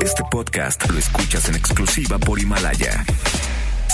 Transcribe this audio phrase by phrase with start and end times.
[0.00, 3.04] Este podcast lo escuchas en exclusiva por Himalaya.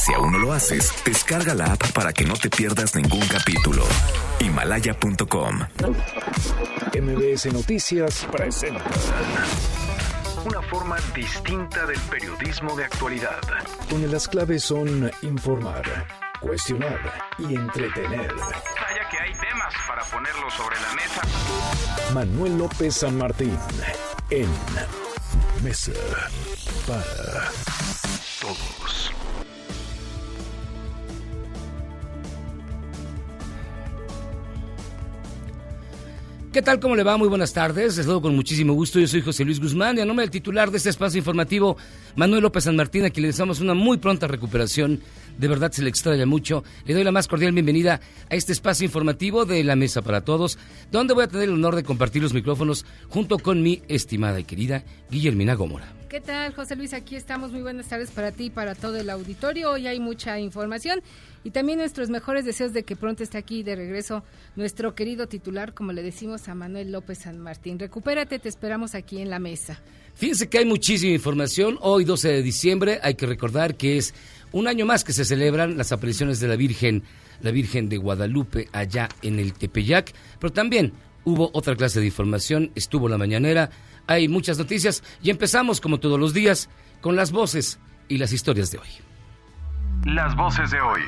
[0.05, 3.85] Si aún no lo haces, descarga la app para que no te pierdas ningún capítulo.
[4.41, 5.61] Himalaya.com.
[6.95, 8.85] MBS Noticias presenta
[10.45, 13.41] Una forma distinta del periodismo de actualidad.
[13.89, 15.83] donde las claves son informar,
[16.41, 17.01] cuestionar
[17.39, 18.33] y entretener.
[18.35, 22.13] Vaya que hay temas para ponerlo sobre la mesa.
[22.13, 23.57] Manuel López San Martín
[24.31, 24.49] en
[25.65, 25.93] Mesa
[26.87, 27.51] para
[28.39, 29.04] Todos.
[36.55, 36.79] ¿Qué tal?
[36.79, 37.17] ¿Cómo le va?
[37.17, 37.97] Muy buenas tardes.
[37.97, 39.01] Les saludo con muchísimo gusto.
[39.01, 41.77] Yo soy José Luis Guzmán y a nombre del titular de este espacio informativo,
[42.15, 45.01] Manuel López San Martín, a quien le deseamos una muy pronta recuperación.
[45.37, 46.63] De verdad se le extraña mucho.
[46.85, 50.57] Le doy la más cordial bienvenida a este espacio informativo de la Mesa para Todos,
[50.93, 54.45] donde voy a tener el honor de compartir los micrófonos junto con mi estimada y
[54.45, 55.93] querida Guillermina Gómora.
[56.09, 56.95] ¿Qué tal, José Luis?
[56.95, 57.51] Aquí estamos.
[57.51, 59.73] Muy buenas tardes para ti y para todo el auditorio.
[59.73, 61.03] Hoy hay mucha información
[61.45, 64.25] y también nuestros mejores deseos de que pronto esté aquí de regreso
[64.57, 67.79] nuestro querido titular, como le decimos a Manuel López San Martín.
[67.79, 69.81] Recupérate, te esperamos aquí en la mesa.
[70.15, 71.77] Fíjense que hay muchísima información.
[71.83, 74.15] Hoy, 12 de diciembre, hay que recordar que es
[74.53, 77.03] un año más que se celebran las apariciones de la Virgen,
[77.43, 80.15] la Virgen de Guadalupe, allá en el Tepeyac.
[80.41, 83.71] Pero también hubo otra clase de información, estuvo la mañanera,
[84.07, 86.71] hay muchas noticias y empezamos, como todos los días,
[87.03, 87.79] con las voces
[88.09, 89.14] y las historias de hoy.
[90.05, 91.01] Las voces de hoy.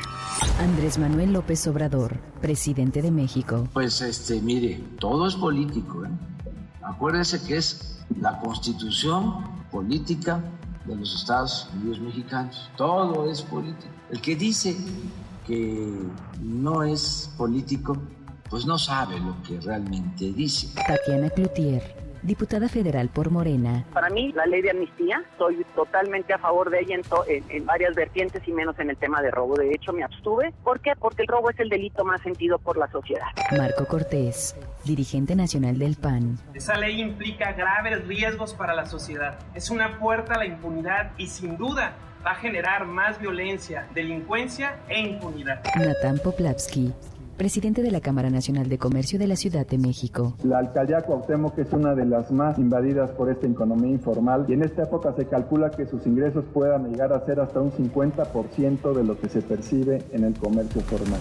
[0.59, 3.69] Andrés Manuel López Obrador, presidente de México.
[3.75, 6.07] Pues este, mire, todo es político.
[6.07, 6.09] ¿eh?
[6.83, 10.43] Acuérdese que es la constitución política
[10.87, 12.71] de los Estados Unidos mexicanos.
[12.79, 13.93] Todo es político.
[14.11, 14.75] El que dice
[15.47, 15.93] que
[16.41, 17.99] no es político,
[18.49, 20.69] pues no sabe lo que realmente dice.
[20.75, 23.85] Tatiana Cloutier, diputada federal por Morena.
[23.93, 27.45] Para mí, la ley de amnistía, estoy totalmente a favor de ella en, to- en-
[27.49, 29.55] en varias vertientes y menos en el tema de robo.
[29.57, 30.53] De hecho, me abstuve.
[30.65, 30.93] ¿Por qué?
[30.99, 33.27] Porque el robo es el delito más sentido por la sociedad.
[33.57, 36.39] Marco Cortés, dirigente nacional del PAN.
[36.55, 39.39] Esa ley implica graves riesgos para la sociedad.
[39.55, 41.95] Es una puerta a la impunidad y sin duda
[42.27, 45.63] va a generar más violencia, delincuencia e impunidad.
[45.77, 46.93] Natán Poplavsky,
[47.37, 50.37] presidente de la Cámara Nacional de Comercio de la Ciudad de México.
[50.43, 54.63] La alcaldía Cuauhtémoc es una de las más invadidas por esta economía informal y en
[54.63, 59.05] esta época se calcula que sus ingresos puedan llegar a ser hasta un 50% de
[59.05, 61.21] lo que se percibe en el comercio formal.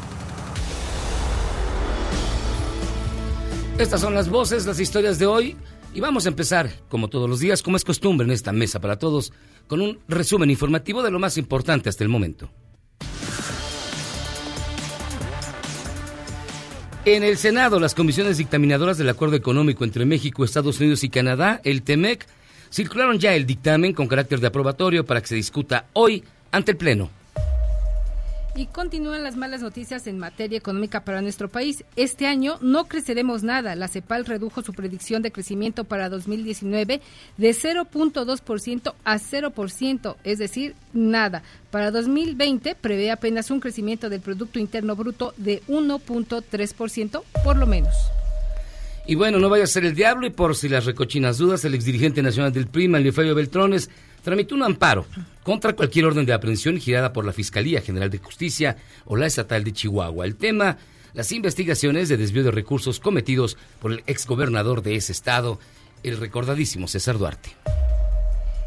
[3.78, 5.58] Estas son las voces, las historias de hoy.
[5.94, 8.98] Y vamos a empezar, como todos los días, como es costumbre en esta mesa para
[9.00, 9.32] todos,
[9.68, 12.50] con un resumen informativo de lo más importante hasta el momento.
[17.06, 21.62] En el Senado, las comisiones dictaminadoras del Acuerdo Económico entre México, Estados Unidos y Canadá,
[21.64, 22.26] el TEMEC,
[22.72, 26.78] circularon ya el dictamen con carácter de aprobatorio para que se discuta hoy ante el
[26.78, 27.12] Pleno.
[28.58, 31.84] Y continúan las malas noticias en materia económica para nuestro país.
[31.98, 33.76] Este año no creceremos nada.
[33.76, 37.02] La CEPAL redujo su predicción de crecimiento para 2019
[37.38, 41.44] de 0.2% a 0%, es decir, nada.
[41.70, 47.94] Para 2020 prevé apenas un crecimiento del Producto Interno Bruto de 1.3%, por lo menos.
[49.06, 51.76] Y bueno, no vaya a ser el diablo y por si las recochinas dudas, el
[51.76, 53.90] exdirigente nacional del PRI, Fabio Beltrones,
[54.26, 55.06] tramitó un amparo
[55.44, 58.76] contra cualquier orden de aprehensión girada por la Fiscalía General de Justicia
[59.06, 60.26] o la Estatal de Chihuahua.
[60.26, 60.78] El tema,
[61.14, 65.60] las investigaciones de desvío de recursos cometidos por el exgobernador de ese estado,
[66.02, 67.52] el recordadísimo César Duarte.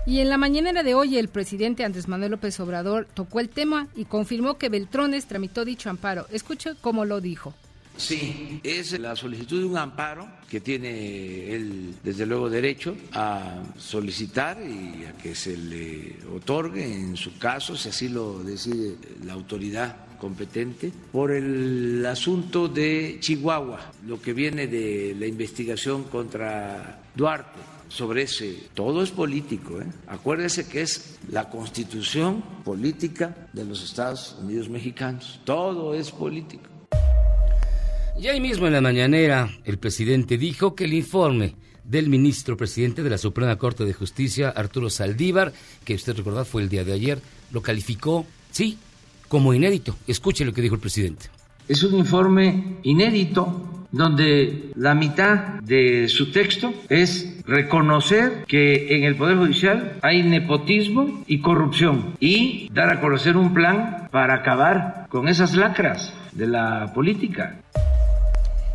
[0.06, 3.88] Y en la mañanera de hoy, el presidente Andrés Manuel López Obrador tocó el tema
[3.96, 6.26] y confirmó que Beltrones tramitó dicho amparo.
[6.30, 7.52] Escuche cómo lo dijo.
[7.98, 14.56] Sí, es la solicitud de un amparo que tiene él, desde luego, derecho a solicitar
[14.62, 19.96] y a que se le otorgue, en su caso, si así lo decide la autoridad
[20.18, 27.58] competente, por el asunto de Chihuahua, lo que viene de la investigación contra Duarte.
[27.88, 29.80] Sobre ese, todo es político.
[29.80, 29.86] ¿eh?
[30.06, 35.40] Acuérdese que es la constitución política de los Estados Unidos mexicanos.
[35.44, 36.77] Todo es político.
[38.20, 41.54] Y ahí mismo en la mañanera, el presidente dijo que el informe
[41.84, 45.52] del ministro presidente de la Suprema Corte de Justicia, Arturo Saldívar,
[45.84, 47.20] que usted recordó fue el día de ayer,
[47.52, 48.76] lo calificó, sí,
[49.28, 49.94] como inédito.
[50.08, 51.26] Escuche lo que dijo el presidente.
[51.68, 59.14] Es un informe inédito donde la mitad de su texto es reconocer que en el
[59.14, 65.28] Poder Judicial hay nepotismo y corrupción y dar a conocer un plan para acabar con
[65.28, 67.60] esas lacras de la política.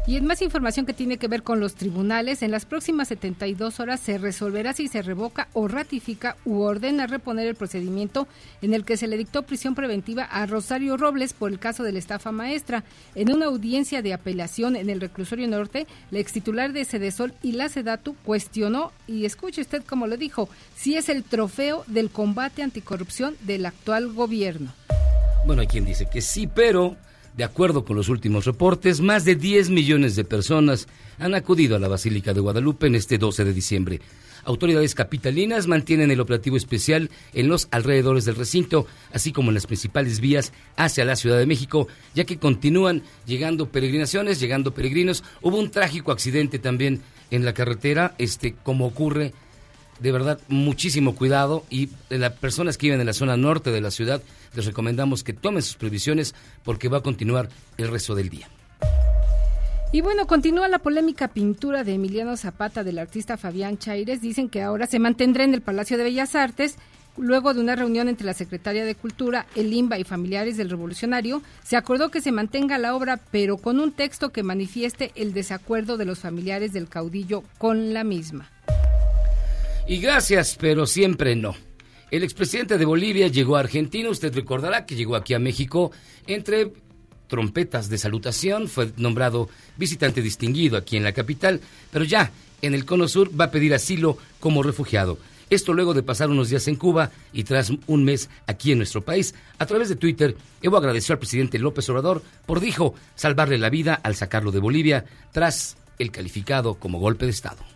[0.06, 3.80] Y en más información que tiene que ver con los tribunales, en las próximas 72
[3.80, 8.28] horas se resolverá si se revoca o ratifica u ordena reponer el procedimiento
[8.62, 11.94] en el que se le dictó prisión preventiva a Rosario Robles por el caso de
[11.94, 12.84] la estafa maestra.
[13.16, 17.70] En una audiencia de apelación en el reclusorio norte, la extitular de Sedesol y la
[17.70, 23.38] Sedatu cuestionó, y escuche usted como lo dijo, si es el trofeo del combate anticorrupción
[23.44, 24.74] del actual gobierno.
[25.46, 26.98] Bueno, hay quien dice que sí, pero
[27.38, 30.88] de acuerdo con los últimos reportes, más de 10 millones de personas
[31.20, 34.02] han acudido a la Basílica de Guadalupe en este 12 de diciembre.
[34.46, 39.68] Autoridades capitalinas mantienen el operativo especial en los alrededores del recinto, así como en las
[39.68, 45.24] principales vías hacia la Ciudad de México, ya que continúan llegando peregrinaciones, llegando peregrinos.
[45.42, 47.02] Hubo un trágico accidente también
[47.32, 49.34] en la carretera, este como ocurre
[50.04, 53.90] de verdad muchísimo cuidado y las personas que viven en la zona norte de la
[53.90, 54.22] ciudad
[54.54, 56.36] les recomendamos que tomen sus previsiones
[56.66, 57.48] porque va a continuar
[57.78, 58.50] el resto del día.
[59.94, 64.20] Y bueno, continúa la polémica pintura de Emiliano Zapata del artista Fabián Chaires.
[64.20, 66.76] Dicen que ahora se mantendrá en el Palacio de Bellas Artes.
[67.16, 71.44] Luego de una reunión entre la Secretaria de Cultura, el IMBA y familiares del revolucionario,
[71.64, 75.96] se acordó que se mantenga la obra, pero con un texto que manifieste el desacuerdo
[75.96, 78.53] de los familiares del caudillo con la misma.
[79.88, 81.56] Y gracias, pero siempre no.
[82.10, 85.92] El expresidente de Bolivia llegó a Argentina, usted recordará que llegó aquí a México
[86.28, 86.72] entre
[87.28, 91.60] trompetas de salutación, fue nombrado visitante distinguido aquí en la capital,
[91.92, 92.32] pero ya
[92.62, 95.18] en el Cono Sur va a pedir asilo como refugiado.
[95.50, 99.04] Esto luego de pasar unos días en Cuba y tras un mes aquí en nuestro
[99.04, 99.36] país.
[99.58, 104.00] A través de Twitter, Evo agradeció al presidente López Obrador por, dijo, salvarle la vida
[104.02, 107.73] al sacarlo de Bolivia tras el calificado como golpe de Estado.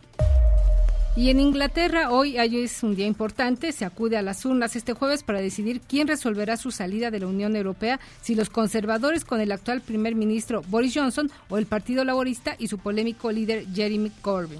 [1.17, 5.23] Y en Inglaterra hoy, es un día importante, se acude a las urnas este jueves
[5.23, 9.51] para decidir quién resolverá su salida de la Unión Europea, si los conservadores con el
[9.51, 14.59] actual primer ministro Boris Johnson o el Partido Laborista y su polémico líder Jeremy Corbyn.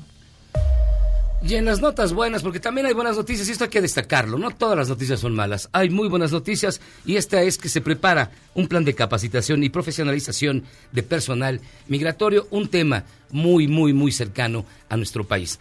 [1.43, 4.39] Y en las notas buenas, porque también hay buenas noticias y esto hay que destacarlo,
[4.39, 7.81] no todas las noticias son malas, hay muy buenas noticias y esta es que se
[7.81, 14.11] prepara un plan de capacitación y profesionalización de personal migratorio, un tema muy, muy, muy
[14.11, 15.59] cercano a nuestro país.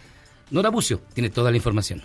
[0.50, 2.02] Nora Bucio tiene toda la información.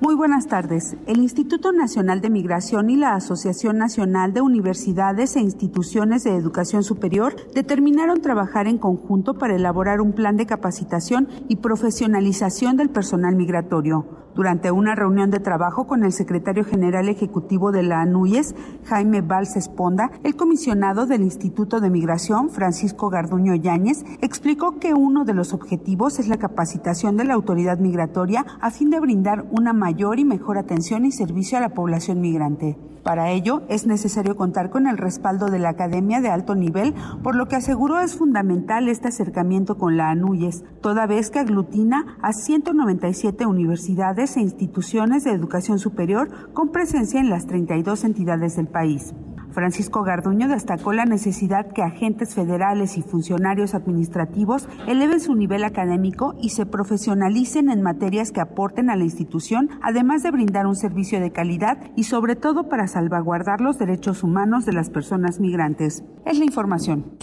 [0.00, 0.96] Muy buenas tardes.
[1.06, 6.84] El Instituto Nacional de Migración y la Asociación Nacional de Universidades e Instituciones de Educación
[6.84, 13.34] Superior determinaron trabajar en conjunto para elaborar un plan de capacitación y profesionalización del personal
[13.34, 14.06] migratorio.
[14.34, 18.54] Durante una reunión de trabajo con el secretario general ejecutivo de la ANUYES,
[18.84, 25.24] Jaime Valls Esponda, el comisionado del Instituto de Migración, Francisco Garduño Yáñez, explicó que uno
[25.24, 29.72] de los objetivos es la capacitación de la autoridad migratoria a fin de brindar una
[29.72, 32.76] mayor y mejor atención y servicio a la población migrante.
[33.02, 37.34] Para ello, es necesario contar con el respaldo de la Academia de Alto Nivel, por
[37.34, 42.32] lo que aseguró es fundamental este acercamiento con la ANUYES, toda vez que aglutina a
[42.32, 49.14] 197 universidades e instituciones de educación superior con presencia en las 32 entidades del país.
[49.52, 56.34] Francisco Garduño destacó la necesidad que agentes federales y funcionarios administrativos eleven su nivel académico
[56.40, 61.20] y se profesionalicen en materias que aporten a la institución, además de brindar un servicio
[61.20, 66.04] de calidad y sobre todo para salvaguardar los derechos humanos de las personas migrantes.
[66.24, 67.16] Es la información.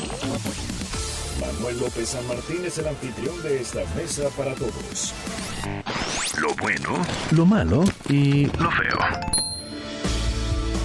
[1.39, 5.13] Manuel López San Martín es el anfitrión de esta mesa para todos.
[6.41, 7.01] Lo bueno,
[7.31, 8.97] lo malo y lo feo.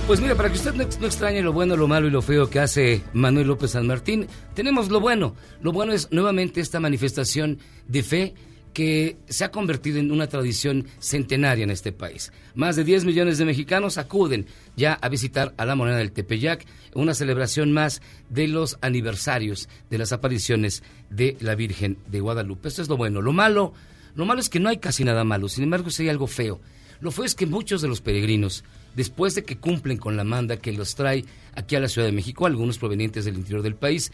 [0.06, 2.59] Pues mira, para que usted no, extrañe lo bueno, lo malo y lo feo que
[2.59, 5.37] hace Manuel López San Martín, tenemos lo bueno.
[5.62, 8.35] Lo bueno es nuevamente esta manifestación de fe
[8.75, 12.32] que se ha convertido en una tradición centenaria en este país.
[12.54, 16.66] Más de 10 millones de mexicanos acuden ya a visitar a la moneda del Tepeyac,
[16.94, 22.68] una celebración más de los aniversarios de las apariciones de la Virgen de Guadalupe.
[22.68, 23.23] Esto es lo bueno.
[23.23, 23.73] Lo malo,
[24.16, 26.61] lo malo es que no hay casi nada malo, sin embargo, hay algo feo.
[27.00, 28.64] Lo feo es que muchos de los peregrinos
[28.95, 32.13] después de que cumplen con la manda que los trae aquí a la Ciudad de
[32.13, 34.13] México, algunos provenientes del interior del país,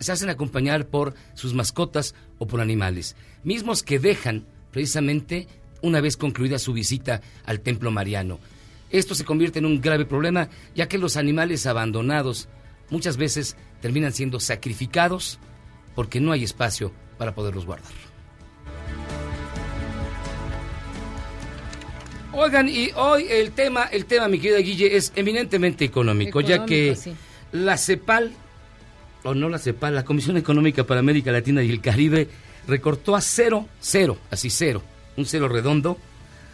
[0.00, 5.46] se hacen acompañar por sus mascotas o por animales, mismos que dejan precisamente
[5.82, 8.38] una vez concluida su visita al templo mariano.
[8.90, 12.48] Esto se convierte en un grave problema, ya que los animales abandonados
[12.90, 15.38] muchas veces terminan siendo sacrificados
[15.94, 18.09] porque no hay espacio para poderlos guardar.
[22.32, 26.96] Oigan, y hoy el tema, el tema, mi querida Guille, es eminentemente económico, ya que
[27.52, 28.32] la CEPAL,
[29.24, 32.28] o no la CEPAL, la Comisión Económica para América Latina y el Caribe,
[32.68, 34.82] recortó a cero, cero, así cero,
[35.16, 35.98] un cero redondo,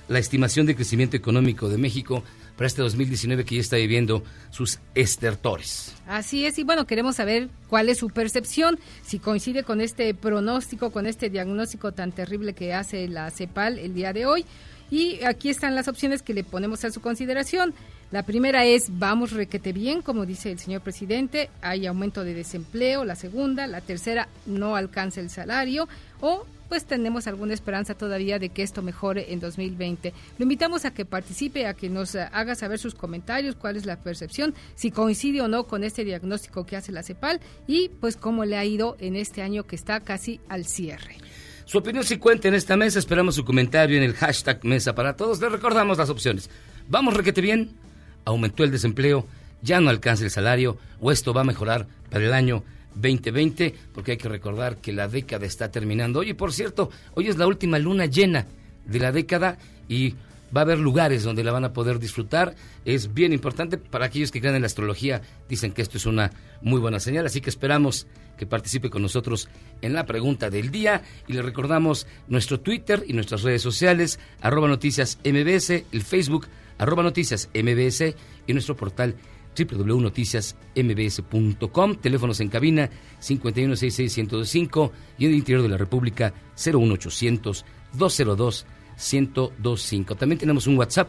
[0.08, 2.22] la estimación de crecimiento económico de México
[2.56, 5.94] para este 2019 que ya está viviendo sus estertores.
[6.06, 10.90] Así es, y bueno, queremos saber cuál es su percepción, si coincide con este pronóstico,
[10.90, 14.46] con este diagnóstico tan terrible que hace la CEPAL el día de hoy.
[14.90, 17.74] Y aquí están las opciones que le ponemos a su consideración.
[18.12, 23.04] La primera es vamos requete bien, como dice el señor presidente, hay aumento de desempleo.
[23.04, 25.88] La segunda, la tercera, no alcanza el salario.
[26.20, 30.12] O pues tenemos alguna esperanza todavía de que esto mejore en 2020.
[30.38, 33.96] Lo invitamos a que participe, a que nos haga saber sus comentarios, cuál es la
[33.96, 38.44] percepción, si coincide o no con este diagnóstico que hace la CEPAL y pues cómo
[38.44, 41.16] le ha ido en este año que está casi al cierre.
[41.66, 45.16] Su opinión si cuenta en esta mesa, esperamos su comentario en el hashtag Mesa para
[45.16, 45.40] Todos.
[45.40, 46.48] Le recordamos las opciones.
[46.88, 47.72] Vamos requete bien,
[48.24, 49.26] aumentó el desempleo,
[49.62, 52.62] ya no alcanza el salario o esto va a mejorar para el año
[52.94, 56.20] 2020, porque hay que recordar que la década está terminando.
[56.20, 58.46] Oye, por cierto, hoy es la última luna llena
[58.84, 59.58] de la década
[59.88, 60.14] y
[60.54, 62.54] va a haber lugares donde la van a poder disfrutar.
[62.84, 63.78] Es bien importante.
[63.78, 67.26] Para aquellos que creen en la astrología, dicen que esto es una muy buena señal,
[67.26, 69.48] así que esperamos que participe con nosotros
[69.82, 71.02] en la pregunta del día.
[71.26, 76.46] Y le recordamos nuestro Twitter y nuestras redes sociales, arroba noticias MBS, el Facebook,
[76.78, 78.14] arroba noticias MBS
[78.46, 79.16] y nuestro portal
[79.56, 90.16] www.noticiasmbs.com, teléfonos en cabina 5166125 y en el interior de la República 01800 202 1025.
[90.16, 91.08] También tenemos un WhatsApp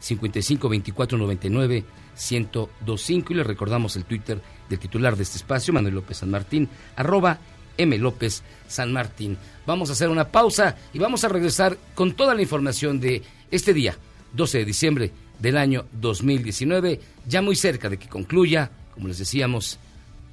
[0.00, 1.84] 552499
[2.18, 6.68] 1025 y le recordamos el Twitter del titular de este espacio, Manuel López San Martín,
[6.96, 7.38] arroba
[7.76, 7.96] M.
[7.98, 9.38] López San Martín.
[9.66, 13.72] Vamos a hacer una pausa y vamos a regresar con toda la información de este
[13.72, 13.96] día,
[14.32, 19.78] 12 de diciembre del año 2019, ya muy cerca de que concluya, como les decíamos,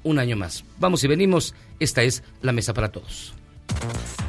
[0.02, 0.64] un año más.
[0.78, 3.35] Vamos y venimos, esta es la mesa para todos.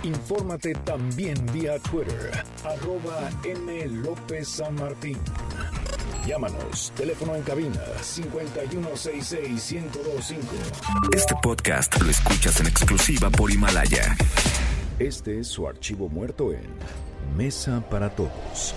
[0.04, 3.88] Infórmate también vía Twitter, arroba M.
[3.88, 5.18] López San Martín.
[6.26, 10.38] Llámanos, teléfono en cabina 5166-1025.
[11.14, 14.18] Este podcast lo escuchas en exclusiva por Himalaya.
[15.00, 16.68] Este es su archivo muerto en
[17.36, 18.76] Mesa para Todos.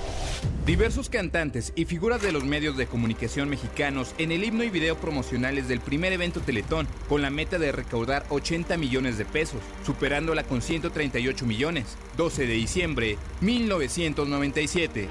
[0.66, 4.96] Diversos cantantes y figuras de los medios de comunicación mexicanos en el himno y video
[4.96, 10.44] promocionales del primer evento Teletón, con la meta de recaudar 80 millones de pesos, superándola
[10.44, 11.96] con 138 millones.
[12.16, 15.08] 12 de diciembre 1997.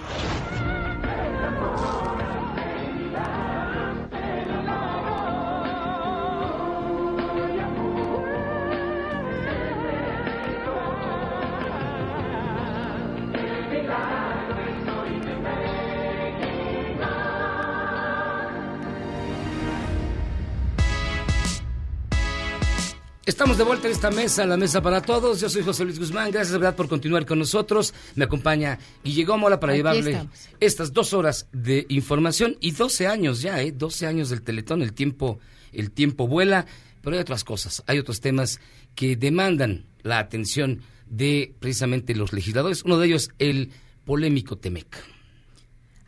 [23.40, 25.40] Estamos de vuelta en esta mesa, la mesa para todos.
[25.40, 26.30] Yo soy José Luis Guzmán.
[26.30, 27.94] Gracias de verdad por continuar con nosotros.
[28.16, 30.28] Me acompaña Guillermo Mola para llevarle
[30.60, 33.72] estas dos horas de información y 12 años ya, ¿eh?
[33.72, 34.82] 12 años del Teletón.
[34.82, 35.40] El tiempo,
[35.72, 36.66] el tiempo vuela,
[37.02, 38.60] pero hay otras cosas, hay otros temas
[38.94, 42.84] que demandan la atención de precisamente los legisladores.
[42.84, 43.72] Uno de ellos, el
[44.04, 45.02] polémico Temec.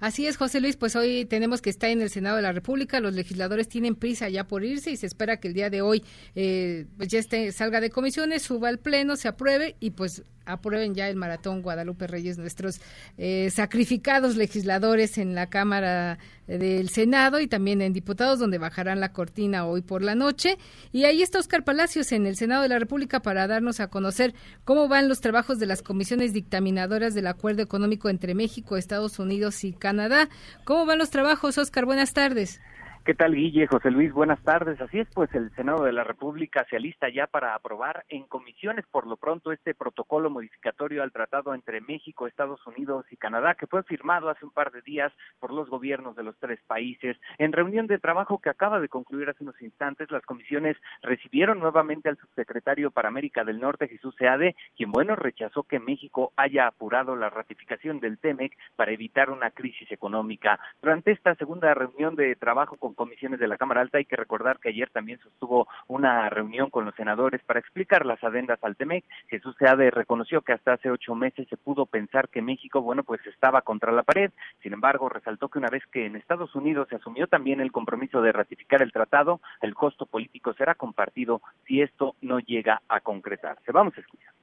[0.01, 2.99] Así es, José Luis, pues hoy tenemos que estar en el Senado de la República,
[2.99, 6.03] los legisladores tienen prisa ya por irse y se espera que el día de hoy
[6.33, 10.95] eh, pues ya esté, salga de comisiones, suba al Pleno, se apruebe y pues aprueben
[10.95, 12.81] ya el maratón Guadalupe Reyes, nuestros
[13.17, 16.17] eh, sacrificados legisladores en la Cámara
[16.47, 20.57] del Senado y también en diputados, donde bajarán la cortina hoy por la noche.
[20.91, 24.33] Y ahí está Oscar Palacios en el Senado de la República para darnos a conocer
[24.63, 29.63] cómo van los trabajos de las comisiones dictaminadoras del acuerdo económico entre México, Estados Unidos
[29.63, 30.29] y Canadá.
[30.63, 31.85] ¿Cómo van los trabajos, Oscar?
[31.85, 32.59] Buenas tardes.
[33.03, 33.65] ¿Qué tal, Guille?
[33.65, 34.79] José Luis, buenas tardes.
[34.79, 38.85] Así es, pues el Senado de la República se alista ya para aprobar en comisiones
[38.91, 43.65] por lo pronto este protocolo modificatorio al tratado entre México, Estados Unidos y Canadá, que
[43.65, 47.17] fue firmado hace un par de días por los gobiernos de los tres países.
[47.39, 52.07] En reunión de trabajo que acaba de concluir hace unos instantes, las comisiones recibieron nuevamente
[52.07, 57.15] al subsecretario para América del Norte, Jesús Seade, quien, bueno, rechazó que México haya apurado
[57.15, 60.59] la ratificación del TEMEC para evitar una crisis económica.
[60.83, 63.97] Durante esta segunda reunión de trabajo con comisiones de la Cámara Alta.
[63.97, 68.23] Hay que recordar que ayer también sostuvo una reunión con los senadores para explicar las
[68.23, 69.05] adendas al TEMEC.
[69.27, 73.25] Jesús Seade reconoció que hasta hace ocho meses se pudo pensar que México, bueno, pues
[73.25, 74.31] estaba contra la pared.
[74.61, 78.21] Sin embargo, resaltó que una vez que en Estados Unidos se asumió también el compromiso
[78.21, 83.71] de ratificar el tratado, el costo político será compartido si esto no llega a concretarse.
[83.71, 84.33] Vamos a escuchar.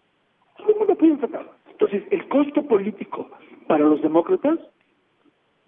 [1.70, 3.30] Entonces, el costo político
[3.66, 4.58] para los demócratas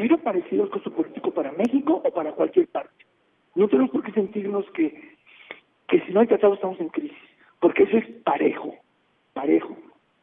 [0.00, 3.04] hubiera parecido el costo político para México o para cualquier parte.
[3.54, 5.16] No tenemos por qué sentirnos que,
[5.88, 7.18] que si no hay tratado estamos en crisis,
[7.60, 8.74] porque eso es parejo,
[9.32, 9.76] parejo.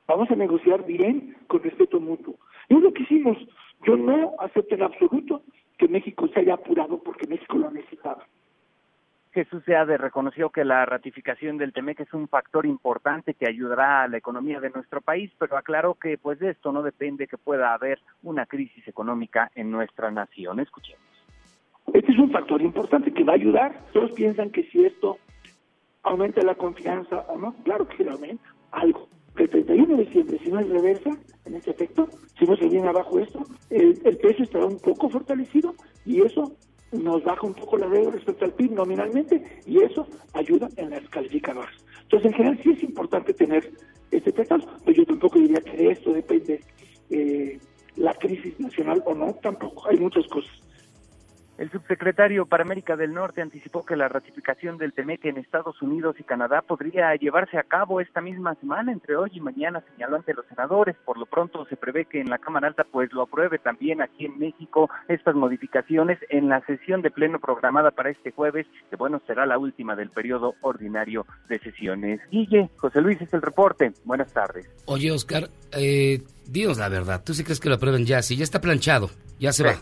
[0.08, 2.36] Vamos a negociar bien con respeto mutuo.
[2.70, 3.38] Y es lo que hicimos.
[3.86, 5.42] Yo no acepto en absoluto
[5.78, 8.26] que México se haya apurado porque México lo necesitaba.
[9.34, 14.08] Jesús Seade reconoció que la ratificación del TEMEC es un factor importante que ayudará a
[14.08, 17.74] la economía de nuestro país, pero aclaró que pues de esto no depende que pueda
[17.74, 20.60] haber una crisis económica en nuestra nación.
[20.60, 21.02] Escuchemos.
[21.94, 23.86] Este es un factor importante que va a ayudar.
[23.94, 25.18] Todos piensan que si esto
[26.04, 29.08] aumenta la confianza o no, claro que lo aumenta algo.
[29.38, 31.12] El 31 de diciembre, si no es reversa,
[31.46, 32.08] en este efecto,
[32.40, 36.58] si no se viene abajo esto, el peso estará un poco fortalecido y eso
[36.92, 41.08] nos baja un poco la deuda respecto al PIB nominalmente y eso ayuda en las
[41.10, 41.74] calificadoras.
[42.04, 43.72] Entonces, en general sí es importante tener
[44.12, 46.62] este tratado, pero yo tampoco diría que de esto depende
[47.10, 47.60] eh,
[47.98, 50.52] la crisis nacional o no, tampoco, hay muchas cosas.
[51.58, 56.16] El subsecretario para América del Norte anticipó que la ratificación del TEMEC en Estados Unidos
[56.20, 60.36] y Canadá podría llevarse a cabo esta misma semana, entre hoy y mañana, señaló ante
[60.36, 60.96] los senadores.
[61.04, 64.26] Por lo pronto se prevé que en la Cámara Alta pues lo apruebe también aquí
[64.26, 69.20] en México estas modificaciones en la sesión de pleno programada para este jueves, que bueno,
[69.26, 72.22] será la última del periodo ordinario de sesiones.
[72.30, 73.94] Guille, José Luis es el reporte.
[74.06, 74.70] Buenas tardes.
[74.86, 77.24] Oye, Oscar, eh, dinos la verdad.
[77.26, 78.22] ¿Tú sí crees que lo aprueben ya?
[78.22, 79.10] Si ya está planchado,
[79.40, 79.74] ya se va.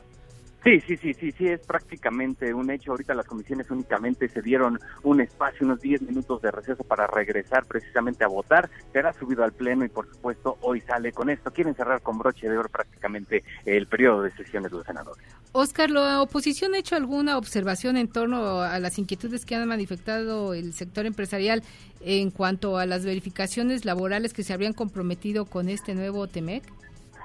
[0.65, 2.89] Sí, sí, sí, sí, sí, es prácticamente un hecho.
[2.89, 7.65] Ahorita las comisiones únicamente se dieron un espacio, unos 10 minutos de receso para regresar
[7.67, 8.67] precisamente a votar.
[8.91, 11.51] Será subido al Pleno y por supuesto hoy sale con esto.
[11.51, 15.23] Quieren cerrar con broche de oro prácticamente el periodo de sesiones de los senadores.
[15.51, 20.55] Oscar, ¿la oposición ha hecho alguna observación en torno a las inquietudes que han manifestado
[20.55, 21.61] el sector empresarial
[22.01, 26.63] en cuanto a las verificaciones laborales que se habrían comprometido con este nuevo TEMEC?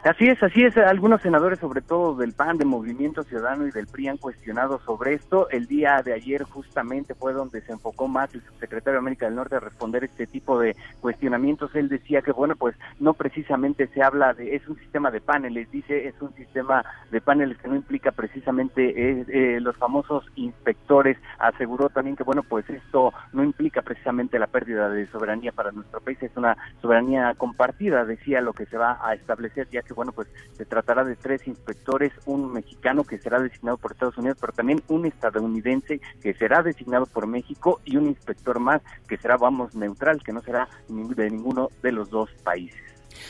[0.02, 0.74] Así es, así es.
[0.78, 5.12] Algunos senadores, sobre todo del PAN, de Movimiento Ciudadano y del PRI, han cuestionado sobre
[5.12, 5.50] esto.
[5.50, 9.34] El día de ayer justamente fue donde se enfocó más el subsecretario de América del
[9.34, 11.74] Norte a responder este tipo de cuestionamientos.
[11.74, 15.70] Él decía que, bueno, pues no precisamente se habla de, es un sistema de paneles,
[15.70, 21.18] dice, es un sistema de paneles que no implica precisamente eh, eh, los famosos inspectores.
[21.38, 26.00] Aseguró también que, bueno, pues esto no implica precisamente la pérdida de soberanía para nuestro
[26.00, 30.12] país, es una soberanía compartida, decía lo que se va a establecer ya que bueno,
[30.12, 34.52] pues se tratará de tres inspectores, un mexicano que será designado por Estados Unidos, pero
[34.52, 39.74] también un estadounidense que será designado por México y un inspector más que será, vamos,
[39.74, 42.80] neutral, que no será de ninguno de los dos países.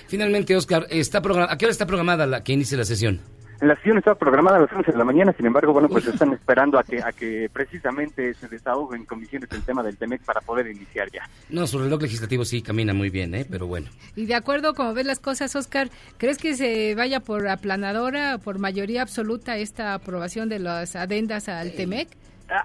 [0.06, 3.20] Finalmente, Oscar, está ¿a qué hora está programada la que inicie la sesión?
[3.60, 6.32] La sesión estaba programada a las 11 de la mañana, sin embargo, bueno, pues están
[6.32, 10.40] esperando a que a que precisamente se desahogue en comisiones el tema del TEMEC para
[10.40, 11.28] poder iniciar ya.
[11.50, 13.46] No, su reloj legislativo sí camina muy bien, ¿eh?
[13.50, 13.88] pero bueno.
[14.16, 18.58] Y de acuerdo como ves las cosas, Oscar, ¿crees que se vaya por aplanadora, por
[18.58, 22.08] mayoría absoluta esta aprobación de las adendas al TEMEC?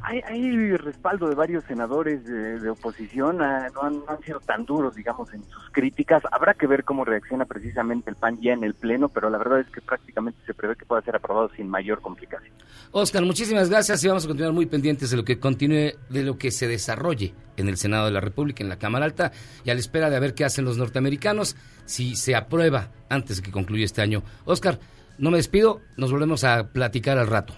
[0.02, 5.32] Hay, hay, respaldo de varios senadores de, oposición, ah, no, han, sido tan duros, digamos,
[5.34, 6.24] en sus críticas.
[6.32, 9.60] Habrá que ver cómo reacciona precisamente el PAN ya en el Pleno, pero la verdad
[9.60, 12.54] es que prácticamente se prevé que pueda ser aprobado sin mayor complicación.
[12.92, 16.38] Oscar, muchísimas gracias y vamos a continuar muy pendientes de lo que continúe, de lo
[16.38, 19.32] que se desarrolle en el Senado de la República, en la Cámara Alta,
[19.64, 23.44] y a la espera de ver qué hacen los norteamericanos, si se aprueba antes de
[23.44, 24.24] que concluya este año.
[24.46, 24.80] Oscar,
[25.18, 27.54] no me despido, nos volvemos a platicar al rato.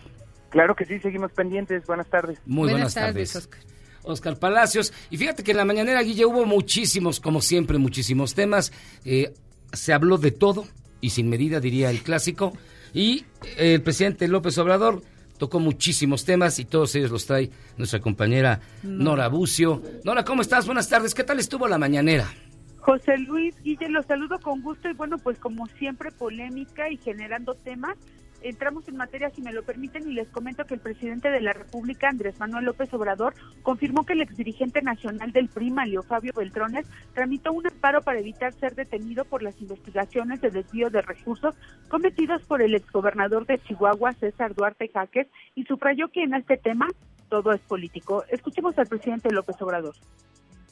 [0.58, 1.86] Claro que sí, seguimos pendientes.
[1.86, 2.40] Buenas tardes.
[2.48, 3.36] Muy buenas, tardes.
[3.36, 3.60] Oscar.
[4.02, 4.92] Oscar Palacios.
[5.12, 8.74] Y fíjate que en la mañanera, Guille, hubo muchísimos, como siempre, muchísimos temas.
[9.06, 9.36] Eh,
[9.72, 10.66] se habló de todo
[11.00, 12.54] y sin medida, diría el clásico.
[12.92, 13.24] Y
[13.56, 15.04] el presidente López Obrador
[15.38, 19.84] tocó muchísimos temas y todos ellos los trae nuestra compañera Nora Bucio.
[20.06, 20.66] Nora, ¿cómo estás?
[20.66, 21.14] Buenas tardes.
[21.14, 22.34] ¿Qué tal estuvo la mañanera?
[22.80, 27.54] José Luis Guille, los saludo con gusto y bueno, pues como siempre polémica y generando
[27.54, 27.96] temas
[28.42, 31.54] entramos en materia, si me lo permiten, y les comento que el presidente de la
[31.54, 36.88] República, Andrés Manuel López Obrador, confirmó que el exdirigente nacional del PRI, Mario Fabio Beltrones,
[37.14, 41.56] tramitó un amparo para evitar ser detenido por las investigaciones de desvío de recursos
[41.90, 46.88] cometidos por el exgobernador de Chihuahua, César Duarte Jaques, y subrayó que en este tema
[47.30, 48.24] todo es político.
[48.30, 49.96] Escuchemos al presidente López Obrador.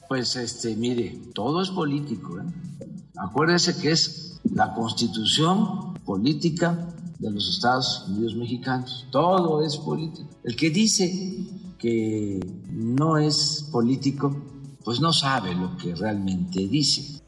[0.08, 2.38] Pues este, mire, todo es político.
[2.38, 2.44] ¿eh?
[3.16, 6.88] Acuérdese que es la constitución política
[7.18, 9.06] de los Estados Unidos mexicanos.
[9.10, 10.28] Todo es político.
[10.44, 11.10] El que dice
[11.78, 12.40] que
[12.70, 14.36] no es político,
[14.84, 17.22] pues no sabe lo que realmente dice.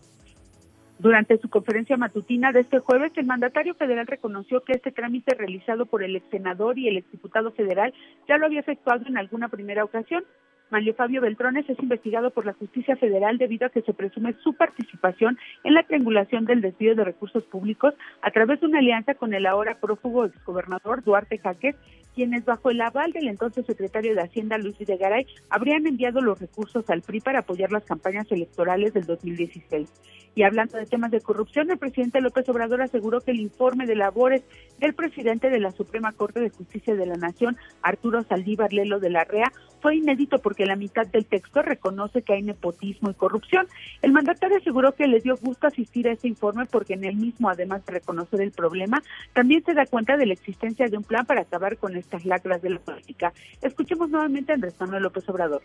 [0.98, 5.86] Durante su conferencia matutina de este jueves, el mandatario federal reconoció que este trámite realizado
[5.86, 7.94] por el ex senador y el exdiputado federal
[8.28, 10.24] ya lo había efectuado en alguna primera ocasión,
[10.70, 14.54] Mario Fabio Beltrones es investigado por la justicia federal debido a que se presume su
[14.54, 19.32] participación en la triangulación del desvío de recursos públicos a través de una alianza con
[19.34, 21.76] el ahora prófugo exgobernador Duarte Jaques,
[22.18, 26.90] quienes bajo el aval del entonces secretario de Hacienda Luis Videgaray habrían enviado los recursos
[26.90, 29.88] al PRI para apoyar las campañas electorales del 2016.
[30.34, 33.94] Y hablando de temas de corrupción, el presidente López Obrador aseguró que el informe de
[33.94, 34.42] labores
[34.78, 39.10] del presidente de la Suprema Corte de Justicia de la Nación, Arturo Saldívar Lelo de
[39.10, 43.66] la REA, fue inédito porque la mitad del texto reconoce que hay nepotismo y corrupción.
[44.02, 47.48] El mandatario aseguró que le dio gusto asistir a este informe porque en el mismo,
[47.48, 49.02] además de reconocer el problema,
[49.32, 52.62] también se da cuenta de la existencia de un plan para acabar con estas lacras
[52.62, 53.32] de la política.
[53.60, 55.62] Escuchemos nuevamente Andrés Manuel López Obrador.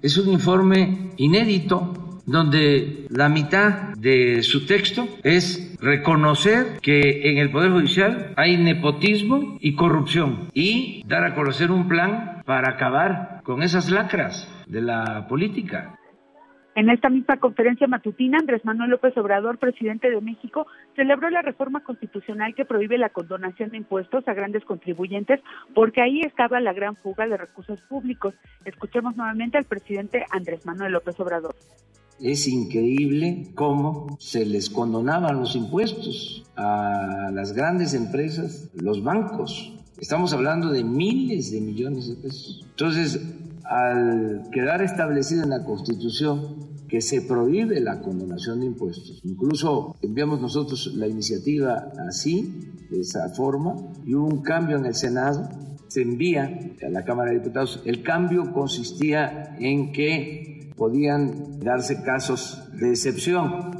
[0.00, 7.50] Es un informe inédito donde la mitad de su texto es reconocer que en el
[7.50, 13.62] Poder Judicial hay nepotismo y corrupción y dar a conocer un plan para acabar con
[13.62, 15.98] esas lacras de la política.
[16.76, 21.82] En esta misma conferencia matutina, Andrés Manuel López Obrador, presidente de México, celebró la reforma
[21.82, 25.40] constitucional que prohíbe la condonación de impuestos a grandes contribuyentes,
[25.74, 28.34] porque ahí estaba la gran fuga de recursos públicos.
[28.66, 31.54] Escuchemos nuevamente al presidente Andrés Manuel López Obrador.
[32.20, 39.72] Es increíble cómo se les condonaban los impuestos a las grandes empresas, los bancos.
[39.98, 42.66] Estamos hablando de miles de millones de pesos.
[42.68, 43.18] Entonces,
[43.64, 49.20] al quedar establecido en la Constitución que se prohíbe la condonación de impuestos.
[49.24, 54.94] Incluso enviamos nosotros la iniciativa así, de esa forma, y hubo un cambio en el
[54.94, 55.48] Senado,
[55.88, 57.82] se envía a la Cámara de Diputados.
[57.84, 63.75] El cambio consistía en que podían darse casos de excepción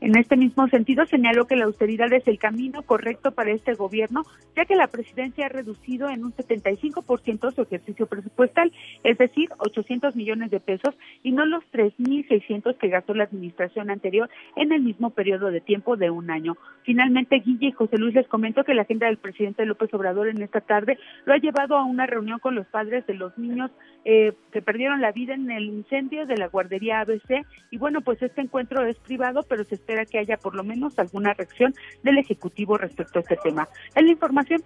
[0.00, 4.24] en este mismo sentido, señaló que la austeridad es el camino correcto para este gobierno,
[4.54, 8.72] ya que la presidencia ha reducido en un 75% su ejercicio presupuestal,
[9.04, 14.28] es decir, 800 millones de pesos y no los 3.600 que gastó la administración anterior
[14.54, 16.56] en el mismo periodo de tiempo de un año.
[16.82, 20.42] Finalmente, Guille y José Luis les comentó que la agenda del presidente López Obrador en
[20.42, 23.70] esta tarde lo ha llevado a una reunión con los padres de los niños
[24.04, 27.44] eh, que perdieron la vida en el incendio de la guardería ABC.
[27.70, 30.98] Y bueno, pues este encuentro es privado, pero se espera que haya por lo menos
[30.98, 31.72] alguna reacción
[32.02, 33.68] del Ejecutivo respecto a este tema.
[33.94, 34.62] Es la información.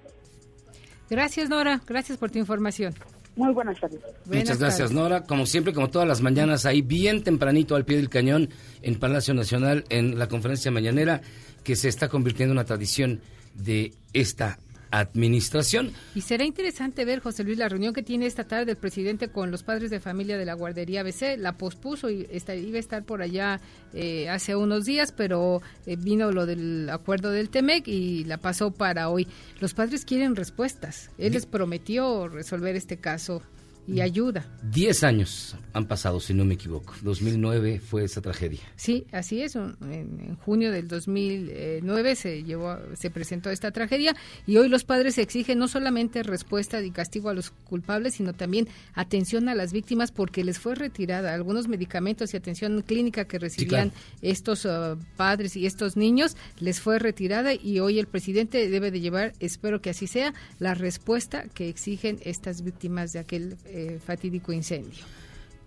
[1.11, 1.83] Gracias, Nora.
[1.87, 2.95] Gracias por tu información.
[3.37, 4.01] Muy buenas tardes.
[4.27, 5.25] Muchas gracias, Nora.
[5.25, 8.49] Como siempre, como todas las mañanas, ahí bien tempranito al pie del cañón
[8.83, 11.21] en Palacio Nacional, en la conferencia mañanera,
[11.63, 13.21] que se está convirtiendo en una tradición
[13.55, 14.59] de esta
[14.91, 15.93] administración.
[16.15, 19.51] Y será interesante ver, José Luis, la reunión que tiene esta tarde el presidente con
[19.51, 21.37] los padres de familia de la guardería ABC.
[21.39, 23.61] La pospuso y iba a estar por allá
[23.95, 28.71] eh, hace unos días, pero eh, vino lo del acuerdo del TEMEC y la pasó
[28.71, 29.27] para hoy.
[29.61, 31.11] Los padres quieren respuestas.
[31.19, 33.43] Él les prometió resolver este caso
[33.87, 34.47] y ayuda.
[34.63, 36.95] Diez años han pasado, si no me equivoco.
[37.03, 38.61] 2009 fue esa tragedia.
[38.77, 39.57] Sí, así es.
[39.57, 44.15] En, junio del 2009 se llevó, se presentó esta tragedia
[44.47, 48.69] y hoy los padres exigen no solamente respuesta y castigo a los culpables, sino también
[48.95, 53.93] atención a las víctimas porque les fue retirada algunos medicamentos y atención clínica que recibían
[54.23, 59.01] estos uh, padres y estos niños les fue retirada y hoy el presidente debe de
[59.01, 64.53] llevar, espero que así sea, la respuesta que exigen estas víctimas de aquel eh, fatídico
[64.53, 65.05] incendio.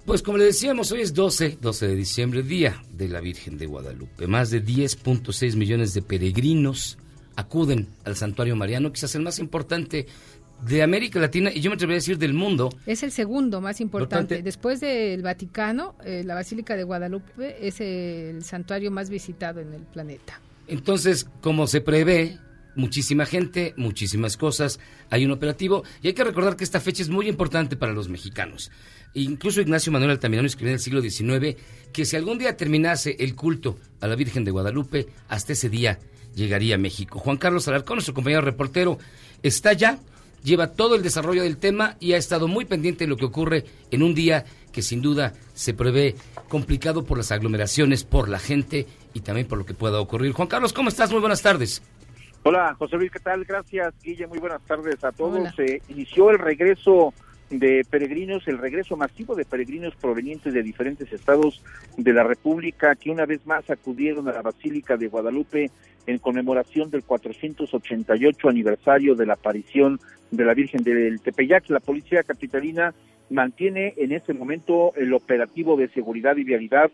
[0.05, 3.65] Pues como le decíamos, hoy es 12, 12 de diciembre, Día de la Virgen de
[3.65, 4.27] Guadalupe.
[4.27, 6.97] Más de 10.6 millones de peregrinos
[7.35, 10.05] acuden al santuario mariano, quizás el más importante
[10.67, 12.69] de América Latina y yo me atrevería a decir del mundo.
[12.85, 14.41] Es el segundo más importante.
[14.41, 19.81] Después del Vaticano, eh, la Basílica de Guadalupe es el santuario más visitado en el
[19.81, 20.39] planeta.
[20.67, 22.37] Entonces, como se prevé,
[22.75, 27.09] muchísima gente, muchísimas cosas, hay un operativo y hay que recordar que esta fecha es
[27.09, 28.71] muy importante para los mexicanos.
[29.13, 31.55] Incluso Ignacio Manuel Altamirano escribió en el siglo XIX
[31.91, 35.99] que si algún día terminase el culto a la Virgen de Guadalupe, hasta ese día
[36.35, 37.19] llegaría a México.
[37.19, 38.97] Juan Carlos Alarcón, nuestro compañero reportero,
[39.43, 39.99] está ya,
[40.43, 43.65] lleva todo el desarrollo del tema y ha estado muy pendiente de lo que ocurre
[43.91, 46.15] en un día que sin duda se prevé
[46.49, 50.33] complicado por las aglomeraciones, por la gente y también por lo que pueda ocurrir.
[50.33, 51.11] Juan Carlos, ¿cómo estás?
[51.11, 51.83] Muy buenas tardes.
[52.45, 53.45] Hola, José Luis, ¿qué tal?
[53.45, 54.27] Gracias, Guille.
[54.27, 55.55] Muy buenas tardes a todos.
[55.55, 57.13] Se inició el regreso
[57.49, 61.63] de peregrinos, el regreso masivo de peregrinos provenientes de diferentes estados
[61.95, 65.71] de la República que una vez más acudieron a la Basílica de Guadalupe
[66.05, 71.69] en conmemoración del 488 aniversario de la aparición de la Virgen del Tepeyac.
[71.69, 72.93] La Policía Capitalina
[73.29, 76.91] mantiene en este momento el operativo de seguridad y vialidad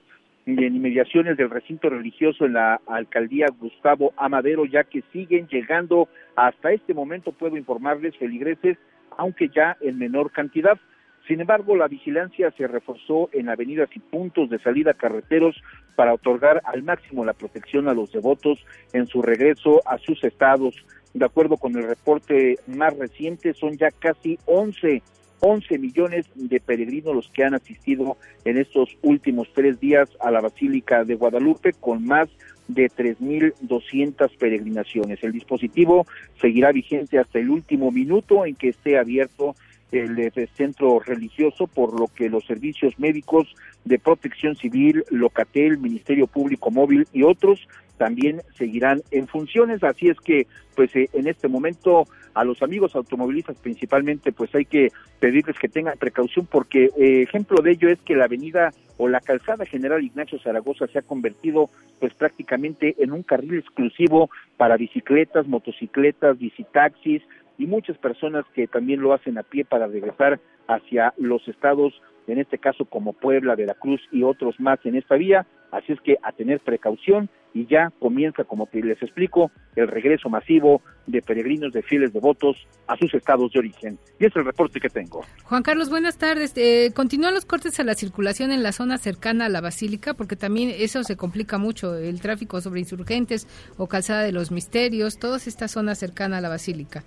[0.58, 6.72] en inmediaciones del recinto religioso en la alcaldía Gustavo Amadero, ya que siguen llegando hasta
[6.72, 8.78] este momento, puedo informarles, feligreses,
[9.18, 10.80] aunque ya en menor cantidad.
[11.28, 15.62] Sin embargo, la vigilancia se reforzó en avenidas y puntos de salida carreteros
[15.96, 18.58] para otorgar al máximo la protección a los devotos
[18.94, 20.76] en su regreso a sus estados.
[21.14, 25.04] De acuerdo con el reporte más reciente, son ya casi 11
[25.42, 30.42] 11 millones de peregrinos los que han asistido en estos últimos tres días a la
[30.42, 32.30] Basílica de Guadalupe, con más
[32.68, 35.24] de 3.200 peregrinaciones.
[35.24, 36.06] El dispositivo
[36.40, 39.56] seguirá vigente hasta el último minuto en que esté abierto
[39.92, 43.48] el, el, centro religioso, por lo que los servicios médicos
[43.86, 47.68] de protección civil, Locatel, Ministerio Público Móvil y otros
[48.00, 49.84] también seguirán en funciones.
[49.84, 54.66] Así es que, pues eh, en este momento a los amigos automovilistas principalmente, pues hay
[54.66, 54.88] que
[55.20, 59.20] pedirles que tengan precaución porque eh, ejemplo de ello es que la avenida o la
[59.20, 65.48] calzada General Ignacio Zaragoza se ha convertido pues prácticamente en un carril exclusivo para bicicletas,
[65.48, 67.22] motocicletas, bicitaxis
[67.58, 71.94] y muchas personas que también lo hacen a pie para regresar hacia los estados
[72.28, 75.46] en este caso como Puebla, Veracruz y otros más en esta vía.
[75.72, 80.82] Así es que a tener precaución y ya comienza, como les explico, el regreso masivo
[81.08, 83.98] de peregrinos de fieles devotos a sus estados de origen.
[84.20, 85.22] Y es el reporte que tengo.
[85.44, 86.54] Juan Carlos, buenas tardes.
[86.58, 90.14] Eh, ¿Continúan los cortes a la circulación en la zona cercana a la Basílica?
[90.14, 95.18] Porque también eso se complica mucho, el tráfico sobre insurgentes o calzada de los misterios,
[95.18, 97.04] toda esta zona cercana a la Basílica.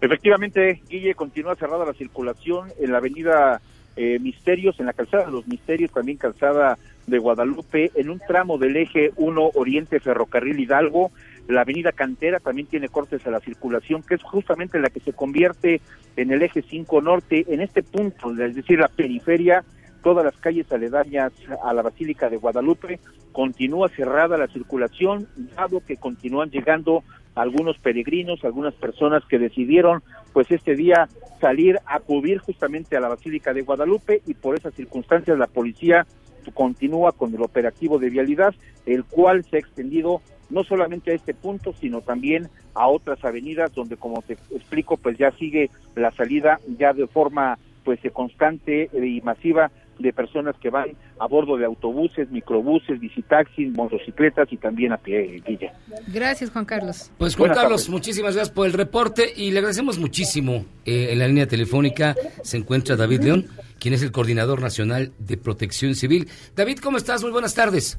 [0.00, 3.62] Efectivamente, Guille, continúa cerrada la circulación en la avenida
[3.96, 6.76] eh, Misterios, en la calzada de los Misterios, también calzada
[7.06, 11.10] de Guadalupe, en un tramo del eje 1 Oriente Ferrocarril Hidalgo,
[11.48, 15.12] la avenida Cantera también tiene cortes a la circulación, que es justamente la que se
[15.12, 15.80] convierte
[16.16, 19.64] en el eje 5 Norte, en este punto, es decir, la periferia,
[20.02, 21.32] todas las calles aledañas
[21.64, 23.00] a la Basílica de Guadalupe,
[23.32, 27.04] continúa cerrada la circulación, dado que continúan llegando
[27.36, 31.08] algunos peregrinos, algunas personas que decidieron pues este día
[31.40, 36.06] salir a acudir justamente a la Basílica de Guadalupe y por esas circunstancias la policía
[36.52, 38.54] continúa con el operativo de vialidad,
[38.86, 43.74] el cual se ha extendido no solamente a este punto, sino también a otras avenidas
[43.74, 49.20] donde, como te explico, pues ya sigue la salida ya de forma pues constante y
[49.20, 54.98] masiva de personas que van a bordo de autobuses, microbuses, bicitaxis, motocicletas y también a
[54.98, 55.72] pie, Guilla.
[56.08, 57.10] Gracias, Juan Carlos.
[57.16, 60.66] Pues Juan Carlos, muchísimas gracias por el reporte y le agradecemos muchísimo.
[60.84, 63.46] Eh, en la línea telefónica se encuentra David León,
[63.78, 66.28] quien es el coordinador nacional de protección civil.
[66.54, 67.22] David, ¿cómo estás?
[67.22, 67.98] Muy buenas tardes.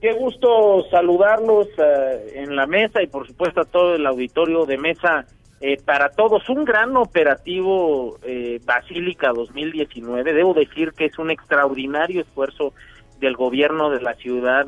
[0.00, 1.82] Qué gusto saludarlos uh,
[2.34, 5.26] en la mesa y por supuesto a todo el auditorio de mesa
[5.60, 10.32] eh, para todos un gran operativo eh, Basílica 2019.
[10.32, 12.74] Debo decir que es un extraordinario esfuerzo
[13.18, 14.66] del gobierno de la Ciudad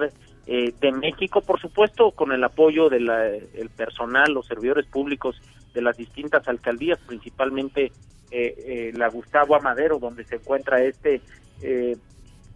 [0.48, 5.40] eh, de México, por supuesto con el apoyo del el personal, los servidores públicos
[5.74, 7.92] de las distintas alcaldías, principalmente
[8.30, 11.20] la Gustavo Amadero, donde se encuentra este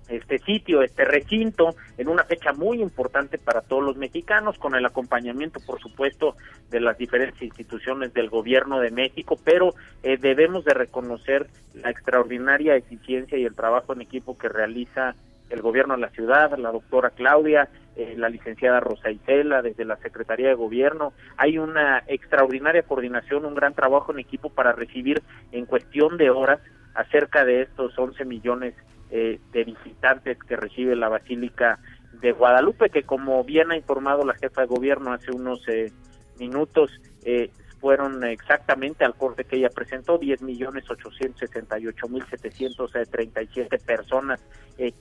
[0.08, 4.84] este sitio, este recinto, en una fecha muy importante para todos los mexicanos, con el
[4.84, 6.37] acompañamiento, por supuesto,
[6.70, 12.76] de las diferentes instituciones del gobierno de México, pero eh, debemos de reconocer la extraordinaria
[12.76, 15.14] eficiencia y el trabajo en equipo que realiza
[15.50, 19.96] el gobierno de la ciudad, la doctora Claudia, eh, la licenciada Rosa Isela, desde la
[19.98, 21.12] Secretaría de Gobierno.
[21.37, 26.61] Hay una extraordinaria coordinación, un gran trabajo en equipo para recibir en cuestión de horas
[26.94, 28.74] acerca de estos 11 millones
[29.11, 31.78] eh, de visitantes que recibe la Basílica
[32.20, 35.92] de Guadalupe, que como bien ha informado la jefa de gobierno hace unos eh,
[36.38, 36.90] minutos,
[37.24, 37.50] eh,
[37.85, 44.40] fueron exactamente al corte que ella presentó, 10 millones 868 mil 737 personas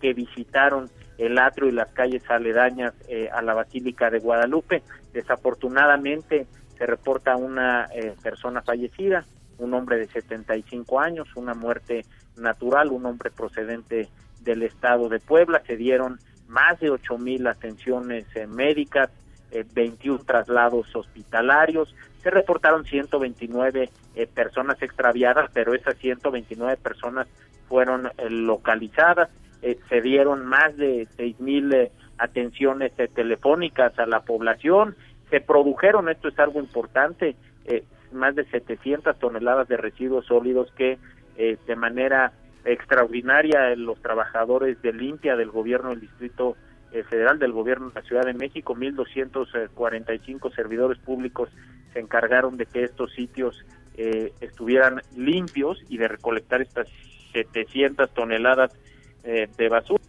[0.01, 2.93] que visitaron el atrio y las calles aledañas
[3.31, 4.83] a la Basílica de Guadalupe.
[5.13, 6.45] Desafortunadamente
[6.77, 7.87] se reporta una
[8.21, 9.23] persona fallecida,
[9.59, 14.09] un hombre de 75 años, una muerte natural, un hombre procedente
[14.41, 15.63] del estado de Puebla.
[15.65, 19.09] Se dieron más de ocho mil atenciones eh, médicas,
[19.51, 21.95] eh, 21 traslados hospitalarios.
[22.23, 27.27] Se reportaron 129 eh, personas extraviadas, pero esas 129 personas
[27.67, 29.29] fueron eh, localizadas.
[29.61, 31.73] se dieron más de seis mil
[32.17, 34.95] atenciones telefónicas a la población.
[35.29, 37.35] Se produjeron, esto es algo importante,
[38.13, 40.97] más de 700 toneladas de residuos sólidos que
[41.37, 42.31] eh, de manera
[42.65, 46.55] extraordinaria los trabajadores de limpia del gobierno del Distrito eh,
[47.09, 51.49] Federal, del gobierno de la Ciudad de México, 1.245 servidores públicos
[51.93, 56.87] se encargaron de que estos sitios eh, estuvieran limpios y de recolectar estas
[57.33, 58.71] 700 toneladas
[59.23, 60.03] de basura.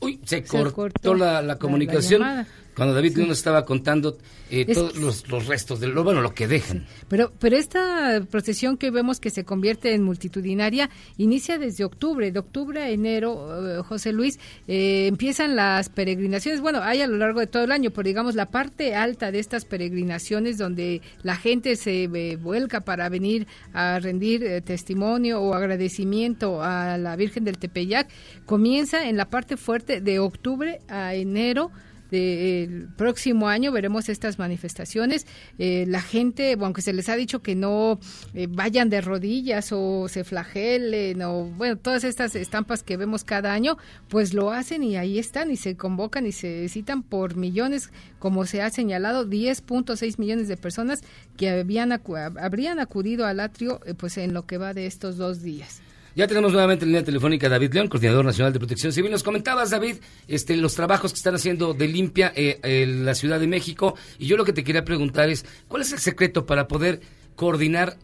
[0.00, 2.46] Uy, se, cortó, la, comunicación.
[2.74, 4.16] Cuando David nos estaba contando
[4.50, 6.86] eh, todos los, restos de lo bueno, lo que dejan.
[7.08, 12.38] Pero, pero esta procesión que vemos que se convierte en multitudinaria inicia desde octubre, de
[12.38, 16.60] octubre a enero, eh, José Luis, eh, empiezan las peregrinaciones.
[16.60, 19.38] Bueno, hay a lo largo de todo el año, pero digamos la parte alta de
[19.38, 22.08] estas peregrinaciones donde la gente se
[22.40, 28.08] vuelca para venir a rendir testimonio o agradecimiento a la Virgen del Tepeyac,
[28.46, 31.70] comienza en la parte fuerte de octubre a enero
[32.10, 35.26] del próximo año veremos estas manifestaciones.
[35.58, 38.00] Eh, la gente, aunque se les ha dicho que no
[38.34, 43.52] eh, vayan de rodillas o se flagelen o, bueno, todas estas estampas que vemos cada
[43.52, 43.76] año,
[44.08, 48.46] pues lo hacen y ahí están y se convocan y se citan por millones, como
[48.46, 51.02] se ha señalado, 10.6 millones de personas
[51.36, 55.42] que habían habrían acudido al atrio eh, pues en lo que va de estos dos
[55.42, 55.80] días.
[56.16, 59.12] Ya tenemos nuevamente en línea telefónica David León, coordinador nacional de protección civil.
[59.12, 59.96] Nos comentabas, David,
[60.26, 63.94] este, los trabajos que están haciendo de limpia eh, en la Ciudad de México.
[64.18, 67.00] Y yo lo que te quería preguntar es, ¿cuál es el secreto para poder
[67.36, 67.94] coordinar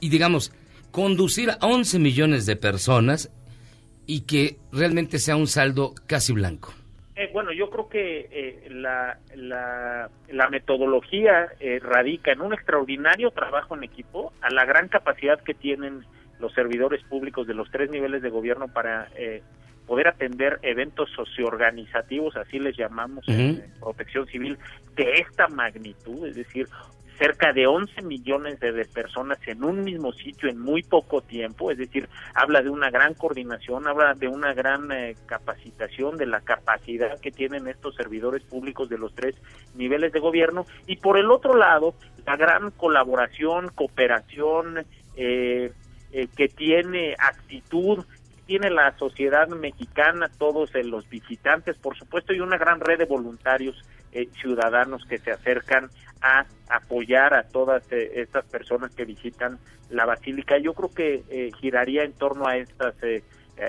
[0.00, 0.52] y, digamos,
[0.90, 3.30] conducir a 11 millones de personas
[4.04, 6.74] y que realmente sea un saldo casi blanco?
[7.14, 13.84] Eh, bueno, yo creo que eh, la, la, metodología radica en un extraordinario trabajo en
[13.84, 16.04] equipo, a la gran capacidad que tienen
[16.44, 19.42] los servidores públicos de los tres niveles de gobierno para eh,
[19.86, 24.58] poder atender eventos socioorganizativos, así les llamamos en protección civil,
[24.94, 26.68] de esta magnitud, es decir,
[27.18, 31.78] cerca de 11 millones de, personas en un mismo sitio en muy poco tiempo, es
[31.78, 37.18] decir, habla de una gran coordinación, habla de una gran eh, capacitación, de la capacidad
[37.20, 39.34] que tienen estos servidores públicos de los tres
[39.74, 41.94] niveles de gobierno, y por el otro lado,
[42.26, 44.84] la gran colaboración, cooperación,
[45.16, 45.72] eh,
[46.16, 48.04] eh, que tiene actitud,
[48.46, 53.04] tiene la sociedad mexicana, todos eh, los visitantes, por supuesto, y una gran red de
[53.04, 55.90] voluntarios eh, ciudadanos que se acercan
[56.22, 59.58] a apoyar a todas estas personas que visitan
[59.90, 60.56] la basílica.
[60.56, 62.94] Yo creo que giraría en torno a estas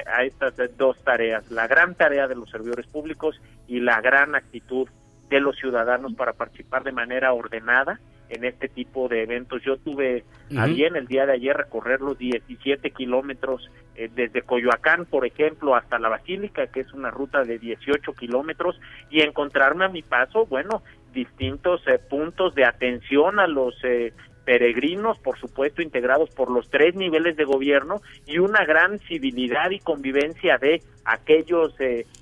[0.05, 4.87] a estas dos tareas, la gran tarea de los servidores públicos y la gran actitud
[5.29, 9.61] de los ciudadanos para participar de manera ordenada en este tipo de eventos.
[9.63, 10.23] Yo tuve
[10.57, 15.75] a bien el día de ayer recorrer los 17 kilómetros eh, desde Coyoacán, por ejemplo,
[15.75, 20.45] hasta la Basílica, que es una ruta de 18 kilómetros, y encontrarme a mi paso,
[20.45, 20.83] bueno,
[21.13, 26.93] distintos eh, puntos de atención a los eh, peregrinos, por supuesto, integrados por los tres
[26.95, 31.73] niveles de gobierno y una gran civilidad y convivencia de aquellos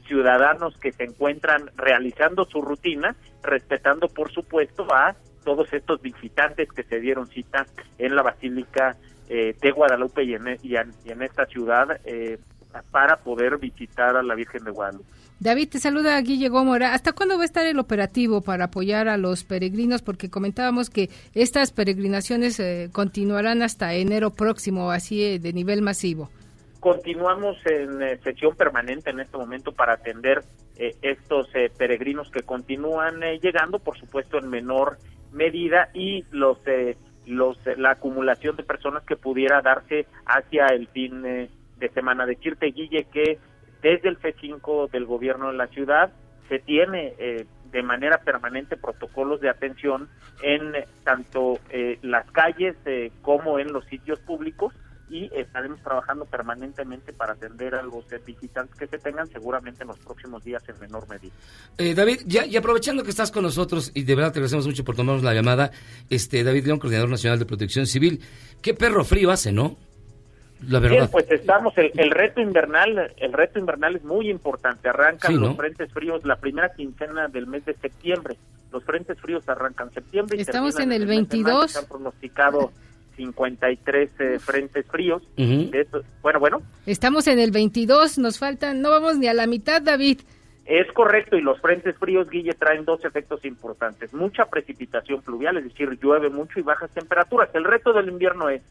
[0.07, 6.83] ciudadanos que se encuentran realizando su rutina, respetando, por supuesto, a todos estos visitantes que
[6.83, 7.65] se dieron cita
[7.97, 8.95] en la Basílica
[9.29, 12.37] eh, de Guadalupe y en, y en, esta ciudad eh,
[12.91, 15.05] para poder visitar a la Virgen de Guadalupe.
[15.39, 16.93] David, te saluda Guille Gómora.
[16.93, 20.01] ¿Hasta cuándo va a estar el operativo para apoyar a los peregrinos?
[20.01, 26.29] Porque comentábamos que estas peregrinaciones eh, continuarán hasta enero próximo, así de nivel masivo.
[26.79, 30.43] Continuamos en sesión permanente en este momento para atender
[30.75, 35.12] estos peregrinos que continúan llegando, por supuesto en menor medida
[35.93, 41.25] y los eh, los eh, la acumulación de personas que pudiera darse hacia el fin
[41.25, 42.25] eh, de semana.
[42.25, 43.39] Decirte, Guille, que
[43.81, 46.11] desde el F5 del gobierno de la ciudad
[46.47, 47.13] se tiene
[47.71, 50.07] de manera permanente protocolos de atención
[50.41, 51.57] en tanto
[52.01, 52.75] las calles
[53.21, 54.73] como en los sitios públicos
[55.09, 59.99] y estaremos trabajando permanentemente para atender a los visitantes que se tengan seguramente en los
[59.99, 61.33] próximos días en menor medida.
[61.77, 64.83] Eh, David, ya, y aprovechando que estás con nosotros y de verdad te agradecemos mucho
[64.83, 65.71] por tomarnos la llamada,
[66.09, 68.21] este David León, coordinador nacional de protección civil,
[68.61, 69.77] qué perro frío hace, ¿no?
[70.67, 71.09] La verdad.
[71.11, 75.91] pues estamos, el, el, reto invernal, el reto invernal es muy importante, arrancan los frentes
[75.91, 78.37] fríos la primera quincena del mes de septiembre,
[78.71, 80.41] los frentes fríos arrancan septiembre.
[80.41, 81.71] Estamos en el 22.
[81.71, 82.71] Se han pronosticado
[83.15, 85.23] 53 eh, frentes fríos.
[86.21, 86.61] bueno, bueno.
[86.85, 90.21] Estamos en el 22, nos faltan, no vamos ni a la mitad, David.
[90.65, 94.13] Es correcto, y los frentes fríos, Guille, traen dos efectos importantes.
[94.13, 97.49] Mucha precipitación pluvial, es decir, llueve mucho y bajas temperaturas.
[97.53, 98.61] El reto del invierno es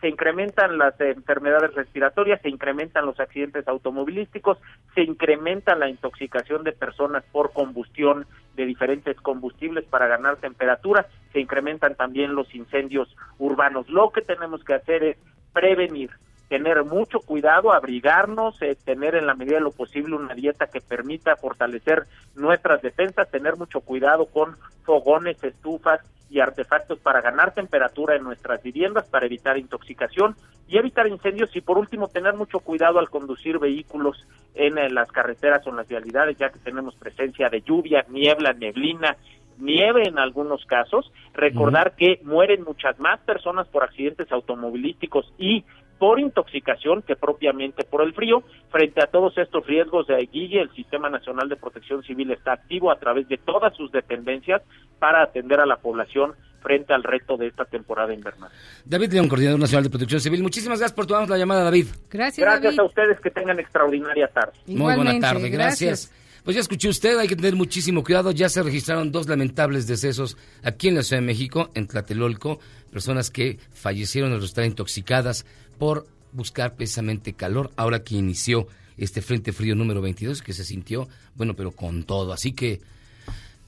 [0.00, 4.58] se incrementan las enfermedades respiratorias, se incrementan los accidentes automovilísticos,
[4.94, 11.40] se incrementa la intoxicación de personas por combustión de diferentes combustibles para ganar temperatura, se
[11.40, 13.88] incrementan también los incendios urbanos.
[13.88, 15.16] Lo que tenemos que hacer es
[15.52, 16.10] prevenir,
[16.50, 20.80] tener mucho cuidado, abrigarnos, eh, tener en la medida de lo posible una dieta que
[20.80, 28.16] permita fortalecer nuestras defensas, tener mucho cuidado con fogones, estufas y artefactos para ganar temperatura
[28.16, 30.34] en nuestras viviendas, para evitar intoxicación
[30.66, 35.10] y evitar incendios y por último tener mucho cuidado al conducir vehículos en, en las
[35.12, 39.16] carreteras o en las vialidades, ya que tenemos presencia de lluvia, niebla, neblina
[39.60, 45.64] nieve en algunos casos, recordar que mueren muchas más personas por accidentes automovilísticos y
[46.00, 48.42] por intoxicación que propiamente por el frío.
[48.70, 52.90] Frente a todos estos riesgos de Guille, el Sistema Nacional de Protección Civil está activo
[52.90, 54.62] a través de todas sus dependencias
[54.98, 56.32] para atender a la población
[56.62, 58.50] frente al reto de esta temporada invernal.
[58.84, 61.86] David León, Coordinador Nacional de Protección Civil, muchísimas gracias por tomarnos la llamada, David.
[62.10, 64.52] Gracias, Gracias a ustedes, que tengan extraordinaria tarde.
[64.66, 66.12] Muy buena tarde, gracias.
[66.44, 68.30] Pues ya escuché usted, hay que tener muchísimo cuidado.
[68.30, 72.58] Ya se registraron dos lamentables decesos aquí en la Ciudad de México, en Tlatelolco,
[72.90, 75.44] personas que fallecieron al estar intoxicadas
[75.80, 78.68] por buscar precisamente calor, ahora que inició
[78.98, 82.34] este Frente Frío número 22, que se sintió, bueno, pero con todo.
[82.34, 82.80] Así que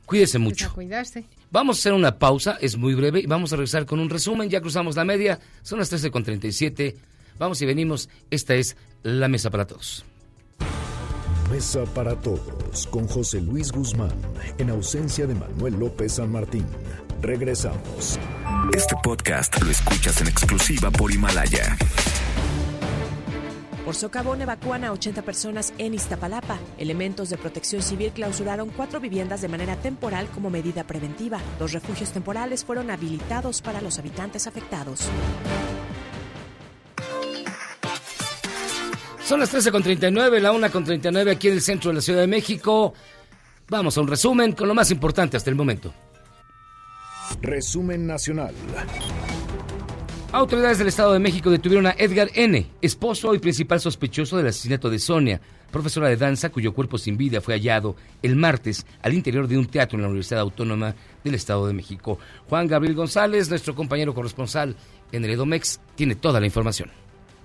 [0.04, 0.66] cuídese Pues mucho.
[0.68, 1.24] a cuidarse.
[1.50, 4.50] Vamos a hacer una pausa, es muy breve, y vamos a regresar con un resumen.
[4.50, 6.94] Ya cruzamos la media, son las 13.37.
[7.38, 8.10] Vamos y venimos.
[8.30, 10.04] Esta es la mesa para todos.
[11.50, 14.12] Mesa para todos con José Luis Guzmán,
[14.58, 16.64] en ausencia de Manuel López San Martín.
[17.22, 18.18] Regresamos.
[18.76, 21.78] Este podcast lo escuchas en exclusiva por Himalaya.
[23.84, 26.58] Por socavón evacúan a 80 personas en Iztapalapa.
[26.78, 31.38] Elementos de protección civil clausuraron cuatro viviendas de manera temporal como medida preventiva.
[31.60, 35.02] Los refugios temporales fueron habilitados para los habitantes afectados.
[39.24, 42.94] Son las 13.39, la 1.39 aquí en el centro de la Ciudad de México.
[43.68, 45.94] Vamos a un resumen con lo más importante hasta el momento.
[47.40, 48.54] Resumen nacional.
[50.32, 54.88] Autoridades del Estado de México detuvieron a Edgar N., esposo y principal sospechoso del asesinato
[54.88, 59.46] de Sonia, profesora de danza cuyo cuerpo sin vida fue hallado el martes al interior
[59.46, 62.18] de un teatro en la Universidad Autónoma del Estado de México.
[62.48, 64.74] Juan Gabriel González, nuestro compañero corresponsal
[65.12, 67.01] en el Edomex, tiene toda la información.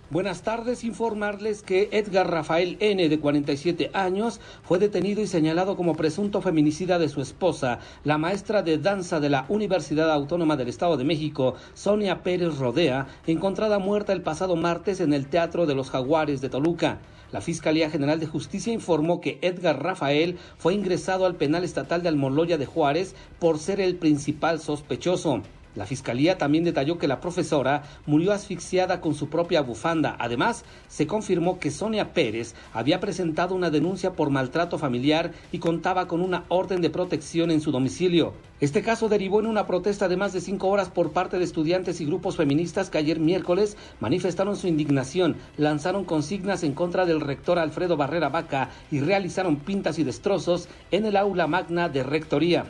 [0.09, 5.95] Buenas tardes, informarles que Edgar Rafael N., de 47 años, fue detenido y señalado como
[5.95, 10.95] presunto feminicida de su esposa, la maestra de danza de la Universidad Autónoma del Estado
[10.95, 15.89] de México, Sonia Pérez Rodea, encontrada muerta el pasado martes en el Teatro de los
[15.89, 16.99] Jaguares de Toluca.
[17.33, 22.07] La Fiscalía General de Justicia informó que Edgar Rafael fue ingresado al penal estatal de
[22.07, 25.41] Almoloya de Juárez por ser el principal sospechoso.
[25.77, 30.15] La fiscalía también detalló que la profesora murió asfixiada con su propia bufanda.
[30.17, 36.07] Además, se confirmó que Sonia Pérez había presentado una denuncia por maltrato familiar y contaba
[36.07, 38.33] con una orden de protección en su domicilio.
[38.59, 42.01] Este caso derivó en una protesta de más de cinco horas por parte de estudiantes
[42.01, 47.59] y grupos feministas que ayer miércoles manifestaron su indignación, lanzaron consignas en contra del rector
[47.59, 52.65] Alfredo Barrera Vaca y realizaron pintas y destrozos en el aula magna de rectoría.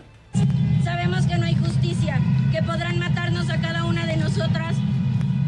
[2.57, 4.75] Que podrán matarnos a cada una de nosotras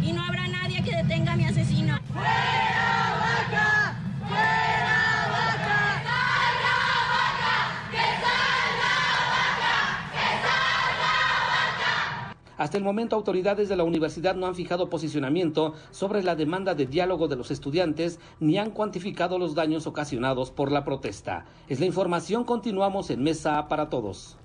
[0.03, 1.97] y no habrá nadie que detenga a mi asesino.
[2.13, 2.27] ¡Fuera
[3.19, 3.95] vaca!
[4.27, 6.03] ¡Fuera vaca!
[6.05, 6.77] ¡Salga
[7.09, 7.55] vaca!
[7.89, 8.93] ¡Que salga
[9.33, 10.11] vaca!
[10.11, 11.13] ¡Que salga
[11.49, 12.35] vaca!
[12.59, 16.85] Hasta el momento, autoridades de la universidad no han fijado posicionamiento sobre la demanda de
[16.85, 21.45] diálogo de los estudiantes ni han cuantificado los daños ocasionados por la protesta.
[21.69, 24.37] Es la información, continuamos en Mesa para Todos.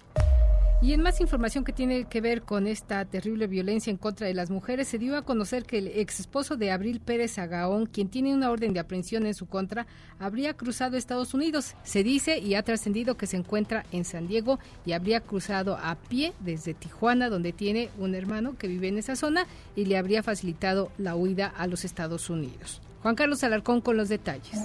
[0.83, 4.35] Y en más información que tiene que ver con esta terrible violencia en contra de
[4.35, 8.09] las mujeres, se dio a conocer que el ex esposo de Abril Pérez Agaón, quien
[8.09, 9.87] tiene una orden de aprehensión en su contra,
[10.19, 11.75] habría cruzado Estados Unidos.
[11.85, 15.95] Se dice y ha trascendido que se encuentra en San Diego y habría cruzado a
[15.95, 20.23] pie desde Tijuana, donde tiene un hermano que vive en esa zona y le habría
[20.23, 22.83] facilitado la huida a los Estados Unidos.
[23.03, 24.59] Juan Carlos Alarcón con los detalles.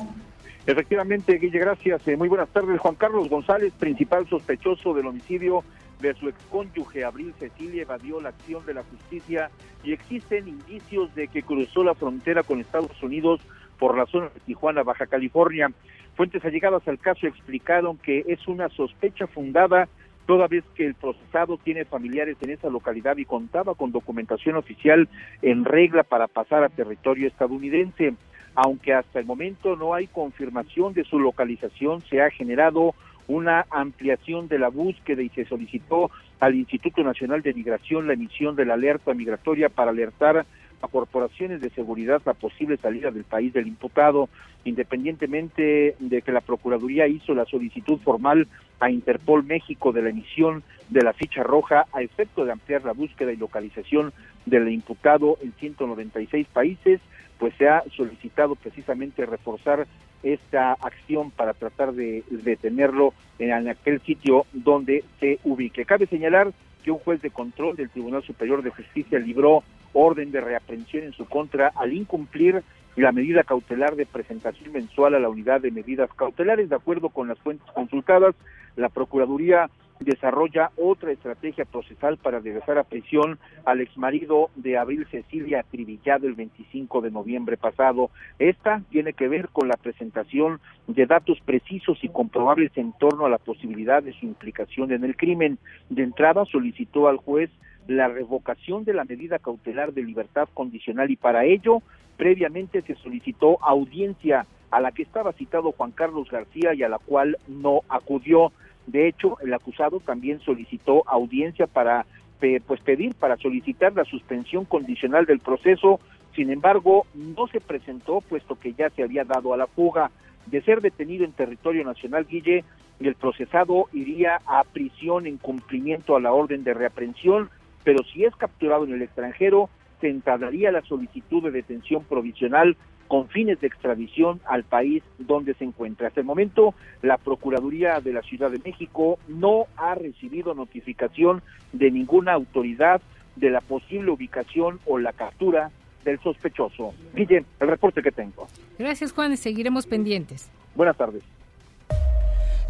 [0.66, 2.08] Efectivamente, Guille, gracias.
[2.08, 2.80] Eh, muy buenas tardes.
[2.80, 5.64] Juan Carlos González, principal sospechoso del homicidio
[6.00, 9.50] de su excónyuge Abril Cecilia, evadió la acción de la justicia
[9.84, 13.42] y existen indicios de que cruzó la frontera con Estados Unidos
[13.78, 15.72] por la zona de Tijuana, Baja California.
[16.16, 19.88] Fuentes allegadas al caso explicaron que es una sospecha fundada
[20.26, 25.10] toda vez que el procesado tiene familiares en esa localidad y contaba con documentación oficial
[25.42, 28.14] en regla para pasar a territorio estadounidense.
[28.54, 32.94] Aunque hasta el momento no hay confirmación de su localización, se ha generado
[33.30, 36.10] una ampliación de la búsqueda y se solicitó
[36.40, 40.46] al Instituto Nacional de Migración la emisión de la alerta migratoria para alertar
[40.82, 44.30] a corporaciones de seguridad la posible salida del país del imputado,
[44.66, 48.48] independientemente de que la Procuraduría hizo la solicitud formal
[48.80, 52.94] a Interpol México de la emisión de la ficha roja a efecto de ampliar la
[52.94, 54.12] búsqueda y localización
[54.46, 57.00] del imputado en 196 países.
[57.40, 59.88] Pues se ha solicitado precisamente reforzar
[60.22, 65.86] esta acción para tratar de detenerlo en aquel sitio donde se ubique.
[65.86, 66.52] Cabe señalar
[66.84, 69.64] que un juez de control del Tribunal Superior de Justicia libró
[69.94, 72.62] orden de reaprehensión en su contra al incumplir
[72.96, 76.70] la medida cautelar de presentación mensual a la unidad de medidas cautelares.
[76.70, 78.36] De acuerdo con las fuentes consultadas,
[78.76, 79.70] la Procuraduría
[80.00, 86.36] desarrolla otra estrategia procesal para regresar a prisión al exmarido de Abril Cecilia Trivillado el
[86.36, 88.10] 25 de noviembre pasado.
[88.40, 93.30] Esta tiene que ver con la presentación de datos precisos y comprobables en torno a
[93.30, 95.58] la posibilidad de su implicación en el crimen.
[95.90, 97.50] De entrada solicitó al juez
[97.88, 101.82] la revocación de la medida cautelar de libertad condicional y para ello
[102.18, 107.00] previamente se solicitó audiencia a la que estaba citado Juan Carlos García y a la
[107.00, 108.52] cual no acudió.
[108.88, 112.06] De hecho, el acusado también solicitó audiencia para
[112.40, 116.00] pues pedir para solicitar la suspensión condicional del proceso.
[116.36, 120.10] Sin embargo, no se presentó puesto que ya se había dado a la fuga
[120.46, 122.64] de ser detenido en territorio nacional Guille
[123.08, 127.50] el procesado iría a prisión en cumplimiento a la orden de reaprehensión,
[127.84, 129.70] pero si es capturado en el extranjero
[130.02, 132.78] se entraría la solicitud de detención provisional
[133.10, 136.08] con fines de extradición al país donde se encuentra.
[136.08, 141.42] Hasta el momento, la Procuraduría de la Ciudad de México no ha recibido notificación
[141.74, 143.02] de ninguna autoridad
[143.36, 145.72] de la posible ubicación o la captura
[146.06, 146.94] del sospechoso.
[147.16, 148.48] Guille, el reporte que tengo.
[148.78, 150.52] Gracias, Juan, y seguiremos pendientes.
[150.76, 151.24] Buenas tardes.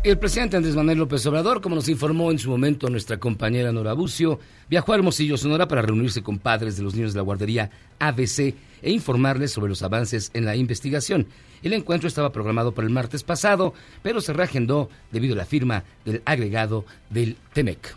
[0.01, 3.91] El presidente Andrés Manuel López Obrador, como nos informó en su momento nuestra compañera Nora
[3.91, 7.69] Bucio, viajó a Hermosillo, Sonora para reunirse con padres de los niños de la guardería
[7.99, 11.27] ABC e informarles sobre los avances en la investigación.
[11.61, 15.83] El encuentro estaba programado para el martes pasado, pero se reagendó debido a la firma
[16.05, 17.95] del agregado del TEMEC.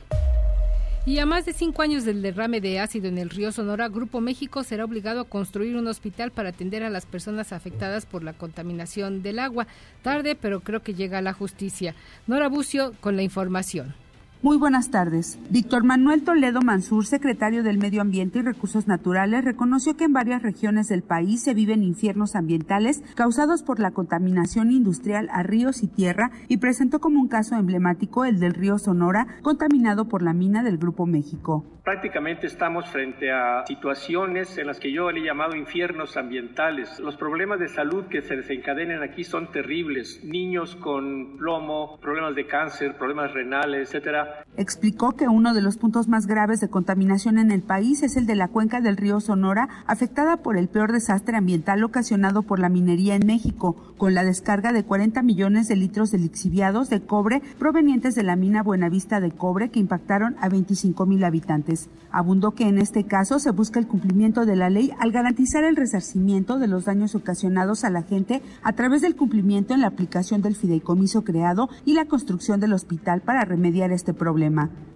[1.05, 4.21] Y a más de cinco años del derrame de ácido en el río Sonora, Grupo
[4.21, 8.35] México será obligado a construir un hospital para atender a las personas afectadas por la
[8.35, 9.67] contaminación del agua.
[10.03, 11.97] Tarde, pero creo que llega a la justicia.
[12.29, 13.97] Nora Bucio con la información.
[14.43, 15.39] Muy buenas tardes.
[15.51, 20.43] Víctor Manuel Toledo Mansur, secretario del Medio Ambiente y Recursos Naturales, reconoció que en varias
[20.43, 25.87] regiones del país se viven infiernos ambientales causados por la contaminación industrial a ríos y
[25.87, 30.65] tierra y presentó como un caso emblemático el del río Sonora, contaminado por la mina
[30.65, 31.65] del Grupo México.
[31.85, 37.01] Prácticamente estamos frente a situaciones en las que yo le he llamado infiernos ambientales.
[37.01, 40.23] Los problemas de salud que se desencadenan aquí son terribles.
[40.25, 46.09] Niños con plomo, problemas de cáncer, problemas renales, etcétera Explicó que uno de los puntos
[46.09, 49.69] más graves de contaminación en el país es el de la cuenca del río Sonora,
[49.87, 54.73] afectada por el peor desastre ambiental ocasionado por la minería en México, con la descarga
[54.73, 59.31] de 40 millones de litros de lixiviados de cobre provenientes de la mina Buenavista de
[59.31, 61.89] Cobre que impactaron a 25 mil habitantes.
[62.11, 65.77] Abundó que en este caso se busca el cumplimiento de la ley al garantizar el
[65.77, 70.43] resarcimiento de los daños ocasionados a la gente a través del cumplimiento en la aplicación
[70.43, 74.22] del fideicomiso creado y la construcción del hospital para remediar este problema.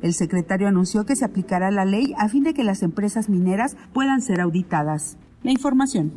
[0.02, 3.76] El secretario anunció que se aplicará la ley a fin de que las empresas mineras
[3.92, 5.16] puedan ser auditadas.
[5.42, 6.12] La información.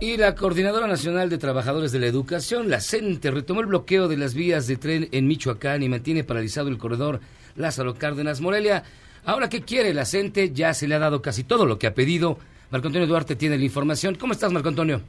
[0.00, 4.16] Y la Coordinadora Nacional de Trabajadores de la Educación, la CENTE, retomó el bloqueo de
[4.16, 7.20] las vías de tren en Michoacán y mantiene paralizado el corredor
[7.56, 8.82] Lázaro Cárdenas Morelia.
[9.26, 10.52] Ahora, ¿qué quiere la CENTE?
[10.52, 12.38] Ya se le ha dado casi todo lo que ha pedido.
[12.70, 14.14] Marco Antonio Duarte tiene la información.
[14.14, 15.02] ¿Cómo estás, Marco Antonio?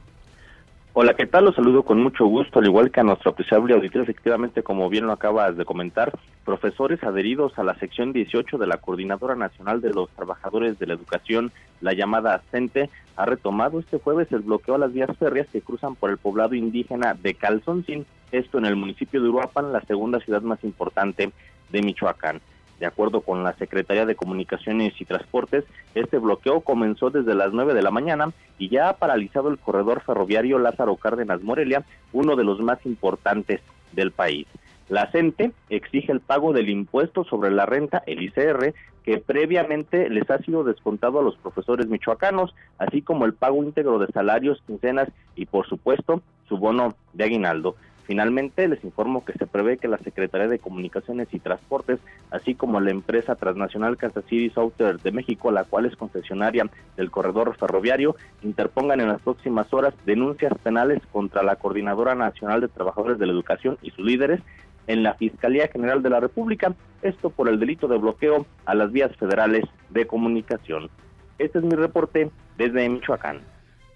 [0.94, 1.46] Hola, ¿qué tal?
[1.46, 4.02] Los saludo con mucho gusto, al igual que a nuestro apreciable auditorio.
[4.02, 6.12] Efectivamente, como bien lo acabas de comentar,
[6.44, 10.92] profesores adheridos a la sección 18 de la Coordinadora Nacional de los Trabajadores de la
[10.92, 15.62] Educación, la llamada CENTE, ha retomado este jueves el bloqueo a las vías férreas que
[15.62, 20.20] cruzan por el poblado indígena de Calzoncín, esto en el municipio de Uruapan, la segunda
[20.20, 21.32] ciudad más importante
[21.70, 22.42] de Michoacán.
[22.80, 25.64] De acuerdo con la Secretaría de Comunicaciones y Transportes,
[25.94, 30.02] este bloqueo comenzó desde las 9 de la mañana y ya ha paralizado el corredor
[30.02, 33.60] ferroviario Lázaro Cárdenas Morelia, uno de los más importantes
[33.92, 34.46] del país.
[34.88, 40.30] La CENTE exige el pago del impuesto sobre la renta, el ICR, que previamente les
[40.30, 45.08] ha sido descontado a los profesores michoacanos, así como el pago íntegro de salarios, quincenas
[45.34, 47.76] y, por supuesto, su bono de aguinaldo.
[48.04, 52.00] Finalmente, les informo que se prevé que la Secretaría de Comunicaciones y Transportes,
[52.30, 57.10] así como la empresa transnacional Kansas City Southern de México, la cual es concesionaria del
[57.10, 63.18] corredor ferroviario, interpongan en las próximas horas denuncias penales contra la Coordinadora Nacional de Trabajadores
[63.18, 64.40] de la Educación y sus líderes
[64.88, 68.90] en la Fiscalía General de la República, esto por el delito de bloqueo a las
[68.90, 70.90] vías federales de comunicación.
[71.38, 73.51] Este es mi reporte desde Michoacán.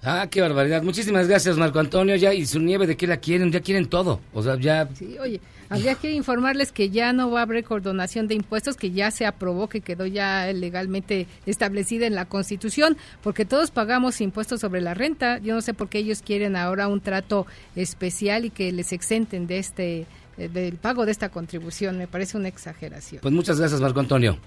[0.09, 0.85] Ah, qué barbaridad.
[0.85, 2.15] Muchísimas gracias, Marco Antonio.
[2.15, 3.51] Ya, y su nieve, ¿de qué la quieren?
[3.51, 4.21] Ya quieren todo.
[4.33, 4.89] O sea, ya.
[4.95, 8.93] Sí, oye, habría que informarles que ya no va a haber condonación de impuestos, que
[8.93, 14.61] ya se aprobó, que quedó ya legalmente establecida en la Constitución, porque todos pagamos impuestos
[14.61, 15.39] sobre la renta.
[15.39, 19.49] Yo no sé por qué ellos quieren ahora un trato especial y que les exenten
[19.49, 20.07] de este
[20.39, 21.99] eh, del pago de esta contribución.
[21.99, 23.23] Me parece una exageración.
[23.23, 24.39] Pues muchas gracias, Marco Antonio.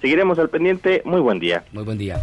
[0.00, 1.02] Seguiremos al pendiente.
[1.04, 1.64] Muy buen día.
[1.72, 2.22] Muy buen día.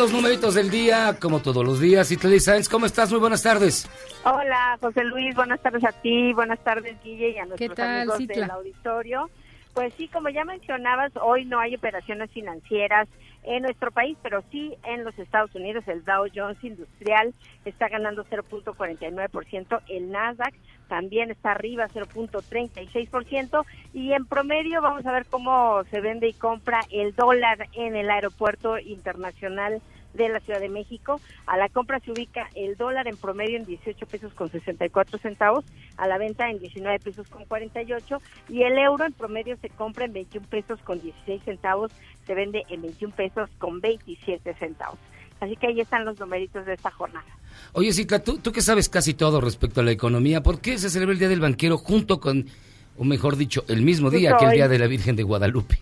[0.00, 2.10] Los numeritos del día, como todos los días.
[2.10, 3.10] Y Sáenz, ¿cómo estás?
[3.10, 3.86] Muy buenas tardes.
[4.24, 8.16] Hola, José Luis, buenas tardes a ti, buenas tardes, Guille, y a nuestros tal, amigos
[8.16, 8.40] Citla?
[8.40, 9.30] del auditorio.
[9.74, 13.08] Pues sí, como ya mencionabas, hoy no hay operaciones financieras
[13.42, 15.84] en nuestro país, pero sí en los Estados Unidos.
[15.86, 17.34] El Dow Jones Industrial
[17.66, 20.54] está ganando 0.49%, el Nasdaq
[20.90, 23.64] también está arriba 0.36%
[23.94, 28.10] y en promedio vamos a ver cómo se vende y compra el dólar en el
[28.10, 29.80] aeropuerto internacional
[30.14, 31.20] de la Ciudad de México.
[31.46, 35.64] A la compra se ubica el dólar en promedio en 18 pesos con 64 centavos,
[35.96, 38.18] a la venta en 19 pesos con 48
[38.48, 41.92] y el euro en promedio se compra en 21 pesos con 16 centavos,
[42.26, 44.98] se vende en 21 pesos con 27 centavos.
[45.40, 47.26] Así que ahí están los numeritos de esta jornada.
[47.72, 50.90] Oye, Cicla, tú, tú que sabes casi todo respecto a la economía, ¿por qué se
[50.90, 52.46] celebra el Día del Banquero junto con,
[52.98, 55.78] o mejor dicho, el mismo día que el Día de la Virgen de Guadalupe?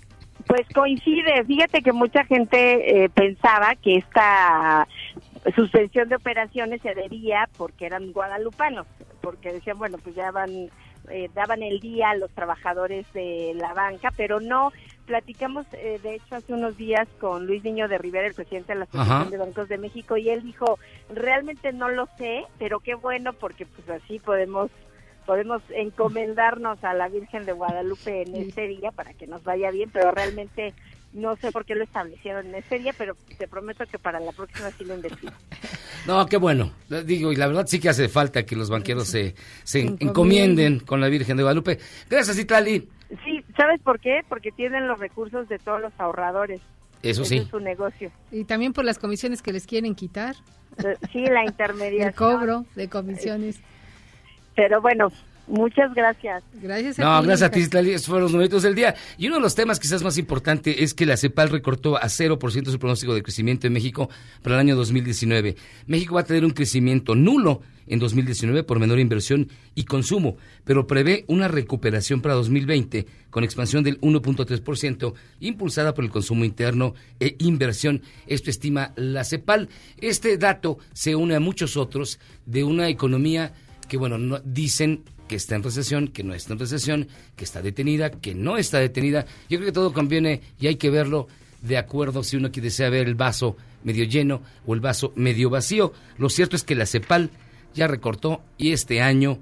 [0.46, 4.86] Pues coincide, fíjate que mucha gente eh, pensaba que esta
[5.54, 8.86] suspensión de operaciones se debía porque eran guadalupanos,
[9.20, 10.70] porque decían, bueno, pues ya van,
[11.10, 14.72] eh, daban el día a los trabajadores de la banca, pero no,
[15.06, 18.80] platicamos eh, de hecho hace unos días con Luis Niño de Rivera, el presidente de
[18.80, 19.30] la Asociación Ajá.
[19.30, 20.78] de Bancos de México, y él dijo,
[21.08, 24.70] realmente no lo sé, pero qué bueno porque pues así podemos
[25.28, 29.90] podemos encomendarnos a la Virgen de Guadalupe en ese día para que nos vaya bien,
[29.92, 30.72] pero realmente
[31.12, 34.32] no sé por qué lo establecieron en ese día, pero te prometo que para la
[34.32, 35.32] próxima sí lo investigo.
[36.06, 36.72] No, qué bueno.
[37.04, 39.34] Digo, y la verdad sí que hace falta que los banqueros se,
[39.64, 41.78] se encomienden con la Virgen de Guadalupe.
[42.08, 42.88] Gracias, Itali.
[43.24, 44.20] Sí, ¿sabes por qué?
[44.26, 46.60] Porque tienen los recursos de todos los ahorradores.
[47.02, 47.36] Eso Ese sí.
[47.38, 48.10] es su negocio.
[48.32, 50.36] Y también por las comisiones que les quieren quitar.
[50.78, 52.08] Eh, Sí, la intermediación.
[52.08, 53.60] El cobro de comisiones.
[54.54, 55.12] Pero bueno,
[55.48, 56.42] muchas gracias.
[56.54, 57.90] Gracias a No, ti, gracias a ti.
[57.90, 58.94] Esos fueron los numeritos del día.
[59.16, 62.70] Y uno de los temas quizás más importante es que la CEPAL recortó a 0%
[62.70, 64.08] su pronóstico de crecimiento en México
[64.42, 65.56] para el año 2019.
[65.86, 70.86] México va a tener un crecimiento nulo en 2019 por menor inversión y consumo, pero
[70.86, 77.36] prevé una recuperación para 2020 con expansión del 1.3%, impulsada por el consumo interno e
[77.38, 78.02] inversión.
[78.26, 79.68] Esto estima la CEPAL.
[79.98, 83.52] Este dato se une a muchos otros de una economía
[83.88, 87.62] que, bueno, no, dicen que está en recesión, que no está en recesión, que está
[87.62, 89.26] detenida, que no está detenida.
[89.48, 91.28] Yo creo que todo conviene y hay que verlo
[91.62, 95.92] de acuerdo si uno desea ver el vaso medio lleno o el vaso medio vacío.
[96.18, 97.30] Lo cierto es que la CEPAL
[97.74, 99.38] ya recortó y este año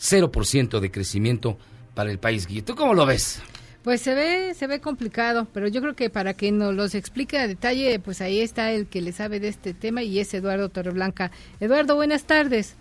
[0.00, 1.58] 0% de crecimiento
[1.94, 2.46] para el país.
[2.64, 3.40] ¿tú cómo lo ves?
[3.82, 7.38] Pues se ve, se ve complicado, pero yo creo que para que nos los explique
[7.38, 10.68] a detalle, pues ahí está el que le sabe de este tema y es Eduardo
[10.68, 11.30] Torreblanca.
[11.60, 12.76] Eduardo, buenas tardes.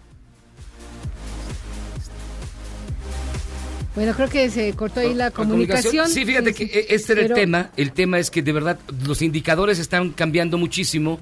[3.98, 6.08] Bueno, creo que se cortó ahí la comunicación.
[6.08, 7.72] Sí, fíjate que e-, este era el tema.
[7.76, 11.20] El tema es que de verdad los indicadores están cambiando muchísimo,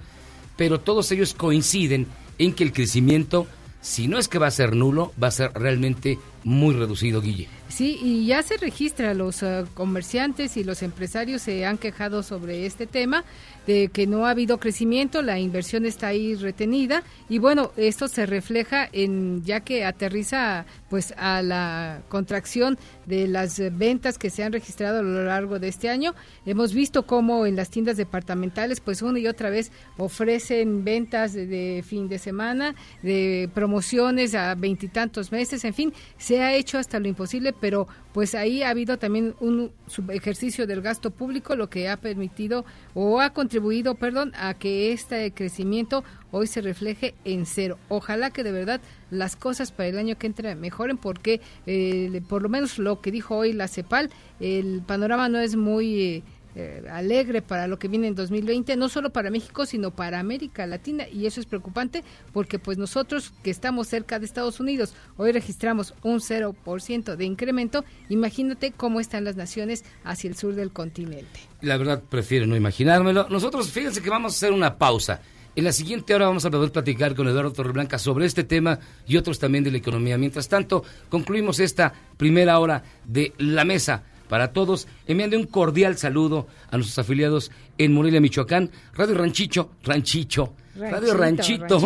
[0.57, 2.05] pero todos ellos coinciden
[2.37, 3.47] en que el crecimiento,
[3.79, 7.47] si no es que va a ser nulo, va a ser realmente muy reducido, Guille.
[7.67, 12.65] Sí, y ya se registra, los uh, comerciantes y los empresarios se han quejado sobre
[12.65, 13.25] este tema,
[13.65, 18.27] de que no ha habido crecimiento, la inversión está ahí retenida y bueno, esto se
[18.27, 24.53] refleja en ya que aterriza pues a la contracción de las ventas que se han
[24.53, 26.13] registrado a lo largo de este año.
[26.45, 31.47] Hemos visto cómo en las tiendas departamentales pues una y otra vez ofrecen ventas de,
[31.47, 36.99] de fin de semana, de promociones a veintitantos meses, en fin, se ha hecho hasta
[36.99, 39.71] lo imposible, pero pues ahí ha habido también un
[40.09, 45.31] ejercicio del gasto público, lo que ha permitido o ha contribuido, perdón, a que este
[45.31, 47.77] crecimiento hoy se refleje en cero.
[47.89, 52.41] Ojalá que de verdad las cosas para el año que entra mejoren porque eh, por
[52.41, 56.01] lo menos lo que dijo hoy la CEPAL, el panorama no es muy...
[56.01, 56.23] Eh,
[56.55, 60.65] eh, alegre para lo que viene en 2020, no solo para México, sino para América
[60.65, 61.05] Latina.
[61.07, 65.93] Y eso es preocupante porque pues nosotros que estamos cerca de Estados Unidos, hoy registramos
[66.01, 67.83] un 0% de incremento.
[68.09, 71.41] Imagínate cómo están las naciones hacia el sur del continente.
[71.61, 73.27] La verdad, prefiero no imaginármelo.
[73.29, 75.21] Nosotros, fíjense que vamos a hacer una pausa.
[75.55, 78.77] En la siguiente hora vamos a poder platicar con Eduardo Torreblanca sobre este tema
[79.07, 80.17] y otros también de la economía.
[80.17, 86.47] Mientras tanto, concluimos esta primera hora de la mesa para todos, enviando un cordial saludo
[86.69, 91.79] a nuestros afiliados en Morelia, Michoacán, Radio Ranchicho, Ranchicho, Radio Ranchito,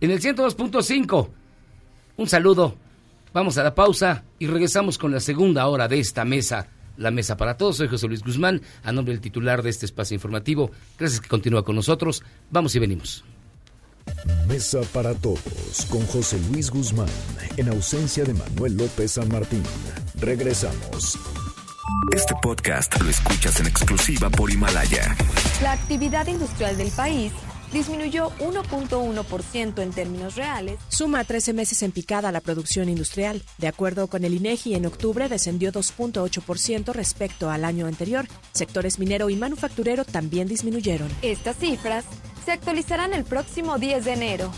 [0.00, 1.28] en el 102.5.
[2.16, 2.76] Un saludo,
[3.32, 7.36] vamos a la pausa y regresamos con la segunda hora de esta mesa, la mesa
[7.36, 7.76] para todos.
[7.76, 10.70] Soy José Luis Guzmán, a nombre del titular de este espacio informativo.
[10.98, 12.22] Gracias que continúa con nosotros.
[12.50, 13.24] Vamos y venimos.
[14.48, 17.08] Mesa para todos con José Luis Guzmán,
[17.56, 19.62] en ausencia de Manuel López San Martín.
[20.20, 21.18] Regresamos.
[22.14, 25.16] Este podcast lo escuchas en exclusiva por Himalaya.
[25.62, 27.32] La actividad industrial del país
[27.72, 30.78] disminuyó 1.1% en términos reales.
[30.88, 33.42] Suma 13 meses en picada la producción industrial.
[33.58, 38.26] De acuerdo con el INEGI, en octubre descendió 2.8% respecto al año anterior.
[38.52, 41.08] Sectores minero y manufacturero también disminuyeron.
[41.22, 42.04] Estas cifras
[42.44, 44.52] se actualizarán el próximo 10 de enero.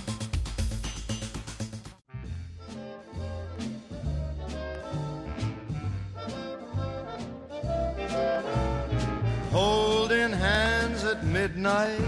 [9.50, 12.00] Holding hands at midnight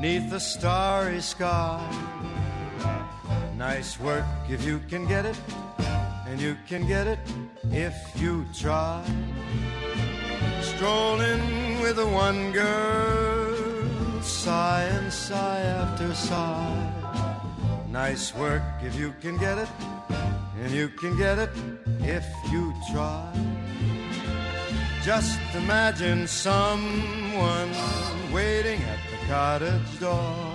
[0.00, 1.82] neath the starry sky.
[3.56, 5.38] Nice work if you can get it,
[6.28, 7.18] and you can get it
[7.70, 9.02] if you try.
[10.60, 16.92] Strolling with the one girl, sigh and sigh after sigh.
[17.90, 19.68] Nice work if you can get it,
[20.62, 21.50] and you can get it
[22.00, 23.32] if you try.
[25.04, 27.68] Just imagine someone
[28.32, 30.54] waiting at the cottage door.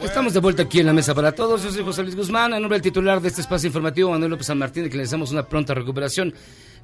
[0.00, 1.64] Estamos de vuelta aquí en la mesa para todos.
[1.64, 4.46] Yo soy José Luis Guzmán, en nombre del titular de este espacio informativo, Manuel López
[4.46, 6.32] San Martín, de que le deseamos una pronta recuperación.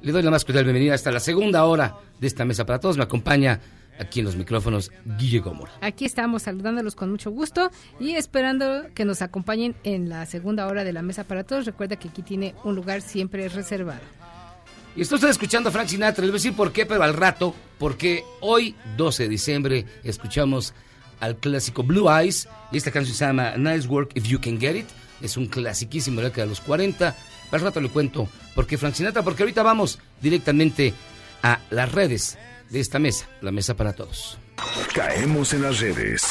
[0.01, 2.97] Le doy la más cordial bienvenida hasta la segunda hora de esta mesa para todos.
[2.97, 3.61] Me acompaña
[3.97, 5.71] aquí en los micrófonos Guille Gómora.
[5.79, 7.71] Aquí estamos saludándolos con mucho gusto
[8.01, 11.65] y esperando que nos acompañen en la segunda hora de la mesa para todos.
[11.65, 14.01] Recuerda que aquí tiene un lugar siempre reservado.
[14.95, 17.53] Y está escuchando a Frank Sinatra, les voy a decir por qué, pero al rato,
[17.77, 20.73] porque hoy, 12 de diciembre, escuchamos
[21.19, 24.75] al clásico Blue Eyes, y esta canción se llama Nice Work If You Can Get
[24.75, 24.85] It,
[25.21, 27.13] es un clasiquísimo de de los 40,
[27.51, 30.93] al rato le cuento por qué Frank Sinatra, porque ahorita vamos directamente
[31.43, 32.37] a las redes
[32.69, 34.37] de esta mesa, la mesa para todos.
[34.93, 36.25] Caemos en las redes.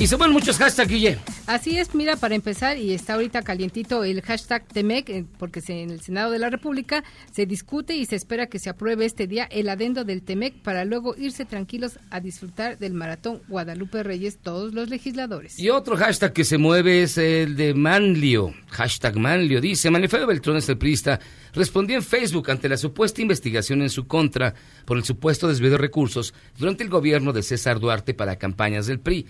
[0.00, 1.18] Y se muchos hashtags, Guille.
[1.46, 5.82] Así es, mira, para empezar, y está ahorita calientito el hashtag TEMEC, eh, porque se,
[5.82, 9.26] en el Senado de la República se discute y se espera que se apruebe este
[9.26, 14.38] día el adendo del TEMEC para luego irse tranquilos a disfrutar del maratón Guadalupe Reyes
[14.38, 15.58] todos los legisladores.
[15.58, 18.54] Y otro hashtag que se mueve es el de Manlio.
[18.70, 21.20] Hashtag Manlio dice, Manifesto Beltrón es el priista,
[21.52, 24.54] respondió en Facebook ante la supuesta investigación en su contra
[24.86, 28.98] por el supuesto desvío de recursos durante el gobierno de César Duarte para campañas del
[28.98, 29.26] PRI.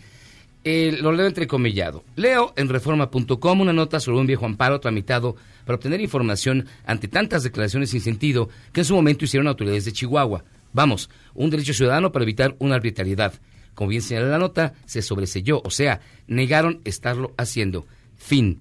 [0.62, 2.04] Eh, lo leo entrecomillado.
[2.16, 7.42] Leo en reforma.com una nota sobre un viejo amparo tramitado para obtener información ante tantas
[7.42, 10.44] declaraciones sin sentido que en su momento hicieron autoridades de Chihuahua.
[10.72, 13.32] Vamos, un derecho ciudadano para evitar una arbitrariedad.
[13.74, 17.86] Como bien señala la nota, se sobreselló, o sea, negaron estarlo haciendo.
[18.16, 18.60] Fin.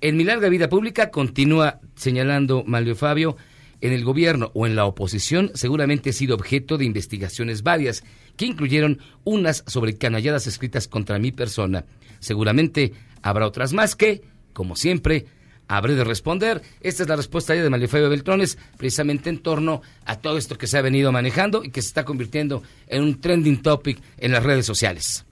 [0.00, 3.36] En mi larga vida pública, continúa señalando Malio Fabio,
[3.80, 8.04] en el gobierno o en la oposición seguramente he sido objeto de investigaciones varias
[8.36, 11.84] que incluyeron unas sobre canalladas escritas contra mi persona.
[12.20, 14.22] Seguramente habrá otras más que,
[14.52, 15.26] como siempre,
[15.68, 16.62] habré de responder.
[16.80, 20.78] Esta es la respuesta de Malifeo Beltrones, precisamente en torno a todo esto que se
[20.78, 24.66] ha venido manejando y que se está convirtiendo en un trending topic en las redes
[24.66, 25.24] sociales.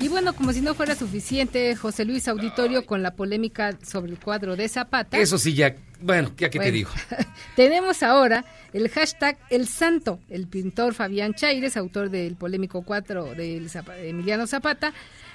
[0.00, 4.18] Y bueno, como si no fuera suficiente, José Luis Auditorio con la polémica sobre el
[4.18, 5.16] cuadro de Zapata.
[5.16, 6.90] Eso sí, ya, bueno, ya que te digo.
[7.56, 10.20] tenemos ahora el hashtag El Santo.
[10.28, 13.68] El pintor Fabián Chaires, autor del polémico cuadro de
[14.02, 14.92] Emiliano Zapata,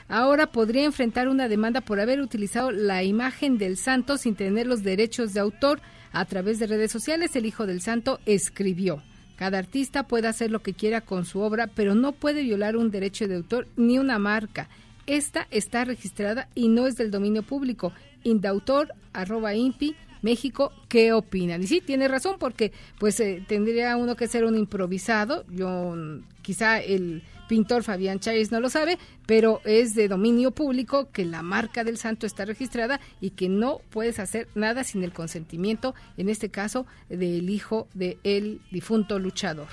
[0.09, 4.83] ahora podría enfrentar una demanda por haber utilizado la imagen del santo sin tener los
[4.83, 5.81] derechos de autor.
[6.11, 9.03] A través de redes sociales, el hijo del santo escribió.
[9.35, 12.89] Cada artista puede hacer lo que quiera con su obra, pero no puede violar un
[12.89, 14.67] derecho de autor ni una marca.
[15.05, 17.93] Esta está registrada y no es del dominio público.
[18.23, 21.63] Indautor, arroba impi, México, ¿qué opinan?
[21.63, 25.45] Y sí, tiene razón, porque pues eh, tendría uno que ser un improvisado.
[25.49, 25.95] Yo,
[26.41, 31.41] quizá el pintor Fabián Chávez no lo sabe, pero es de dominio público que la
[31.41, 36.29] marca del santo está registrada y que no puedes hacer nada sin el consentimiento, en
[36.29, 39.67] este caso, del hijo del difunto luchador.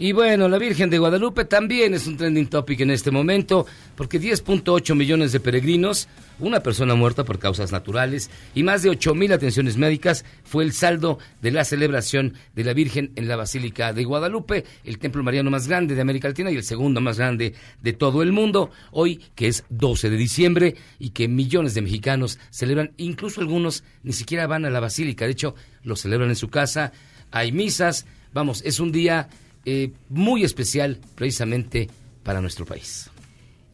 [0.00, 4.20] Y bueno, la Virgen de Guadalupe también es un trending topic en este momento, porque
[4.20, 6.06] 10.8 millones de peregrinos,
[6.38, 10.72] una persona muerta por causas naturales y más de 8 mil atenciones médicas fue el
[10.72, 15.50] saldo de la celebración de la Virgen en la Basílica de Guadalupe, el templo mariano
[15.50, 19.20] más grande de América Latina y el segundo más grande de todo el mundo, hoy
[19.34, 24.46] que es 12 de diciembre y que millones de mexicanos celebran, incluso algunos ni siquiera
[24.46, 26.92] van a la Basílica, de hecho lo celebran en su casa,
[27.32, 29.28] hay misas, vamos, es un día
[29.70, 31.90] eh, muy especial precisamente
[32.22, 33.10] para nuestro país.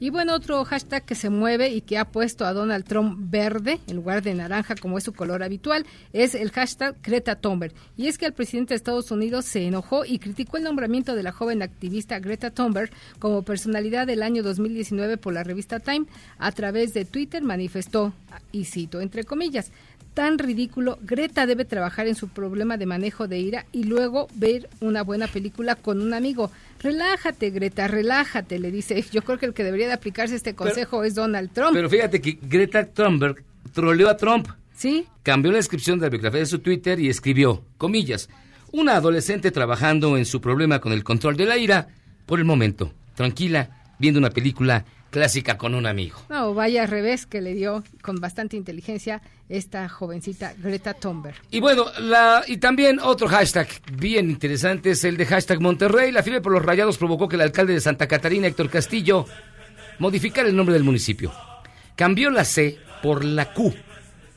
[0.01, 3.79] Y bueno, otro hashtag que se mueve y que ha puesto a Donald Trump verde
[3.87, 7.73] en lugar de naranja como es su color habitual es el hashtag Greta Thunberg.
[7.97, 11.23] Y es que el presidente de Estados Unidos se enojó y criticó el nombramiento de
[11.23, 12.91] la joven activista Greta Thunberg
[13.21, 16.07] como personalidad del año 2019 por la revista Time.
[16.39, 18.13] A través de Twitter manifestó,
[18.51, 19.71] y cito entre comillas,
[20.15, 20.99] tan ridículo.
[21.03, 25.27] Greta debe trabajar en su problema de manejo de ira y luego ver una buena
[25.27, 26.51] película con un amigo.
[26.81, 29.05] Relájate, Greta, relájate, le dice.
[29.13, 31.73] Yo creo que el que debería de aplicarse este consejo es Donald Trump.
[31.75, 33.43] Pero fíjate que Greta Thunberg
[33.73, 34.49] troleó a Trump.
[34.77, 35.07] Sí.
[35.23, 38.29] Cambió la descripción de la biografía de su Twitter y escribió, comillas,
[38.73, 41.89] una adolescente trabajando en su problema con el control de la ira,
[42.27, 44.85] por el momento, tranquila, viendo una película
[45.15, 46.19] clásica con un amigo.
[46.29, 51.37] No, vaya revés que le dio con bastante inteligencia esta jovencita Greta Thunberg.
[51.53, 56.11] Y bueno, la, y también otro hashtag bien interesante es el de hashtag Monterrey.
[56.11, 59.25] La fiebre por los rayados provocó que el alcalde de Santa Catarina, Héctor Castillo,
[60.01, 61.33] modificara el nombre del municipio.
[61.95, 63.73] Cambió la C por la Q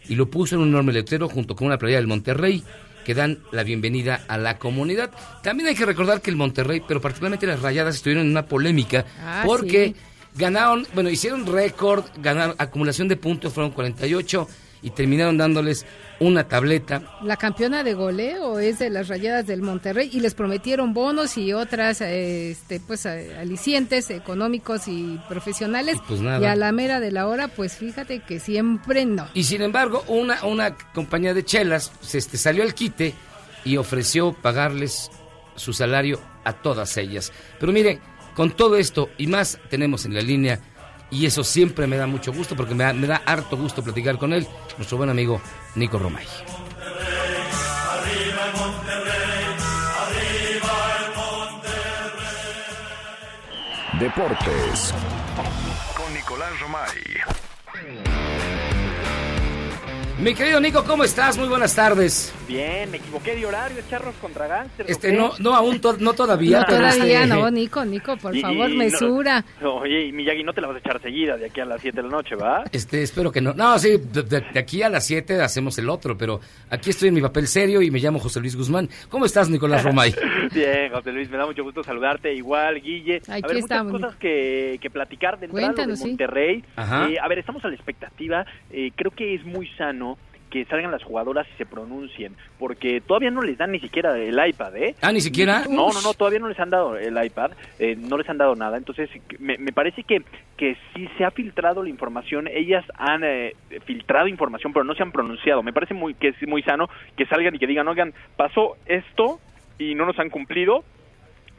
[0.07, 2.63] y lo puso en un enorme letrero junto con una playa del Monterrey
[3.03, 5.09] que dan la bienvenida a la comunidad.
[5.41, 9.05] También hay que recordar que el Monterrey, pero particularmente las rayadas, estuvieron en una polémica
[9.19, 9.95] ah, porque
[10.37, 14.47] ganaron, bueno, hicieron récord, ganaron acumulación de puntos, fueron 48
[14.81, 15.85] y terminaron dándoles
[16.19, 17.01] una tableta.
[17.23, 21.53] La campeona de goleo es de las Rayadas del Monterrey y les prometieron bonos y
[21.53, 27.27] otras este pues alicientes económicos y profesionales y, pues y a la mera de la
[27.27, 29.27] hora pues fíjate que siempre no.
[29.33, 33.13] Y sin embargo, una una compañía de chelas se este salió al quite
[33.63, 35.11] y ofreció pagarles
[35.55, 37.31] su salario a todas ellas.
[37.59, 37.99] Pero mire,
[38.37, 40.59] con todo esto y más tenemos en la línea
[41.09, 44.47] y eso siempre me da mucho gusto porque me da, harto gusto platicar con él,
[44.77, 45.41] nuestro buen amigo
[45.73, 46.27] Nico Romay.
[53.99, 54.93] Deportes
[55.95, 57.16] con Nicolás Romay.
[60.19, 61.37] Mi querido Nico, ¿cómo estás?
[61.37, 62.33] Muy buenas tardes.
[62.47, 64.87] Bien, me equivoqué de horario, charros contra Gánster.
[64.89, 66.61] Este, no, no, aún no todavía.
[66.61, 69.45] No todavía, este, no, Nico, Nico, por favor, mesura.
[69.61, 71.97] oye, y Miyagi, no te la vas a echar seguida de aquí a las 7
[71.97, 72.63] de la noche, ¿va?
[72.71, 73.53] Este, espero que no.
[73.53, 76.39] No, sí, de, aquí a las 7 hacemos el otro, pero
[76.71, 78.89] aquí estoy en mi papel serio y me llamo José Luis Guzmán.
[79.09, 80.15] ¿Cómo estás, Nicolás Romay?
[80.51, 82.33] Bien, José Luis, me da mucho gusto saludarte.
[82.33, 83.17] Igual, Guille.
[83.27, 86.63] Aquí a ver, estamos, muchas cosas que, que, platicar de entrada de Monterrey.
[86.75, 88.45] Eh, a ver, estamos a la expectativa.
[88.71, 90.06] Eh, creo que es muy sano
[90.49, 94.39] que salgan las jugadoras y se pronuncien, porque todavía no les dan ni siquiera el
[94.47, 94.95] iPad, ¿eh?
[95.01, 95.63] Ah, ni siquiera.
[95.69, 98.55] No, no, no, todavía no les han dado el iPad, eh, no les han dado
[98.55, 100.23] nada, entonces me, me parece que,
[100.55, 105.03] que sí se ha filtrado la información, ellas han eh, filtrado información, pero no se
[105.03, 108.13] han pronunciado, me parece muy que es muy sano que salgan y que digan, oigan,
[108.35, 109.39] pasó esto
[109.79, 110.83] y no nos han cumplido,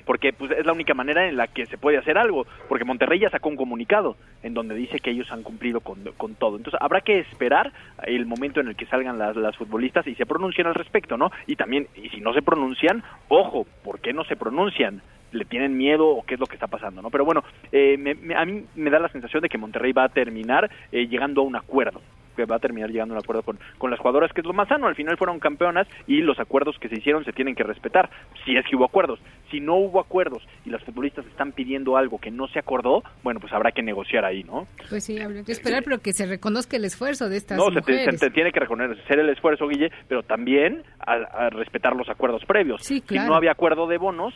[0.09, 3.21] porque pues es la única manera en la que se puede hacer algo, porque Monterrey
[3.21, 6.57] ya sacó un comunicado en donde dice que ellos han cumplido con, con todo.
[6.57, 10.25] Entonces habrá que esperar el momento en el que salgan las, las futbolistas y se
[10.25, 11.31] pronuncien al respecto, ¿no?
[11.47, 15.03] Y también, y si no se pronuncian, ojo, ¿por qué no se pronuncian?
[15.31, 17.11] le tienen miedo o qué es lo que está pasando, ¿no?
[17.11, 17.99] Pero bueno, eh,
[18.35, 21.45] a mí me da la sensación de que Monterrey va a terminar eh, llegando a
[21.45, 22.01] un acuerdo
[22.39, 24.53] que va a terminar llegando a un acuerdo con, con las jugadoras, que es lo
[24.53, 24.87] más sano.
[24.87, 28.09] Al final fueron campeonas y los acuerdos que se hicieron se tienen que respetar,
[28.45, 29.19] si es que hubo acuerdos.
[29.51, 33.41] Si no hubo acuerdos y las futbolistas están pidiendo algo que no se acordó, bueno,
[33.41, 34.67] pues habrá que negociar ahí, ¿no?
[34.89, 37.81] Pues sí, habrá que esperar, pero que se reconozca el esfuerzo de estas No, se
[37.81, 38.21] mujeres.
[38.21, 41.15] se tiene que reconocer el esfuerzo, Guille, pero también a,
[41.47, 42.83] a respetar los acuerdos previos.
[42.85, 44.35] Sí, Si no había acuerdo de bonos,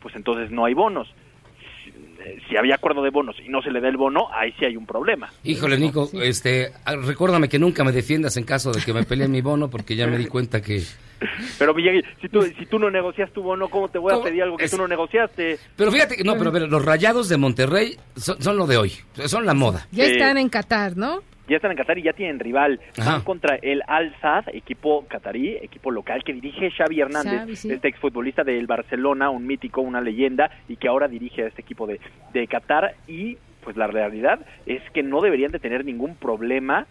[0.00, 1.12] pues entonces no hay bonos.
[2.24, 4.52] Si, eh, si había acuerdo de bonos y no se le da el bono, ahí
[4.58, 5.30] sí hay un problema.
[5.44, 9.28] Híjole, Nico, este, ah, recuérdame que nunca me defiendas en caso de que me pelee
[9.28, 10.82] mi bono, porque ya me di cuenta que...
[11.58, 14.42] Pero Miguel, si tú, si tú no negocias tu bono, ¿cómo te voy a pedir
[14.42, 15.58] algo que tú no negociaste?
[15.76, 18.92] Pero fíjate, que- no, pero ver, los rayados de Monterrey son, son lo de hoy,
[19.26, 19.86] son la moda.
[19.92, 21.22] Ya están en Qatar, ¿no?
[21.48, 22.80] Ya están en Qatar y ya tienen rival.
[22.98, 23.12] Ajá.
[23.12, 27.72] Van contra el Al Sadd, equipo catarí, equipo local que dirige Xavi Hernández, Xavi, sí.
[27.72, 31.86] este exfutbolista del Barcelona, un mítico, una leyenda, y que ahora dirige a este equipo
[31.86, 32.00] de,
[32.32, 32.94] de Qatar.
[33.06, 36.86] Y pues la realidad es que no deberían de tener ningún problema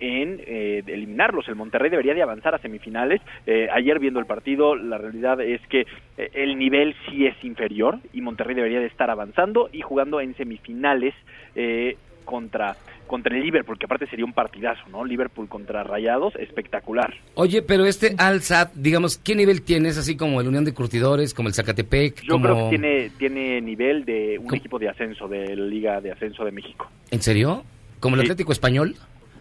[0.00, 1.48] en eh, eliminarlos.
[1.48, 3.20] El Monterrey debería de avanzar a semifinales.
[3.46, 5.86] Eh, ayer viendo el partido, la realidad es que
[6.18, 10.34] eh, el nivel sí es inferior y Monterrey debería de estar avanzando y jugando en
[10.34, 11.14] semifinales
[11.54, 12.76] eh, contra
[13.14, 15.04] contra el Liverpool, que aparte sería un partidazo, ¿no?
[15.04, 17.14] Liverpool contra Rayados, espectacular.
[17.34, 19.88] Oye, pero este Al-Sad, digamos, ¿qué nivel tiene?
[19.90, 22.22] ¿Es así como el Unión de Curtidores, como el Zacatepec?
[22.22, 22.44] Yo como...
[22.44, 26.44] creo que tiene tiene nivel de un equipo de ascenso de la Liga de Ascenso
[26.44, 26.90] de México.
[27.12, 27.62] ¿En serio?
[28.00, 28.26] ¿Como el Sí.
[28.26, 28.96] Atlético Español?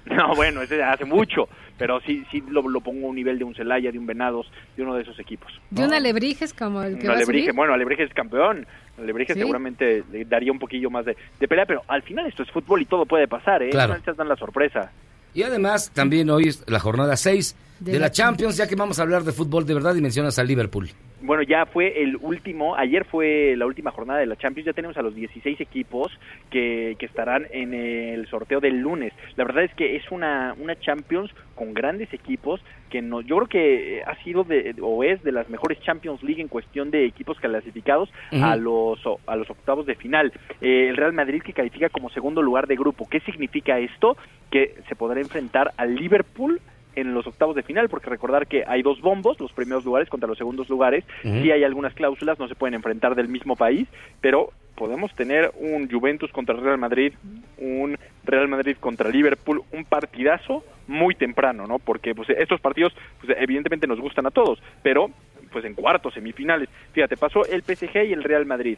[0.17, 1.47] No, bueno, ese hace mucho,
[1.77, 4.51] pero sí sí lo, lo pongo a un nivel de un Celaya, de un Venados,
[4.75, 5.51] de uno de esos equipos.
[5.69, 7.55] De un alebrijes como el que Un va a Alebrije, subir.
[7.55, 8.67] bueno, Alebrije es campeón.
[8.99, 9.39] Alebrije Sí.
[9.39, 12.81] seguramente le daría un poquillo más de, de pelea, pero al final esto es fútbol
[12.81, 13.69] y todo puede pasar, ¿eh?
[13.69, 13.95] Claro.
[14.05, 14.91] No dar la sorpresa.
[15.33, 18.75] Y además, también hoy es la jornada 6 de, De la la Champions, ya que
[18.75, 20.89] vamos a hablar de fútbol de verdad y mencionas al Liverpool.
[21.21, 24.97] Bueno, ya fue el último, ayer fue la última jornada de la Champions, ya tenemos
[24.97, 26.11] a los 16 equipos
[26.49, 29.13] que, que estarán en el sorteo del lunes.
[29.37, 32.59] La verdad es que es una, una Champions con grandes equipos
[32.89, 36.41] que no, yo creo que ha sido de, o es de las mejores Champions League
[36.41, 38.43] en cuestión de equipos clasificados Ujú.
[38.43, 40.33] a los a los octavos de final.
[40.59, 43.07] Eh, el Real Madrid que califica como segundo lugar de grupo.
[43.09, 44.17] ¿Qué significa esto?
[44.51, 46.59] Que se podrá enfrentar al Liverpool
[46.95, 50.27] en los octavos de final, porque recordar que hay dos bombos, los primeros lugares contra
[50.27, 51.41] los segundos lugares, Ujú.
[51.41, 53.87] sí hay algunas cláusulas, no se pueden enfrentar del mismo país,
[54.21, 57.13] pero podemos tener un Juventus contra Real Madrid,
[57.57, 61.79] un Real Madrid contra Liverpool, un partidazo muy temprano, ¿no?
[61.79, 65.09] Porque pues estos partidos pues evidentemente nos gustan a todos, pero
[65.51, 66.67] pues en cuartos, semifinales.
[66.93, 68.77] Fíjate, pasó el PSG y el Real Madrid.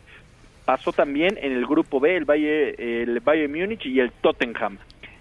[0.65, 4.77] Pasó también en el grupo B el Bayern, el Bayern Múnich y el Tottenham.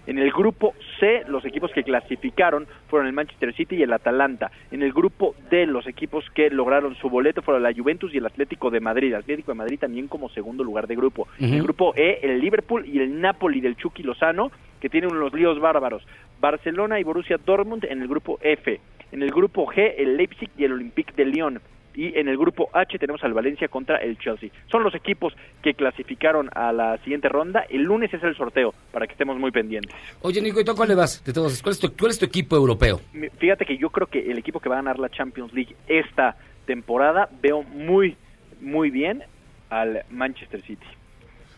[0.07, 4.51] En el grupo C, los equipos que clasificaron fueron el Manchester City y el Atalanta.
[4.71, 8.25] En el grupo D, los equipos que lograron su boleto fueron la Juventus y el
[8.25, 9.13] Atlético de Madrid.
[9.13, 11.27] Atlético de Madrid también como segundo lugar de grupo.
[11.39, 15.33] En el grupo E, el Liverpool y el Napoli del Chucky Lozano, que tienen unos
[15.33, 16.05] líos bárbaros.
[16.39, 18.79] Barcelona y Borussia Dortmund en el grupo F.
[19.11, 21.61] En el grupo G, el Leipzig y el Olympique de Lyon.
[21.95, 24.49] Y en el grupo H tenemos al Valencia contra el Chelsea.
[24.69, 27.65] Son los equipos que clasificaron a la siguiente ronda.
[27.69, 29.95] El lunes es el sorteo, para que estemos muy pendientes.
[30.21, 31.61] Oye, Nico, ¿y tú a cuál le vas de todos?
[31.61, 32.99] ¿Cuál es tu, cuál es tu equipo europeo?
[33.37, 36.35] Fíjate que yo creo que el equipo que va a ganar la Champions League esta
[36.65, 38.15] temporada veo muy,
[38.61, 39.23] muy bien
[39.69, 40.85] al Manchester City.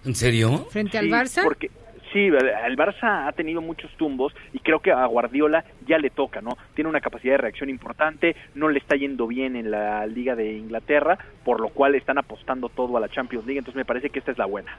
[0.05, 0.67] ¿En serio?
[0.69, 1.43] Frente al Barça.
[1.43, 1.69] Porque
[2.11, 6.41] sí, el Barça ha tenido muchos tumbos y creo que a Guardiola ya le toca,
[6.41, 6.57] ¿no?
[6.73, 10.53] Tiene una capacidad de reacción importante, no le está yendo bien en la Liga de
[10.53, 14.19] Inglaterra, por lo cual están apostando todo a la Champions League, entonces me parece que
[14.19, 14.77] esta es la buena.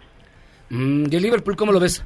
[0.71, 2.05] Mm, ¿Y el Liverpool cómo lo ves?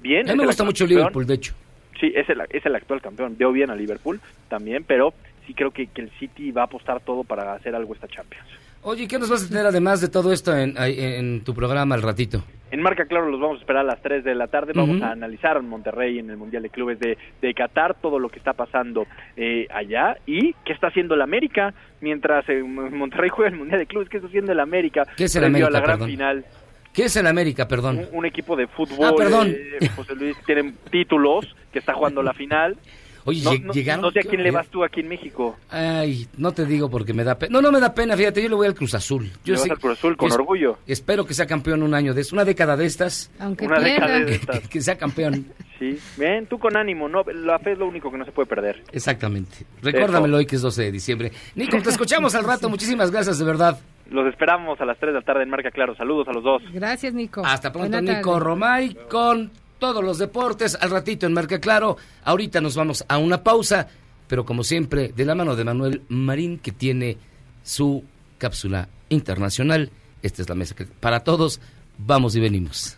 [0.00, 0.28] Bien.
[0.28, 0.90] A mí me gusta mucho el.
[0.90, 1.54] Liverpool, de hecho.
[2.00, 3.36] Sí, es el, es el actual campeón.
[3.38, 5.14] Veo bien a Liverpool también, pero
[5.46, 8.46] sí creo que, que el City va a apostar todo para hacer algo esta Champions.
[8.84, 12.42] Oye, ¿qué nos vas a tener además de todo esto en, tu programa al ratito?
[12.72, 14.72] En Marca Claro los vamos a esperar a las 3 de la tarde.
[14.74, 18.38] Vamos a analizar Monterrey en el Mundial de Clubes de, de Qatar todo lo que
[18.38, 19.06] está pasando
[19.36, 23.86] eh, allá y qué está haciendo el América mientras eh, Monterrey juega el Mundial de
[23.86, 24.08] Clubes.
[24.08, 25.06] ¿Qué está haciendo el América?
[25.16, 26.08] ¿Qué es el América, a la gran perdón?
[26.10, 26.44] final.
[26.92, 27.98] ¿Qué es el América, perdón?
[27.98, 29.06] Un, un equipo de fútbol.
[29.06, 29.54] Ah, perdón.
[29.80, 32.76] eh, José Luis tiene títulos que está jugando la final.
[33.24, 35.56] Oye, no, lleg- no- llegaron- no sé a quién le vas tú aquí en México.
[35.70, 37.52] Ay, no te digo porque me da pena.
[37.52, 39.30] No, no me da pena, fíjate, yo le voy al Cruz Azul.
[39.44, 40.78] Yo Le vas sí- al Cruz Azul con es- orgullo.
[40.86, 43.30] Espero que sea campeón un año de eso, una década de estas.
[43.38, 44.60] Aunque Una década de estas.
[44.68, 45.46] Que sea campeón.
[45.78, 48.46] Sí, ven, tú con ánimo, no, la fe es lo único que no se puede
[48.46, 48.82] perder.
[48.92, 49.66] Exactamente.
[49.82, 51.32] Recuérdamelo hoy que es 12 de diciembre.
[51.56, 52.68] Nico, te escuchamos al rato.
[52.70, 53.78] Muchísimas gracias, de verdad.
[54.10, 55.96] Los esperamos a las 3 de la tarde en Marca Claro.
[55.96, 56.62] Saludos a los dos.
[56.72, 57.42] Gracias, Nico.
[57.44, 58.38] Hasta pronto, Nico.
[58.38, 59.50] Romay, con
[59.82, 60.78] todos los deportes.
[60.80, 61.96] Al ratito en Marca Claro.
[62.22, 63.88] Ahorita nos vamos a una pausa,
[64.28, 67.18] pero como siempre, de la mano de Manuel Marín, que tiene
[67.64, 68.04] su
[68.38, 69.90] cápsula internacional.
[70.22, 71.60] Esta es la mesa para todos.
[71.98, 72.96] Vamos y venimos.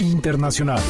[0.00, 0.80] Internacional.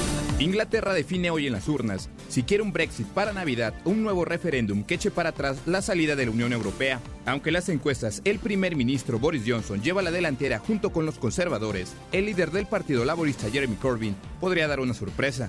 [0.40, 4.24] Inglaterra define hoy en las urnas si quiere un Brexit para Navidad o un nuevo
[4.24, 7.00] referéndum que eche para atrás la salida de la Unión Europea.
[7.26, 11.92] Aunque las encuestas, el primer ministro Boris Johnson lleva la delantera junto con los conservadores,
[12.12, 15.46] el líder del Partido Laborista Jeremy Corbyn podría dar una sorpresa.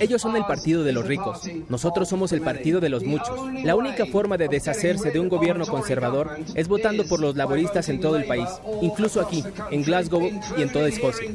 [0.00, 3.36] Ellos son el partido de los ricos, nosotros somos el partido de los muchos.
[3.64, 8.00] La única forma de deshacerse de un gobierno conservador es votando por los laboristas en
[8.00, 8.48] todo el país,
[8.80, 11.28] incluso aquí, en Glasgow y en toda Escocia.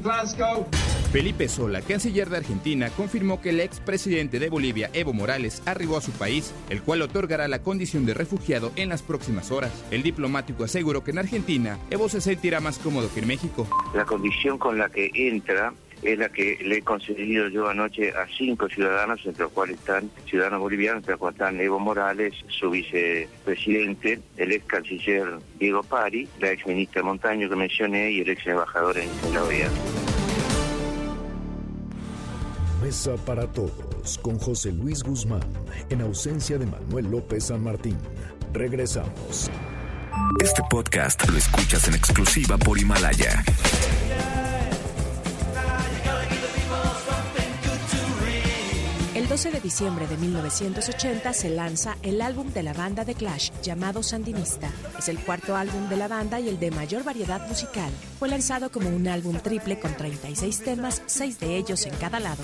[1.18, 6.02] Felipe Sola, canciller de Argentina, confirmó que el expresidente de Bolivia, Evo Morales, arribó a
[6.02, 9.84] su país, el cual otorgará la condición de refugiado en las próximas horas.
[9.90, 13.68] El diplomático aseguró que en Argentina, Evo se sentirá más cómodo que en México.
[13.96, 18.28] La condición con la que entra es la que le he concedido yo anoche a
[18.38, 22.70] cinco ciudadanos, entre los cuales están ciudadanos bolivianos, entre los cuales están Evo Morales, su
[22.70, 28.46] vicepresidente, el ex canciller Diego Pari, la ex ministra Montaño que mencioné y el ex
[28.46, 29.72] embajador en la OEA.
[32.82, 35.42] Mesa para todos con José Luis Guzmán,
[35.90, 37.98] en ausencia de Manuel López San Martín.
[38.54, 39.50] Regresamos.
[40.44, 43.44] Este podcast lo escuchas en exclusiva por Himalaya.
[49.28, 53.52] El 12 de diciembre de 1980 se lanza el álbum de la banda de Clash
[53.62, 54.72] llamado Sandinista.
[54.98, 57.92] Es el cuarto álbum de la banda y el de mayor variedad musical.
[58.20, 62.42] Fue lanzado como un álbum triple con 36 temas, 6 de ellos en cada lado.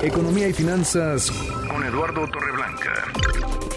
[0.00, 1.30] Economía y finanzas
[1.70, 3.69] con Eduardo Torreblanca.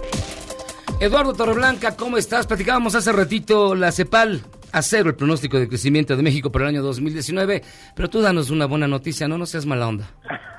[1.03, 2.47] Eduardo Torreblanca, ¿cómo estás?
[2.47, 4.39] Platicábamos hace ratito la CEPAL
[4.71, 7.61] a cero el pronóstico de crecimiento de México para el año 2019,
[7.93, 10.07] pero tú danos una buena noticia, no, no seas mala onda.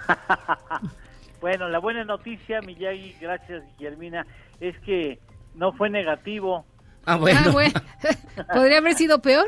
[1.40, 4.26] bueno, la buena noticia, Miyagi, gracias Guillermina,
[4.60, 5.18] es que
[5.54, 6.66] no fue negativo.
[7.06, 7.40] Ah, bueno.
[7.42, 7.80] Ah, bueno.
[8.54, 9.46] ¿Podría haber sido peor?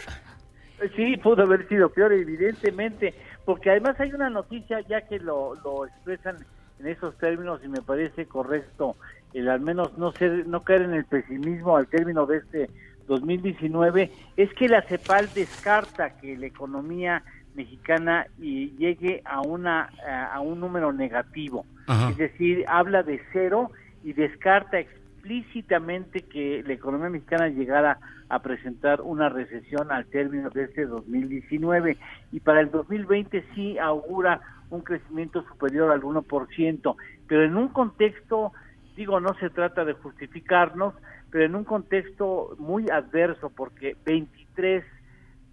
[0.96, 3.12] Sí, pudo haber sido peor, evidentemente,
[3.44, 6.38] porque además hay una noticia ya que lo, lo expresan
[6.78, 8.96] en esos términos y me parece correcto
[9.34, 12.70] el al menos no ser no caer en el pesimismo al término de este
[13.06, 17.22] 2019 es que la CEPAL descarta que la economía
[17.54, 19.90] mexicana y llegue a una
[20.32, 22.10] a un número negativo Ajá.
[22.10, 23.70] es decir habla de cero
[24.02, 27.98] y descarta explícitamente que la economía mexicana llegara
[28.28, 31.96] a presentar una recesión al término de este 2019
[32.32, 36.96] y para el 2020 sí augura un crecimiento superior al 1%,
[37.28, 38.52] pero en un contexto,
[38.96, 40.94] digo, no se trata de justificarnos,
[41.30, 44.84] pero en un contexto muy adverso porque 23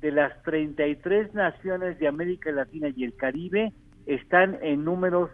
[0.01, 3.73] de las 33 naciones de América Latina y el Caribe
[4.05, 5.29] están en números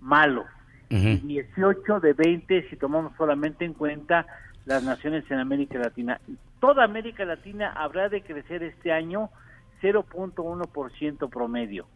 [0.00, 0.46] malos.
[0.90, 4.26] Y 18 de 20 si tomamos solamente en cuenta
[4.66, 6.20] las naciones en América Latina.
[6.60, 9.30] Toda América Latina habrá de crecer este año
[9.80, 11.86] 0.1% promedio.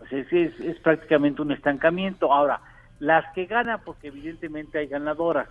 [0.00, 2.32] O sea, es, es, es prácticamente un estancamiento.
[2.32, 2.60] Ahora,
[3.00, 5.48] las que ganan, porque evidentemente hay ganadoras.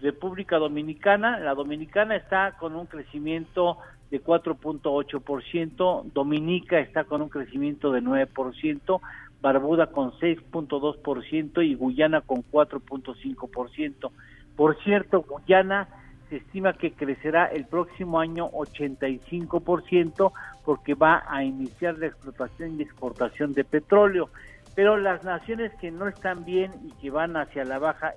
[0.00, 3.78] República Dominicana, la Dominicana está con un crecimiento
[4.10, 9.00] de 4.8%, Dominica está con un crecimiento de 9%,
[9.40, 14.10] Barbuda con 6.2% y Guyana con 4.5%.
[14.56, 15.88] Por cierto, Guyana
[16.28, 20.32] se estima que crecerá el próximo año 85%
[20.64, 24.30] porque va a iniciar la explotación y exportación de petróleo.
[24.74, 28.14] Pero las naciones que no están bien y que van hacia la baja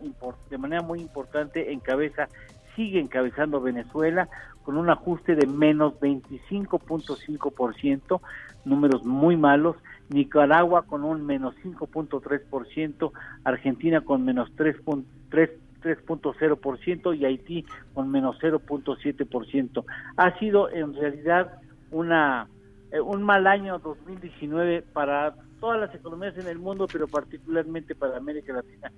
[0.49, 2.28] de manera muy importante encabeza
[2.76, 4.28] sigue encabezando Venezuela
[4.64, 8.20] con un ajuste de menos 25.5%,
[8.66, 9.78] números muy malos,
[10.10, 13.12] Nicaragua con un menos 5.3%,
[13.43, 19.86] Argentina con menos 3.0% y Haití con menos 0.7%.
[20.18, 22.47] Ha sido en realidad una
[22.91, 28.17] eh, un mal año 2019 para todas las economías en el mundo, pero particularmente para
[28.17, 28.91] América Latina.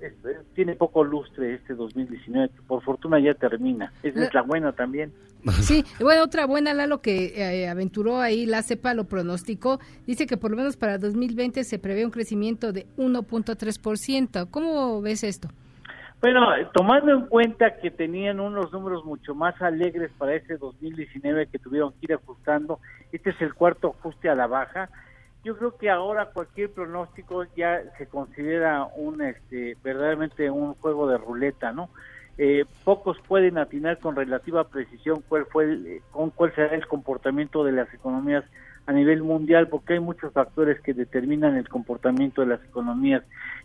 [0.00, 3.92] Es, es, tiene poco lustre este 2019, por fortuna ya termina.
[4.02, 5.12] Esa es la buena también.
[5.62, 10.36] Sí, bueno, otra buena, Lalo, que eh, aventuró ahí la CEPA, lo pronosticó, dice que
[10.36, 14.50] por lo menos para 2020 se prevé un crecimiento de 1.3%.
[14.50, 15.48] ¿Cómo ves esto?
[16.20, 21.58] Bueno, tomando en cuenta que tenían unos números mucho más alegres para ese 2019 que
[21.58, 22.80] tuvieron que ir ajustando,
[23.12, 24.88] este es el cuarto ajuste a la baja.
[25.44, 31.18] Yo creo que ahora cualquier pronóstico ya se considera un, este, verdaderamente un juego de
[31.18, 31.90] ruleta, ¿no?
[32.38, 37.62] Eh, pocos pueden atinar con relativa precisión cuál fue, el, con cuál será el comportamiento
[37.62, 38.44] de las economías
[38.86, 43.22] a nivel mundial porque hay muchos factores que determinan el comportamiento de las economías.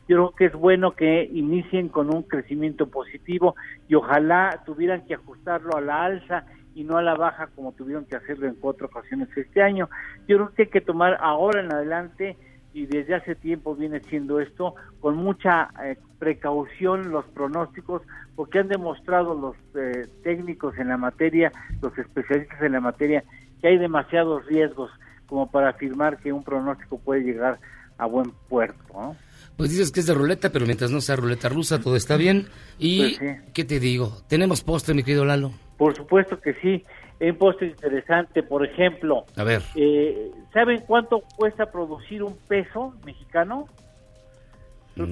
[0.07, 3.55] Yo creo que es bueno que inicien con un crecimiento positivo
[3.87, 8.05] y ojalá tuvieran que ajustarlo a la alza y no a la baja como tuvieron
[8.05, 9.89] que hacerlo en cuatro ocasiones este año.
[10.27, 12.35] Yo creo que hay que tomar ahora en adelante
[12.73, 18.01] y desde hace tiempo viene siendo esto con mucha eh, precaución los pronósticos
[18.35, 23.23] porque han demostrado los eh, técnicos en la materia, los especialistas en la materia
[23.61, 24.89] que hay demasiados riesgos
[25.31, 27.57] como para afirmar que un pronóstico puede llegar
[27.97, 28.83] a buen puerto.
[28.93, 29.15] ¿no?
[29.55, 32.47] Pues dices que es de ruleta, pero mientras no sea ruleta rusa, todo está bien.
[32.77, 34.11] Y, Pues ¿qué te digo?
[34.27, 35.53] ¿Tenemos postre, mi querido Lalo?
[35.77, 36.83] Por supuesto que sí.
[37.21, 39.61] Hay un postre interesante, por ejemplo, A ver.
[39.75, 43.67] eh, ¿saben cuánto cuesta producir un peso mexicano?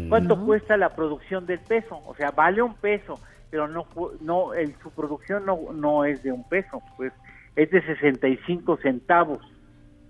[0.10, 2.02] ¿Cuánto cuesta la producción del peso?
[2.06, 3.18] O sea, vale un peso,
[3.50, 3.88] pero no,
[4.20, 7.14] no, el, su producción no, no es de un peso, pues
[7.56, 9.40] es de 65 centavos.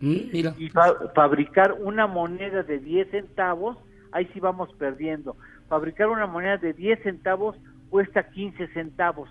[0.01, 0.55] Mm, mira.
[0.57, 3.77] Y fa- fabricar una moneda de 10 centavos,
[4.11, 5.35] ahí sí vamos perdiendo.
[5.67, 7.55] Fabricar una moneda de 10 centavos
[7.89, 9.29] cuesta 15 centavos.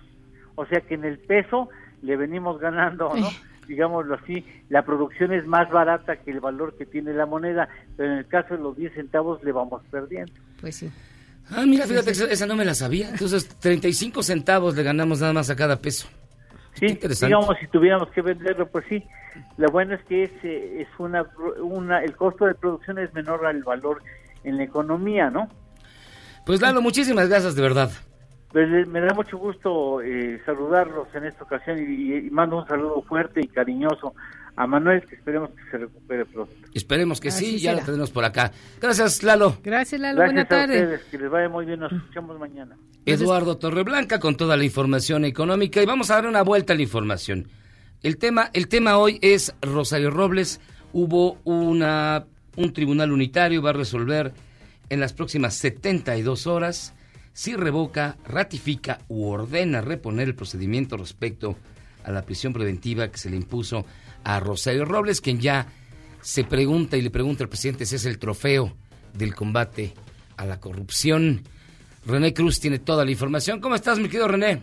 [0.55, 1.69] O sea que en el peso
[2.01, 3.29] le venimos ganando, ¿no?
[3.67, 8.11] Digámoslo así, la producción es más barata que el valor que tiene la moneda, pero
[8.13, 10.31] en el caso de los 10 centavos le vamos perdiendo.
[10.59, 10.89] Pues sí.
[11.51, 13.09] Ah, mira, fíjate, esa no me la sabía.
[13.09, 16.07] Entonces, 35 centavos le ganamos nada más a cada peso.
[16.79, 19.03] Sí, digamos, si tuviéramos que venderlo, pues sí.
[19.57, 21.25] Lo bueno es que es, eh, es una,
[21.61, 24.01] una, el costo de producción es menor al valor
[24.43, 25.49] en la economía, ¿no?
[26.45, 27.91] Pues Lalo, muchísimas gracias, de verdad.
[28.51, 32.67] Pues, eh, me da mucho gusto eh, saludarlos en esta ocasión y, y mando un
[32.67, 34.13] saludo fuerte y cariñoso
[34.59, 36.53] a Manuel, que esperemos que se recupere pronto.
[36.73, 38.51] Esperemos que Así sí, ya lo tenemos por acá.
[38.81, 39.57] Gracias, Lalo.
[39.63, 40.17] Gracias, Lalo.
[40.17, 40.83] Gracias Buena a tarde.
[40.83, 42.75] ustedes, que les vaya muy bien, nos escuchamos mañana.
[43.05, 46.81] Eduardo Torreblanca con toda la información económica y vamos a dar una vuelta a la
[46.81, 47.47] información.
[48.03, 50.59] El tema, el tema hoy es Rosario Robles.
[50.91, 52.25] Hubo una,
[52.57, 54.33] un tribunal unitario, va a resolver
[54.89, 56.93] en las próximas 72 horas
[57.31, 61.55] si revoca, ratifica u ordena reponer el procedimiento respecto
[62.03, 63.85] a la prisión preventiva que se le impuso
[64.23, 65.67] a Rosario Robles, quien ya
[66.21, 68.73] se pregunta y le pregunta al presidente si es el trofeo
[69.13, 69.93] del combate
[70.37, 71.41] a la corrupción.
[72.05, 73.59] René Cruz tiene toda la información.
[73.59, 74.61] ¿Cómo estás, mi querido René?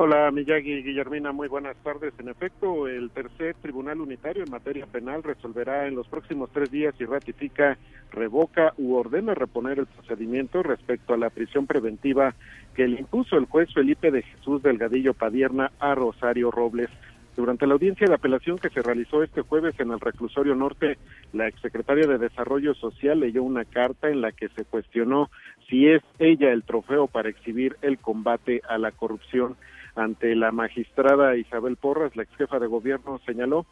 [0.00, 2.14] Hola, Miyagi Guillermina, muy buenas tardes.
[2.20, 6.94] En efecto, el tercer tribunal unitario en materia penal resolverá en los próximos tres días
[6.96, 7.76] si ratifica,
[8.12, 12.36] revoca u ordena reponer el procedimiento respecto a la prisión preventiva
[12.76, 16.90] que le impuso el juez Felipe de Jesús Delgadillo Padierna a Rosario Robles.
[17.38, 20.98] Durante la audiencia de apelación que se realizó este jueves en el reclusorio norte,
[21.32, 25.30] la exsecretaria de Desarrollo Social leyó una carta en la que se cuestionó
[25.68, 29.54] si es ella el trofeo para exhibir el combate a la corrupción.
[29.94, 33.66] Ante la magistrada Isabel Porras, la ex jefa de gobierno señaló,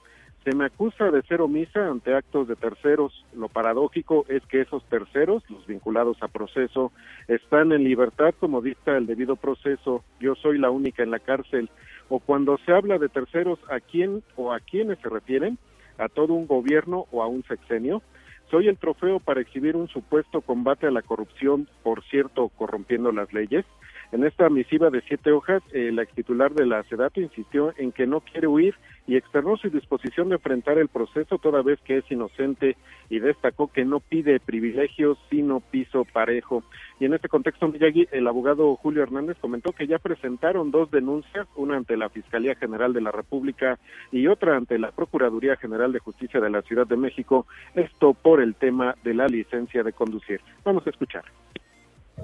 [0.46, 3.26] se me acusa de ser omisa ante actos de terceros.
[3.34, 6.92] Lo paradójico es que esos terceros, los vinculados a proceso,
[7.26, 10.04] están en libertad como dicta el debido proceso.
[10.20, 11.68] Yo soy la única en la cárcel.
[12.08, 15.58] O cuando se habla de terceros, ¿a quién o a quiénes se refieren?
[15.98, 18.02] ¿A todo un gobierno o a un sexenio?
[18.50, 23.32] Soy el trofeo para exhibir un supuesto combate a la corrupción, por cierto, corrompiendo las
[23.32, 23.64] leyes.
[24.12, 28.06] En esta misiva de siete hojas, eh, la extitular de la SEDATO insistió en que
[28.06, 28.76] no quiere huir
[29.06, 32.76] y externó su disposición de enfrentar el proceso toda vez que es inocente
[33.08, 36.64] y destacó que no pide privilegios sino piso parejo.
[36.98, 41.46] Y en este contexto, Miyagi, el abogado Julio Hernández comentó que ya presentaron dos denuncias,
[41.56, 43.78] una ante la Fiscalía General de la República
[44.10, 48.40] y otra ante la Procuraduría General de Justicia de la Ciudad de México, esto por
[48.40, 50.40] el tema de la licencia de conducir.
[50.64, 51.24] Vamos a escuchar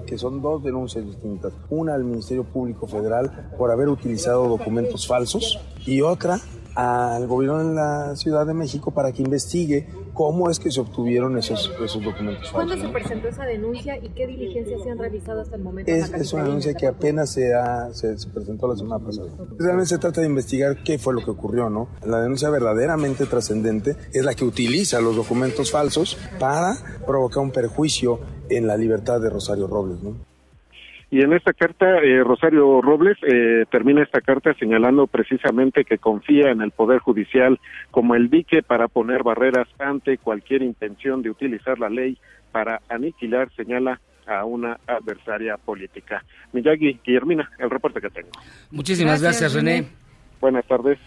[0.05, 1.53] que son dos denuncias distintas.
[1.69, 6.39] Una al Ministerio Público Federal por haber utilizado documentos falsos y otra
[6.75, 11.37] al gobierno en la Ciudad de México para que investigue cómo es que se obtuvieron
[11.37, 15.55] esos, esos documentos ¿Cuándo se presentó esa denuncia y qué diligencias se han realizado hasta
[15.55, 15.91] el momento?
[15.91, 19.27] en Es, es una denuncia que apenas se, ha- se, se presentó la semana pasada.
[19.57, 21.87] Realmente se trata de investigar qué fue lo que ocurrió, ¿no?
[22.05, 26.75] La denuncia verdaderamente trascendente es la que utiliza los documentos falsos para
[27.05, 28.19] provocar un perjuicio
[28.49, 30.15] en la libertad de Rosario Robles, ¿no?
[31.13, 36.49] Y en esta carta, eh, Rosario Robles eh, termina esta carta señalando precisamente que confía
[36.49, 37.59] en el Poder Judicial
[37.91, 42.17] como el dique para poner barreras ante cualquier intención de utilizar la ley
[42.51, 46.25] para aniquilar, señala, a una adversaria política.
[46.51, 48.31] Miyagi, Guillermina, el reporte que tengo.
[48.71, 49.85] Muchísimas gracias, René.
[50.41, 50.97] Buenas tardes.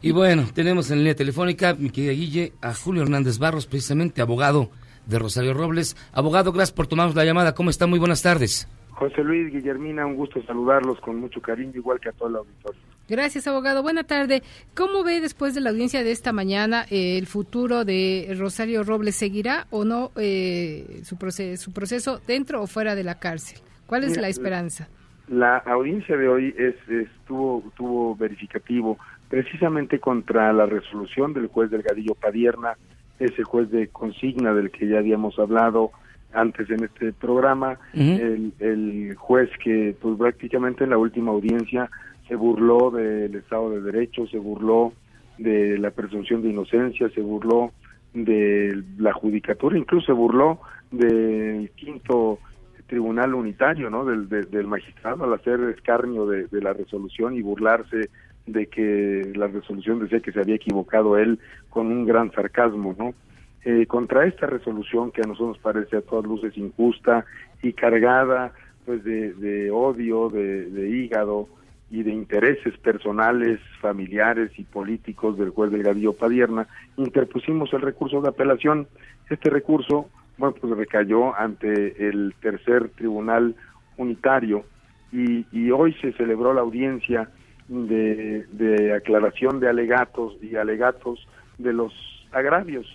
[0.00, 4.70] Y bueno, tenemos en línea telefónica, mi querida Guille, a Julio Hernández Barros, precisamente abogado
[5.06, 5.96] de Rosario Robles.
[6.12, 7.52] Abogado, gracias por tomarnos la llamada.
[7.56, 7.88] ¿Cómo está?
[7.88, 8.68] Muy buenas tardes.
[9.00, 12.80] José Luis, Guillermina, un gusto saludarlos con mucho cariño, igual que a todo el auditorio.
[13.08, 13.82] Gracias, abogado.
[13.82, 14.42] Buena tarde.
[14.76, 19.16] ¿Cómo ve después de la audiencia de esta mañana eh, el futuro de Rosario Robles?
[19.16, 23.60] ¿Seguirá o no eh, su, proceso, su proceso dentro o fuera de la cárcel?
[23.86, 24.86] ¿Cuál es Mira, la esperanza?
[25.28, 28.98] La audiencia de hoy es, estuvo, tuvo verificativo
[29.30, 32.74] precisamente contra la resolución del juez Delgadillo Padierna,
[33.18, 35.90] ese juez de consigna del que ya habíamos hablado
[36.32, 37.78] antes en este programa,
[38.20, 41.90] el, el juez que pues prácticamente en la última audiencia
[42.28, 44.92] se burló del Estado de Derecho, se burló
[45.38, 47.72] de la presunción de inocencia, se burló
[48.14, 52.38] de la judicatura, incluso se burló del quinto
[52.86, 54.04] tribunal unitario, ¿no?
[54.04, 58.10] Del, de- del magistrado al hacer escarnio de, de la resolución y burlarse
[58.46, 61.38] de que la resolución decía que se había equivocado él
[61.68, 63.14] con un gran sarcasmo, ¿no?
[63.62, 67.26] Eh, contra esta resolución que a nosotros nos parece a todas luces injusta
[67.62, 68.52] y cargada
[68.86, 71.46] pues de, odio, de, hígado
[71.90, 76.66] y de intereses personales, familiares y políticos del juez Delgadillo Padierna,
[76.96, 78.88] interpusimos el recurso de apelación.
[79.28, 80.08] Este recurso,
[80.38, 83.54] bueno, pues recayó ante el tercer tribunal
[83.98, 84.64] unitario
[85.12, 87.28] y, y hoy se celebró la audiencia
[87.68, 91.28] de, de aclaración de alegatos y alegatos
[91.58, 91.92] de los
[92.32, 92.86] agravios.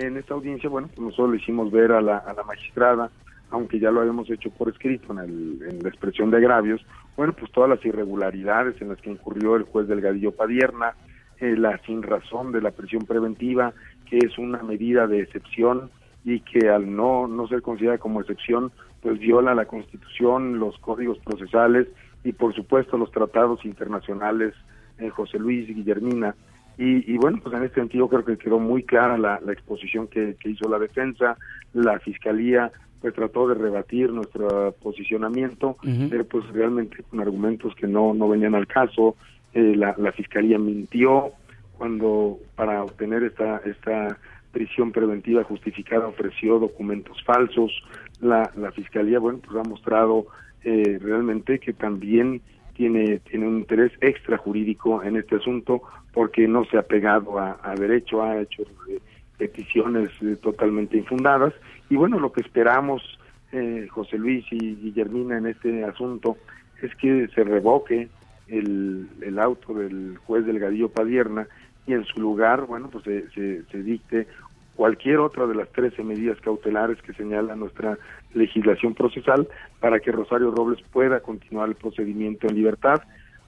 [0.00, 3.10] En esta audiencia, bueno, pues nosotros le hicimos ver a la, magistrada,
[3.50, 6.80] aunque ya lo habíamos hecho por escrito en, el- en la expresión de agravios,
[7.16, 10.94] bueno, pues todas las irregularidades en las que incurrió el juez Delgadillo Padierna,
[11.38, 13.74] eh, la sin razón de la prisión preventiva,
[14.08, 15.90] que es una medida de excepción
[16.24, 18.72] y que al no, no ser considerada como excepción,
[19.02, 21.88] pues viola la Constitución, los códigos procesales
[22.24, 24.54] y por supuesto los tratados internacionales,
[24.98, 26.34] eh, José Luis Guillermina.
[26.80, 30.08] Y, y bueno, pues en este sentido creo que quedó muy clara la, la exposición
[30.08, 31.36] que, que hizo la defensa,
[31.74, 35.76] la fiscalía pues trató de rebatir nuestro posicionamiento,
[36.10, 39.14] pero pues realmente con argumentos que no, no venían al caso,
[39.52, 41.32] Eh, la, la fiscalía mintió
[41.76, 44.16] cuando para obtener esta, esta
[44.52, 47.72] prisión preventiva justificada ofreció documentos falsos,
[48.20, 50.14] la, la fiscalía bueno pues ha mostrado
[50.62, 52.42] eh, realmente que también
[52.80, 55.82] tiene tiene un interés extrajurídico en este asunto
[56.14, 58.98] porque no se ha pegado a, derecho ha hecho eh,
[59.36, 61.52] peticiones eh, totalmente infundadas.
[61.90, 63.02] Y bueno lo que esperamos
[63.52, 66.38] eh, José Luis y Guillermina en este asunto
[66.80, 68.08] es que se revoque
[68.48, 71.48] el, el auto del juez Delgadillo Padierna
[71.86, 74.26] y en su lugar, bueno, pues se, se dicte
[74.80, 77.98] cualquier otra de las 13 medidas cautelares que señala nuestra
[78.32, 79.46] legislación procesal
[79.78, 83.02] para que Rosario Robles pueda continuar el procedimiento en libertad.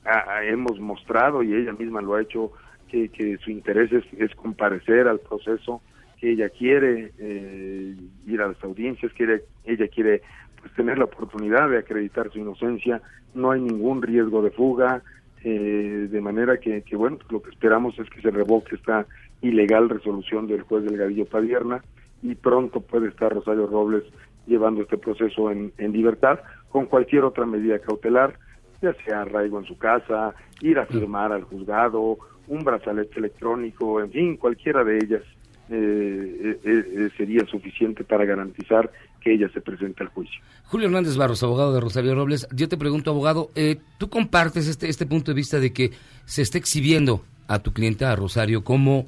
[0.04, 2.52] Ah, ah, hemos mostrado, y ella misma lo ha hecho,
[2.86, 5.80] que, que su interés es, comparecer al proceso,
[6.20, 7.96] que ella quiere eh,
[8.26, 10.20] ir a las audiencias, quiere, ella quiere
[10.60, 13.00] pues tener la oportunidad de acreditar su inocencia,
[13.32, 15.02] no hay ningún riesgo de fuga,
[15.44, 19.06] eh, de manera que, que, bueno, pues lo que esperamos es que se revoque esta
[19.42, 21.82] ilegal resolución del juez Delgadillo Padierna
[22.22, 24.04] y pronto puede estar Rosario Robles
[24.46, 26.40] llevando este proceso en, en libertad
[26.70, 28.38] con cualquier otra medida cautelar,
[28.80, 34.10] ya sea arraigo en su casa, ir a firmar al juzgado, un brazalete electrónico, en
[34.10, 35.22] fin, cualquiera de ellas
[35.70, 38.90] eh, eh, eh, sería suficiente para garantizar
[39.20, 40.40] que ella se presente al juicio.
[40.64, 42.48] Julio Hernández Barros, abogado de Rosario Robles.
[42.52, 45.92] Yo te pregunto, abogado, eh, ¿tú compartes este, este punto de vista de que
[46.24, 49.06] se está exhibiendo a tu clienta, a Rosario, como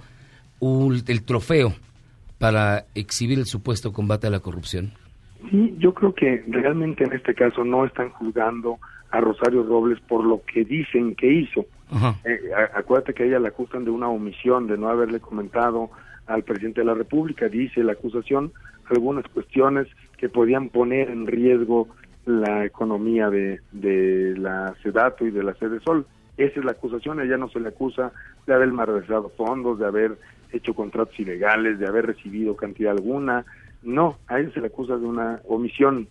[0.60, 1.72] un- el trofeo
[2.38, 4.92] para exhibir el supuesto combate a la corrupción?
[5.50, 8.78] Sí, yo creo que realmente en este caso no están juzgando
[9.10, 11.66] a Rosario Robles por lo que dicen que hizo.
[12.24, 12.40] Eh,
[12.74, 15.90] acuérdate que a ella la acusan de una omisión, de no haberle comentado
[16.26, 18.52] al presidente de la República, dice la acusación,
[18.90, 19.86] algunas cuestiones
[20.18, 21.88] que podían poner en riesgo
[22.26, 26.06] la economía de, de la SEDATO y de la Sede Sol.
[26.36, 28.12] Esa es la acusación, ella no se le acusa
[28.46, 30.18] de haber malversado fondos, de haber
[30.54, 33.44] hecho contratos ilegales, de haber recibido cantidad alguna.
[33.82, 36.08] No, a ella se le acusa de una omisión.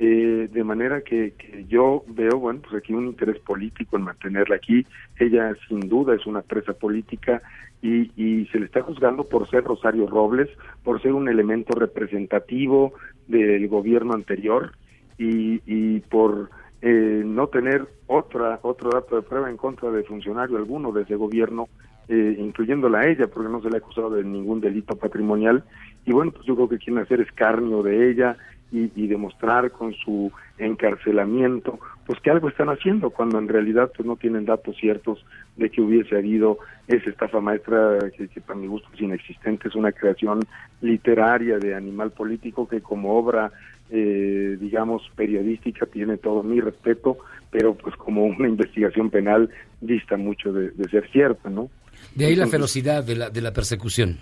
[0.00, 4.54] Eh, de manera que, que yo veo, bueno, pues aquí un interés político en mantenerla
[4.54, 4.86] aquí.
[5.18, 7.42] Ella sin duda es una presa política
[7.82, 10.48] y, y se le está juzgando por ser Rosario Robles,
[10.84, 12.92] por ser un elemento representativo
[13.26, 14.72] del gobierno anterior
[15.18, 16.50] y, y por
[16.80, 21.16] eh, no tener otra otro dato de prueba en contra de funcionario alguno de ese
[21.16, 21.68] gobierno,
[22.08, 25.64] eh, incluyéndola a ella, porque no se le ha acusado de ningún delito patrimonial.
[26.04, 28.36] Y bueno, pues yo creo que quieren hacer escarnio de ella
[28.70, 34.06] y, y demostrar con su encarcelamiento, pues que algo están haciendo, cuando en realidad pues
[34.06, 35.24] no tienen datos ciertos
[35.56, 39.92] de que hubiese habido esa estafa maestra que, para mi gusto es inexistente, es una
[39.92, 40.40] creación
[40.80, 43.52] literaria de animal político que como obra
[43.90, 47.16] eh, digamos, periodística tiene todo mi respeto,
[47.50, 49.48] pero pues como una investigación penal
[49.80, 51.70] dista mucho de, ser cierta, ¿no?
[52.14, 54.18] De ahí la ferocidad de la, de la persecución.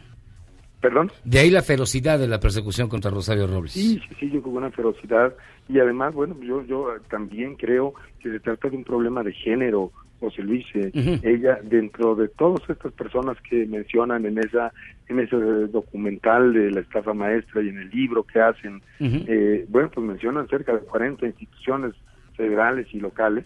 [0.80, 1.10] ¿Perdón?
[1.24, 3.72] De ahí la ferocidad de la persecución contra Rosario Robles.
[3.72, 5.34] Sí, sí, sí, yo con una ferocidad.
[5.68, 9.90] Y además, bueno, yo, yo también creo que se trata de un problema de género,
[10.20, 10.66] José Luis.
[10.74, 10.92] Eh,
[11.22, 14.72] ella, dentro de todas estas personas que mencionan en esa
[15.08, 19.90] en ese documental de la estafa maestra y en el libro que hacen, eh, bueno,
[19.92, 21.94] pues mencionan cerca de 40 instituciones
[22.36, 23.44] federales y locales.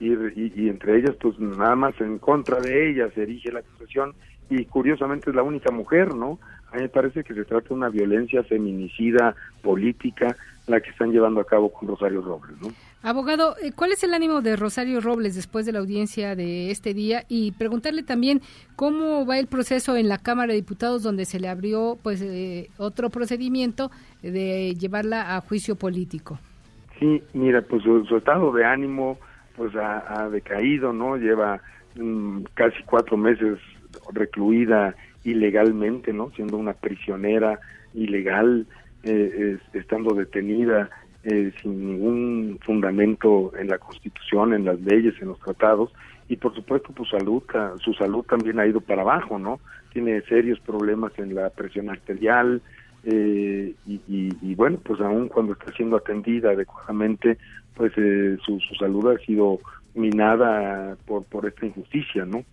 [0.00, 4.14] Y, y, entre ellas, pues nada más en contra de ella se erige la acusación
[4.48, 6.38] y curiosamente es la única mujer, ¿no?
[6.72, 10.34] A mí me parece que se trata de una violencia feminicida política
[10.66, 12.68] la que están llevando a cabo con Rosario Robles, ¿no?
[13.02, 16.94] Abogado, eh, ¿cuál es el ánimo de Rosario Robles después de la audiencia de este
[16.94, 17.24] día?
[17.28, 18.40] Y preguntarle también
[18.76, 22.70] cómo va el proceso en la Cámara de Diputados donde se le abrió pues eh,
[22.78, 23.90] otro procedimiento
[24.22, 26.38] de llevarla a juicio político.
[26.98, 29.18] Sí, mira, pues su, estado de ánimo
[29.56, 31.16] pues ha, decaído, ¿no?
[31.16, 31.60] Lleva
[31.96, 33.58] mm, casi cuatro meses
[34.12, 34.94] recluida
[35.24, 36.30] ilegalmente, ¿no?
[36.30, 37.58] Siendo una prisionera
[37.94, 38.66] ilegal,
[39.02, 40.90] eh, estando detenida
[41.22, 45.92] eh, sin ningún fundamento en la Constitución, en las leyes, en los tratados,
[46.28, 47.42] y por supuesto pues salud,
[47.78, 49.60] su salud también ha ido para abajo, ¿no?
[49.92, 52.62] Tiene serios problemas en la presión arterial,
[53.04, 57.38] eh, y, bueno, pues aún cuando está siendo atendida adecuadamente,
[57.74, 59.58] pues su, su salud ha sido
[59.94, 62.44] minada por, por esta injusticia, ¿no?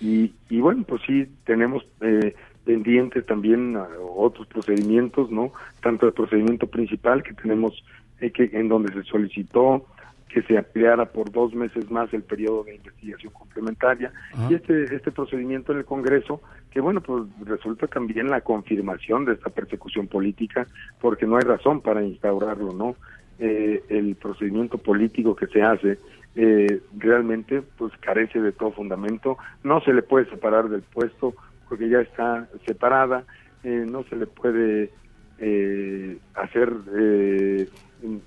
[0.00, 2.34] Y, bueno, pues sí, tenemos eh,
[2.64, 3.76] pendientes también
[4.16, 5.52] otros procedimientos, ¿no?
[5.82, 7.82] Tanto el procedimiento principal que tenemos,
[8.20, 9.86] eh, que en donde se solicitó
[10.34, 14.12] que se ampliara por dos meses más el periodo de investigación complementaria.
[14.50, 16.42] Y este este procedimiento en el Congreso
[16.72, 20.66] que bueno pues resulta también la confirmación de esta persecución política
[21.00, 22.96] porque no hay razón para instaurarlo no
[23.38, 25.98] eh, el procedimiento político que se hace
[26.34, 31.32] eh, realmente pues carece de todo fundamento, no se le puede separar del puesto
[31.68, 33.22] porque ya está separada,
[33.62, 34.90] eh, no se le puede
[35.38, 36.72] eh, hacer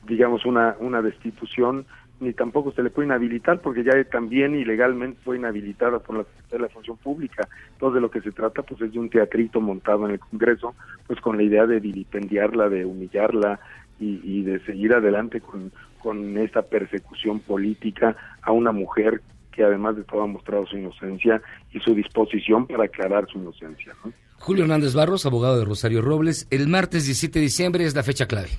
[0.08, 1.86] digamos una, una destitución
[2.20, 6.60] ni tampoco se le puede inhabilitar porque ya también ilegalmente fue inhabilitada por la de
[6.60, 7.48] la Función Pública.
[7.74, 10.74] Entonces de lo que se trata pues es de un teatrito montado en el Congreso,
[11.06, 13.60] pues con la idea de vilipendiarla, de humillarla
[14.00, 15.72] y, y de seguir adelante con,
[16.02, 19.22] con esta persecución política a una mujer
[19.52, 21.42] que además de todo ha mostrado su inocencia
[21.74, 23.94] y su disposición para aclarar su inocencia.
[24.38, 28.28] Julio Hernández Barros, abogado de Rosario Robles, el martes 17 de diciembre es la fecha
[28.28, 28.50] clave.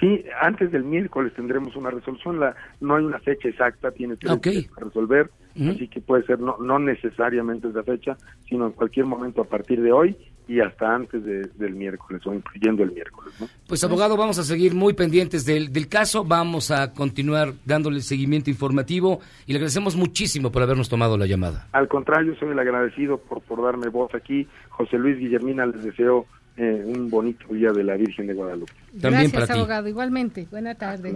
[0.00, 2.38] Sí, antes del miércoles tendremos una resolución.
[2.38, 4.28] La, no hay una fecha exacta, tiene que
[4.76, 8.16] resolver, así que puede ser no, no necesariamente esa fecha,
[8.48, 10.16] sino en cualquier momento a partir de hoy
[10.48, 13.34] y hasta antes del miércoles o incluyendo el miércoles.
[13.66, 18.48] Pues abogado, vamos a seguir muy pendientes del, del caso, vamos a continuar dándole seguimiento
[18.48, 21.68] informativo y le agradecemos muchísimo por habernos tomado la llamada.
[21.72, 24.48] Al contrario, soy el agradecido por, por darme voz aquí.
[24.70, 26.26] José Luis Guillermina, les deseo
[26.58, 28.72] eh, un bonito día de la Virgen de Guadalupe.
[29.00, 29.88] También Gracias, abogado.
[29.88, 30.46] Igualmente.
[30.50, 31.14] Buena tarde.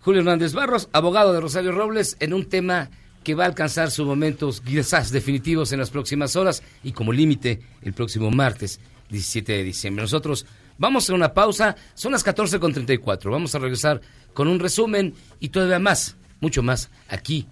[0.00, 2.88] Julio Hernández Barros, abogado de Rosario Robles, en un tema
[3.24, 7.60] que va a alcanzar sus momentos quizás definitivos en las próximas horas y como límite
[7.82, 8.78] el próximo martes
[9.10, 10.02] 17 de diciembre.
[10.02, 10.46] Nosotros
[10.78, 14.00] vamos a una pausa, son las 14.34, vamos a regresar
[14.32, 17.48] con un resumen y todavía más, mucho más, aquí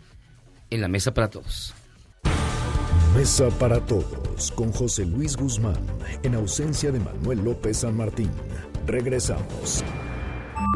[0.70, 1.74] en la Mesa para Todos.
[3.14, 5.78] Mesa para Todos con José Luis Guzmán,
[6.24, 8.28] en ausencia de Manuel López San Martín.
[8.86, 9.84] Regresamos.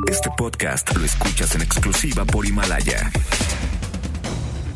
[0.09, 3.10] Este podcast lo escuchas en exclusiva por Himalaya.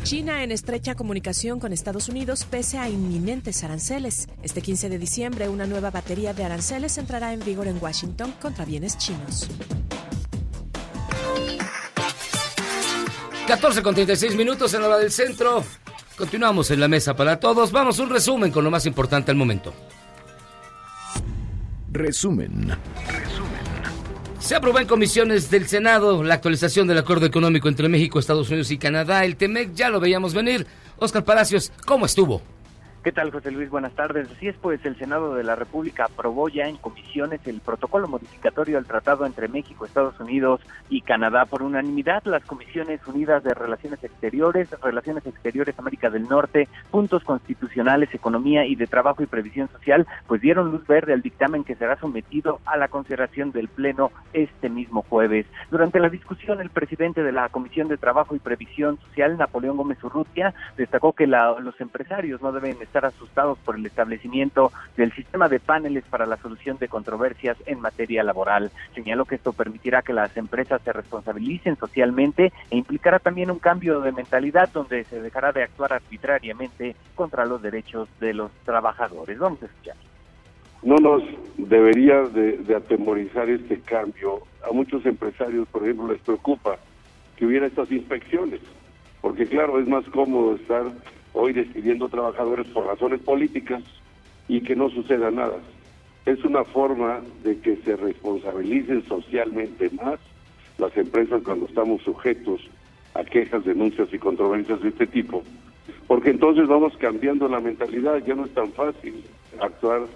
[0.03, 4.27] China en estrecha comunicación con Estados Unidos pese a inminentes aranceles.
[4.43, 8.65] Este 15 de diciembre, una nueva batería de aranceles entrará en vigor en Washington contra
[8.65, 9.47] bienes chinos.
[13.47, 15.63] 14 con 36 minutos en la hora del centro.
[16.17, 17.71] Continuamos en la mesa para todos.
[17.71, 19.73] Vamos, un resumen con lo más importante al momento.
[21.91, 22.77] Resumen.
[24.39, 28.71] Se aprobó en comisiones del Senado la actualización del acuerdo económico entre México, Estados Unidos
[28.71, 29.25] y Canadá.
[29.25, 30.67] El TEMEC ya lo veíamos venir.
[30.97, 32.41] Oscar Palacios, ¿cómo estuvo?
[33.03, 33.69] ¿Qué tal, José Luis?
[33.69, 34.31] Buenas tardes.
[34.31, 38.77] Así es, pues el Senado de la República aprobó ya en comisiones el protocolo modificatorio
[38.77, 42.23] al tratado entre México, Estados Unidos y Canadá por unanimidad.
[42.23, 48.75] Las Comisiones Unidas de Relaciones Exteriores, Relaciones Exteriores América del Norte, Puntos Constitucionales, Economía y
[48.75, 52.77] de Trabajo y Previsión Social, pues dieron luz verde al dictamen que será sometido a
[52.77, 55.45] la consideración del Pleno este mismo jueves.
[55.71, 60.01] Durante la discusión, el presidente de la Comisión de Trabajo y Previsión Social, Napoleón Gómez
[60.05, 65.59] Urrutia, destacó que los empresarios no deben estar asustados por el establecimiento del sistema de
[65.59, 68.69] paneles para la solución de controversias en materia laboral.
[68.93, 73.99] Señaló que esto permitirá que las empresas se responsabilicen socialmente e implicará también un cambio
[74.01, 79.39] de mentalidad donde se dejará de actuar arbitrariamente contra los derechos de los trabajadores.
[79.39, 79.95] Vamos a escuchar
[80.83, 81.23] no nos
[81.57, 84.41] debería de, atemorizar este cambio.
[84.69, 86.77] A muchos empresarios, por ejemplo, les preocupa
[87.37, 88.59] que hubiera estas inspecciones,
[89.21, 90.83] porque claro, es más cómodo estar
[91.33, 93.83] hoy despidiendo trabajadores por razones políticas
[94.47, 95.57] y que no suceda nada.
[96.25, 100.19] Es una forma de que se responsabilicen socialmente más
[100.77, 102.61] las empresas cuando estamos sujetos
[103.13, 105.43] a quejas, denuncias y controversias de este tipo,
[106.07, 109.23] porque entonces vamos cambiando la mentalidad, ya no es tan fácil
[109.59, 110.07] actuar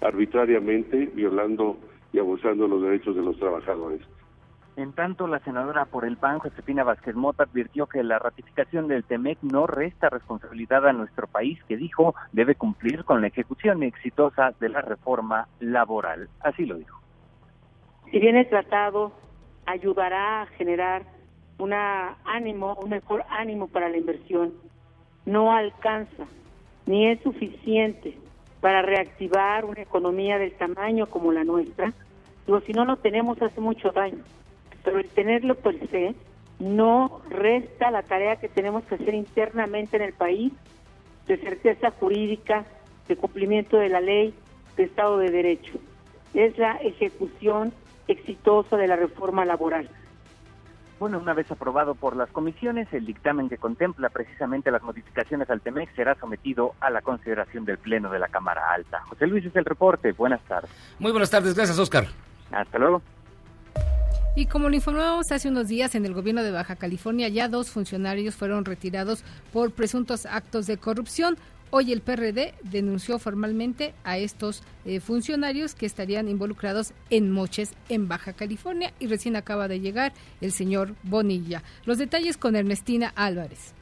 [0.00, 1.76] arbitrariamente violando
[2.12, 4.00] y abusando de los derechos de los trabajadores.
[4.80, 9.04] En tanto, la senadora por el PAN, Josefina Vázquez Mota, advirtió que la ratificación del
[9.04, 14.54] TEMEC no resta responsabilidad a nuestro país, que dijo debe cumplir con la ejecución exitosa
[14.58, 16.30] de la reforma laboral.
[16.40, 16.98] Así lo dijo.
[18.10, 19.12] Si bien el tratado
[19.66, 21.02] ayudará a generar
[21.58, 24.54] una ánimo, un mejor ánimo para la inversión,
[25.26, 26.24] no alcanza
[26.86, 28.16] ni es suficiente
[28.62, 31.92] para reactivar una economía del tamaño como la nuestra,
[32.46, 34.24] digo, si no lo tenemos hace mucho daño,
[34.84, 36.14] pero el tenerlo per se
[36.58, 40.52] no resta la tarea que tenemos que hacer internamente en el país
[41.26, 42.64] de certeza jurídica,
[43.08, 44.34] de cumplimiento de la ley,
[44.76, 45.72] de Estado de Derecho.
[46.34, 47.72] Es la ejecución
[48.08, 49.88] exitosa de la reforma laboral.
[50.98, 55.62] Bueno, una vez aprobado por las comisiones, el dictamen que contempla precisamente las modificaciones al
[55.62, 59.00] TEMEX será sometido a la consideración del Pleno de la Cámara Alta.
[59.08, 60.12] José Luis es el reporte.
[60.12, 60.70] Buenas tardes.
[60.98, 61.54] Muy buenas tardes.
[61.54, 62.08] Gracias, Oscar.
[62.52, 63.00] Hasta luego.
[64.36, 67.68] Y como lo informamos hace unos días en el gobierno de Baja California, ya dos
[67.70, 71.36] funcionarios fueron retirados por presuntos actos de corrupción.
[71.70, 78.06] Hoy el PRD denunció formalmente a estos eh, funcionarios que estarían involucrados en moches en
[78.06, 81.64] Baja California y recién acaba de llegar el señor Bonilla.
[81.84, 83.74] Los detalles con Ernestina Álvarez.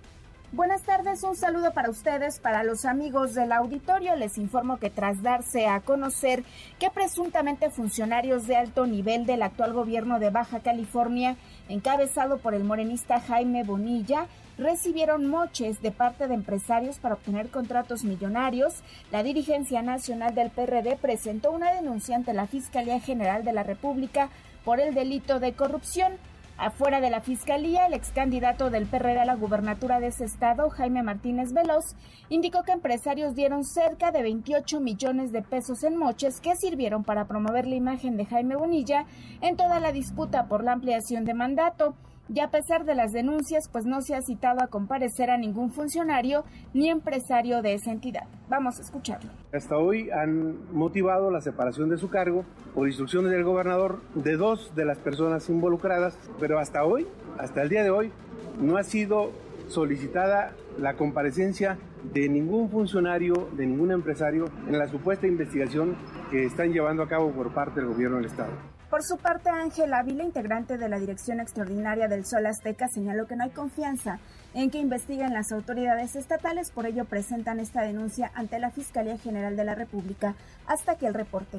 [0.51, 4.17] Buenas tardes, un saludo para ustedes, para los amigos del auditorio.
[4.17, 6.43] Les informo que tras darse a conocer
[6.79, 11.37] que presuntamente funcionarios de alto nivel del actual gobierno de Baja California,
[11.69, 14.27] encabezado por el morenista Jaime Bonilla,
[14.57, 20.97] recibieron moches de parte de empresarios para obtener contratos millonarios, la dirigencia nacional del PRD
[20.97, 24.31] presentó una denuncia ante la Fiscalía General de la República
[24.65, 26.15] por el delito de corrupción.
[26.59, 30.71] Afuera de la fiscalía, el ex candidato del PRD a la gubernatura de ese estado,
[30.71, 31.95] Jaime Martínez Veloz,
[32.31, 37.29] indicó que empresarios dieron cerca de 28 millones de pesos en moches que sirvieron para
[37.29, 39.07] promover la imagen de Jaime Bonilla
[39.41, 41.95] en toda la disputa por la ampliación de mandato
[42.29, 45.71] y a pesar de las denuncias, pues no se ha citado a comparecer a ningún
[45.71, 46.45] funcionario
[46.75, 48.25] ni empresario de esa entidad.
[48.49, 49.31] Vamos a escucharlo.
[49.53, 52.45] Hasta hoy han motivado la separación de su cargo
[52.75, 57.07] por instrucciones del gobernador de dos de las personas involucradas, pero hasta hoy,
[57.39, 58.13] hasta el día de hoy,
[58.61, 59.31] no ha sido
[59.69, 61.79] solicitada la comparecencia
[62.13, 65.97] de ningún funcionario, de ningún empresario en la supuesta investigación
[66.31, 68.78] que están llevando a cabo por parte del gobierno del Estado.
[68.91, 73.37] Por su parte, Ángel Ávila, integrante de la Dirección Extraordinaria del Sol Azteca, señaló que
[73.37, 74.19] no hay confianza
[74.55, 79.57] en que investiguen las autoridades estatales, por ello presentan esta denuncia ante la Fiscalía General
[79.57, 80.35] de la República
[80.67, 81.59] hasta que el reporte.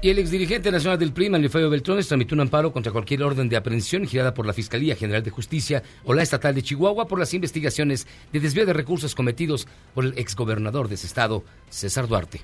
[0.00, 3.56] Y el exdirigente nacional del PRI, Manlifeo Beltrones, tramitó un amparo contra cualquier orden de
[3.56, 7.34] aprehensión girada por la Fiscalía General de Justicia o la Estatal de Chihuahua por las
[7.34, 12.40] investigaciones de desvío de recursos cometidos por el exgobernador de ese estado, César Duarte.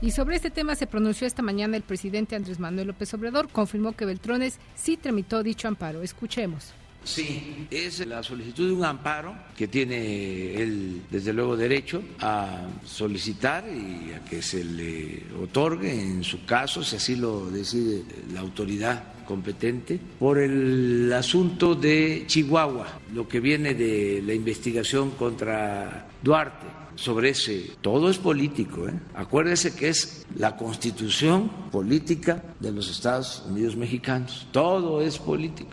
[0.00, 3.92] Y sobre este tema se pronunció esta mañana el presidente Andrés Manuel López Obrador, confirmó
[3.92, 6.02] que Beltrones sí tramitó dicho amparo.
[6.02, 6.72] Escuchemos.
[7.02, 13.64] Sí, es la solicitud de un amparo que tiene él, desde luego, derecho a solicitar
[13.66, 18.02] y a que se le otorgue, en su caso, si así lo decide
[18.32, 26.08] la autoridad competente, por el asunto de Chihuahua, lo que viene de la investigación contra
[26.22, 27.70] Duarte sobre ese.
[27.80, 28.88] Todo es político.
[28.88, 28.92] ¿eh?
[29.14, 34.48] Acuérdese que es la constitución política de los Estados Unidos mexicanos.
[34.50, 35.70] Todo es político.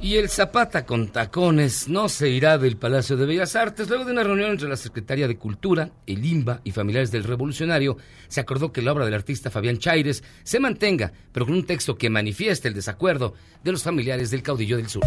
[0.00, 3.88] Y el Zapata con tacones no se irá del Palacio de Bellas Artes.
[3.88, 7.96] Luego de una reunión entre la Secretaría de Cultura, el IMBA y familiares del revolucionario,
[8.28, 11.96] se acordó que la obra del artista Fabián Chaires se mantenga, pero con un texto
[11.96, 15.02] que manifieste el desacuerdo de los familiares del caudillo del sur.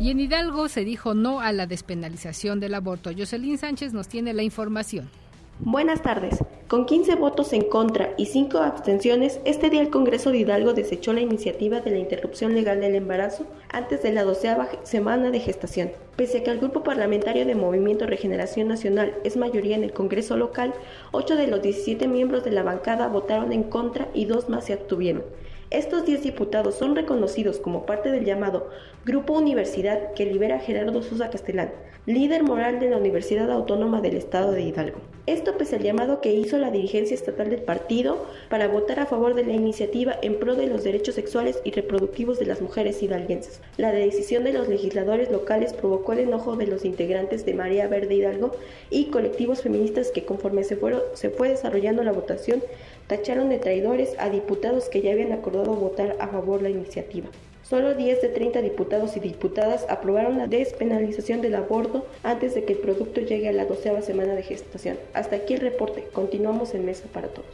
[0.00, 3.10] Y en Hidalgo se dijo no a la despenalización del aborto.
[3.16, 5.10] Jocelyn Sánchez nos tiene la información.
[5.58, 6.38] Buenas tardes.
[6.68, 11.12] Con 15 votos en contra y 5 abstenciones, este día el Congreso de Hidalgo desechó
[11.12, 15.90] la iniciativa de la interrupción legal del embarazo antes de la doceava semana de gestación.
[16.14, 20.36] Pese a que el grupo parlamentario de Movimiento Regeneración Nacional es mayoría en el Congreso
[20.36, 20.74] local,
[21.10, 24.74] 8 de los 17 miembros de la bancada votaron en contra y dos más se
[24.74, 25.24] abstuvieron.
[25.70, 28.70] Estos 10 diputados son reconocidos como parte del llamado
[29.04, 31.72] Grupo Universidad que libera Gerardo Sosa Castellán,
[32.06, 34.98] líder moral de la Universidad Autónoma del Estado de Hidalgo.
[35.26, 39.34] Esto pese al llamado que hizo la dirigencia estatal del partido para votar a favor
[39.34, 43.60] de la iniciativa en pro de los derechos sexuales y reproductivos de las mujeres hidalguenses.
[43.76, 48.14] La decisión de los legisladores locales provocó el enojo de los integrantes de María Verde
[48.14, 48.52] Hidalgo
[48.88, 52.62] y colectivos feministas que conforme se, fue desarrollando la votación
[53.08, 57.28] tacharon de traidores a diputados que ya habían acordado votar a favor de la iniciativa.
[57.68, 62.74] Solo 10 de 30 diputados y diputadas aprobaron la despenalización del aborto antes de que
[62.74, 64.96] el producto llegue a la doceava semana de gestación.
[65.12, 66.08] Hasta aquí el reporte.
[66.12, 67.46] Continuamos en Mesa para Todos.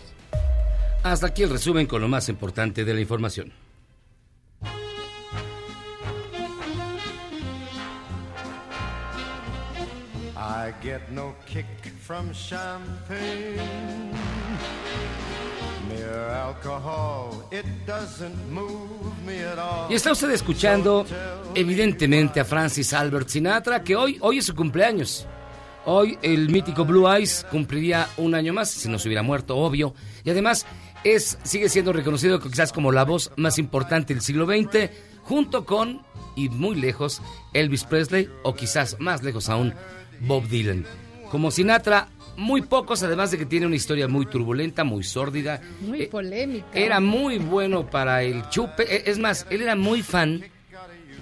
[1.02, 3.52] Hasta aquí el resumen con lo más importante de la información.
[10.36, 11.66] I get no kick
[12.00, 13.58] from champagne.
[19.88, 21.06] Y está usted escuchando,
[21.54, 25.26] evidentemente, a Francis Albert Sinatra, que hoy, hoy es su cumpleaños.
[25.86, 29.94] Hoy el mítico Blue Eyes cumpliría un año más, si no se hubiera muerto, obvio.
[30.24, 30.66] Y además
[31.04, 34.90] es, sigue siendo reconocido quizás como la voz más importante del siglo XX,
[35.22, 36.02] junto con,
[36.36, 37.20] y muy lejos,
[37.52, 39.74] Elvis Presley, o quizás más lejos aún,
[40.20, 40.86] Bob Dylan.
[41.30, 45.60] Como Sinatra, muy pocos, además de que tiene una historia muy turbulenta, muy sórdida.
[45.80, 46.66] Muy eh, polémica.
[46.72, 48.82] Era muy bueno para el chupe.
[48.82, 50.44] Eh, es más, él era muy fan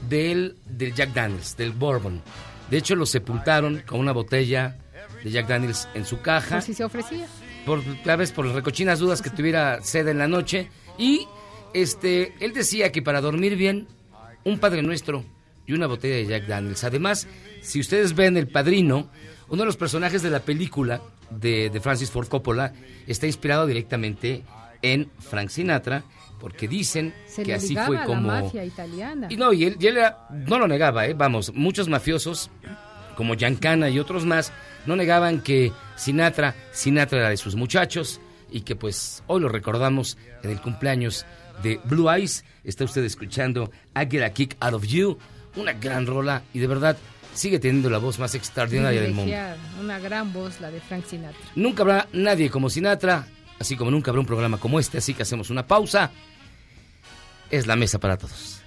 [0.08, 2.22] del, del Jack Daniels, del Bourbon.
[2.70, 4.78] De hecho, lo sepultaron con una botella
[5.22, 6.56] de Jack Daniels en su caja.
[6.56, 7.26] Por si se ofrecía.
[7.66, 10.70] Por, tal vez por las recochinas dudas que tuviera sed en la noche.
[10.98, 11.26] Y
[11.74, 13.86] este, él decía que para dormir bien,
[14.44, 15.24] un Padre Nuestro
[15.66, 16.84] y una botella de Jack Daniels.
[16.84, 17.28] Además,
[17.60, 19.10] si ustedes ven El Padrino,
[19.52, 22.72] uno de los personajes de la película de, Francis Ford Coppola
[23.06, 24.42] está inspirado directamente
[24.80, 26.04] en Frank Sinatra,
[26.40, 27.14] porque dicen
[27.44, 28.32] que así fue como.
[28.32, 29.28] La mafia italiana.
[29.30, 29.76] Y no, y él,
[30.30, 31.12] no lo negaba, ¿eh?
[31.12, 32.50] vamos, muchos mafiosos,
[33.14, 34.54] como Giancana y otros más,
[34.86, 40.16] no negaban que Sinatra, Sinatra era de sus muchachos y que pues hoy lo recordamos
[40.42, 41.26] en el cumpleaños
[41.62, 42.42] de Blue Eyes.
[42.64, 45.18] Está usted escuchando I Get a Kick Out of You,
[45.56, 46.96] una gran rola y de verdad
[47.34, 49.34] sigue teniendo la voz más extraordinaria del mundo.
[49.80, 51.40] Una gran voz, la de Frank Sinatra.
[51.54, 53.26] Nunca habrá nadie como Sinatra,
[53.58, 56.10] así como nunca habrá un programa como este, así que hacemos una pausa.
[57.50, 58.60] Es la mesa para todos.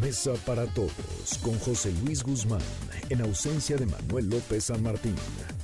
[0.00, 2.60] Mesa para todos con José Luis Guzmán,
[3.10, 5.14] en ausencia de Manuel López San Martín.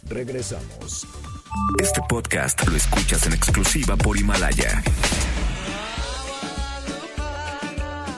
[0.08, 1.06] Regresamos.
[1.80, 4.82] Este podcast lo escuchas en exclusiva por Himalaya.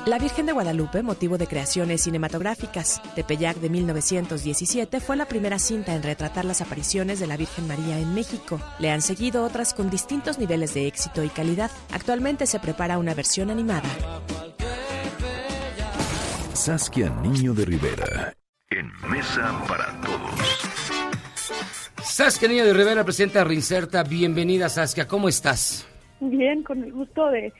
[0.06, 3.02] La Virgen de Guadalupe, motivo de creaciones cinematográficas.
[3.14, 7.98] Tepeyac de 1917 fue la primera cinta en retratar las apariciones de la Virgen María
[7.98, 8.58] en México.
[8.78, 11.70] Le han seguido otras con distintos niveles de éxito y calidad.
[11.92, 13.88] Actualmente se prepara una versión animada.
[16.54, 18.32] Saskia Niño de Rivera,
[18.70, 20.97] en Mesa para Todos.
[22.02, 24.02] Saskia Niño de Rivera presenta Reinserta.
[24.02, 25.06] Bienvenida, Saskia.
[25.06, 25.86] ¿Cómo estás?
[26.20, 27.52] Bien, con el gusto de,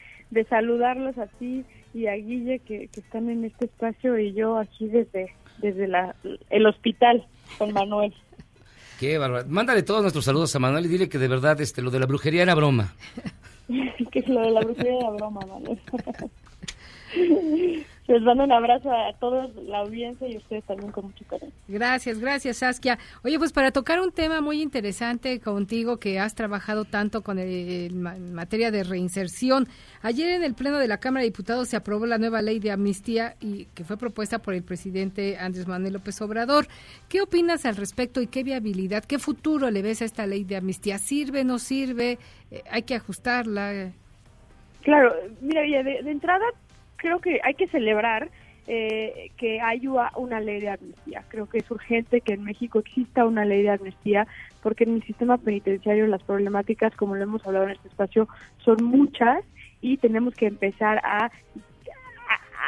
[0.49, 5.35] saludarlos a ti y a Guille que, están en este espacio y yo aquí desde,
[5.59, 6.15] desde la,
[6.51, 7.27] el hospital
[7.59, 8.15] con Manuel.
[9.01, 9.47] Qué bárbaro.
[9.49, 12.07] Mándale todos nuestros saludos a Manuel y dile que de verdad este, lo de la
[12.07, 12.95] brujería era broma.
[14.11, 15.81] que lo de la brujería era broma, Manuel.
[18.09, 21.53] Les mando un abrazo a toda la audiencia y a ustedes también con mucho cariño.
[21.69, 22.99] Gracias, gracias Saskia.
[23.23, 27.51] Oye, pues para tocar un tema muy interesante contigo que has trabajado tanto con el,
[27.51, 29.69] en materia de reinserción.
[30.01, 32.71] Ayer en el Pleno de la Cámara de Diputados se aprobó la nueva ley de
[32.71, 36.67] amnistía y que fue propuesta por el presidente Andrés Manuel López Obrador.
[37.11, 40.57] ¿Qué opinas al respecto y qué viabilidad, qué futuro le ves a esta ley de
[40.57, 40.97] amnistía?
[40.97, 42.19] ¿Sirve, no sirve?
[42.51, 43.93] Eh, ¿Hay que ajustarla?
[44.81, 46.47] Claro, mira, de, de entrada
[46.99, 48.29] creo que hay que celebrar
[48.67, 51.25] eh, que haya una ley de amnistía.
[51.29, 54.27] Creo que es urgente que en México exista una ley de amnistía
[54.63, 58.85] porque en el sistema penitenciario las problemáticas, como lo hemos hablado en este espacio, son
[58.85, 59.43] muchas
[59.81, 61.31] y tenemos que empezar a,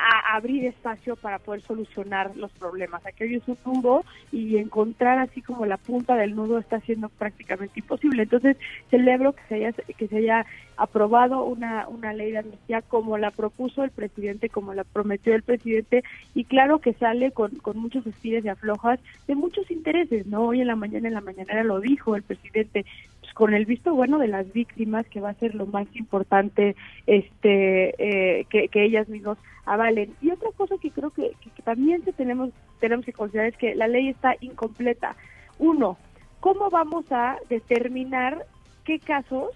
[0.00, 3.04] a abrir espacio para poder solucionar los problemas.
[3.04, 7.80] Aquello es un nudo y encontrar así como la punta del nudo está siendo prácticamente
[7.80, 8.22] imposible.
[8.22, 8.56] Entonces,
[8.90, 10.46] celebro que se haya, que se haya
[10.76, 15.42] aprobado una, una ley de amnistía como la propuso el presidente, como la prometió el
[15.42, 16.02] presidente,
[16.34, 18.98] y claro que sale con, con muchos estires y aflojas
[19.28, 20.46] de muchos intereses, ¿no?
[20.46, 22.86] Hoy en la mañana, en la mañanera lo dijo el presidente,
[23.34, 26.76] con el visto bueno de las víctimas, que va a ser lo más importante
[27.06, 30.14] este eh, que, que ellas mismas avalen.
[30.20, 32.50] Y otra cosa que creo que, que, también se tenemos,
[32.80, 35.16] tenemos que considerar es que la ley está incompleta.
[35.58, 35.96] Uno,
[36.40, 38.44] ¿cómo vamos a determinar
[38.84, 39.50] qué casos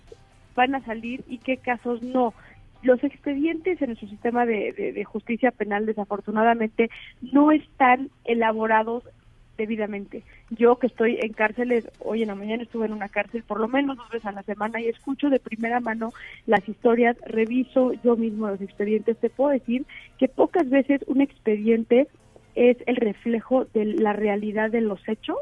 [0.54, 2.34] van a salir y qué casos no?
[2.82, 6.90] Los expedientes en nuestro sistema de, de, de justicia penal, desafortunadamente,
[7.32, 9.04] no están elaborados
[9.56, 10.22] debidamente.
[10.50, 13.68] Yo que estoy en cárceles, hoy en la mañana estuve en una cárcel por lo
[13.68, 16.12] menos dos veces a la semana y escucho de primera mano
[16.46, 19.18] las historias, reviso yo mismo los expedientes.
[19.18, 19.86] Te puedo decir
[20.18, 22.08] que pocas veces un expediente
[22.54, 25.38] es el reflejo de la realidad de los hechos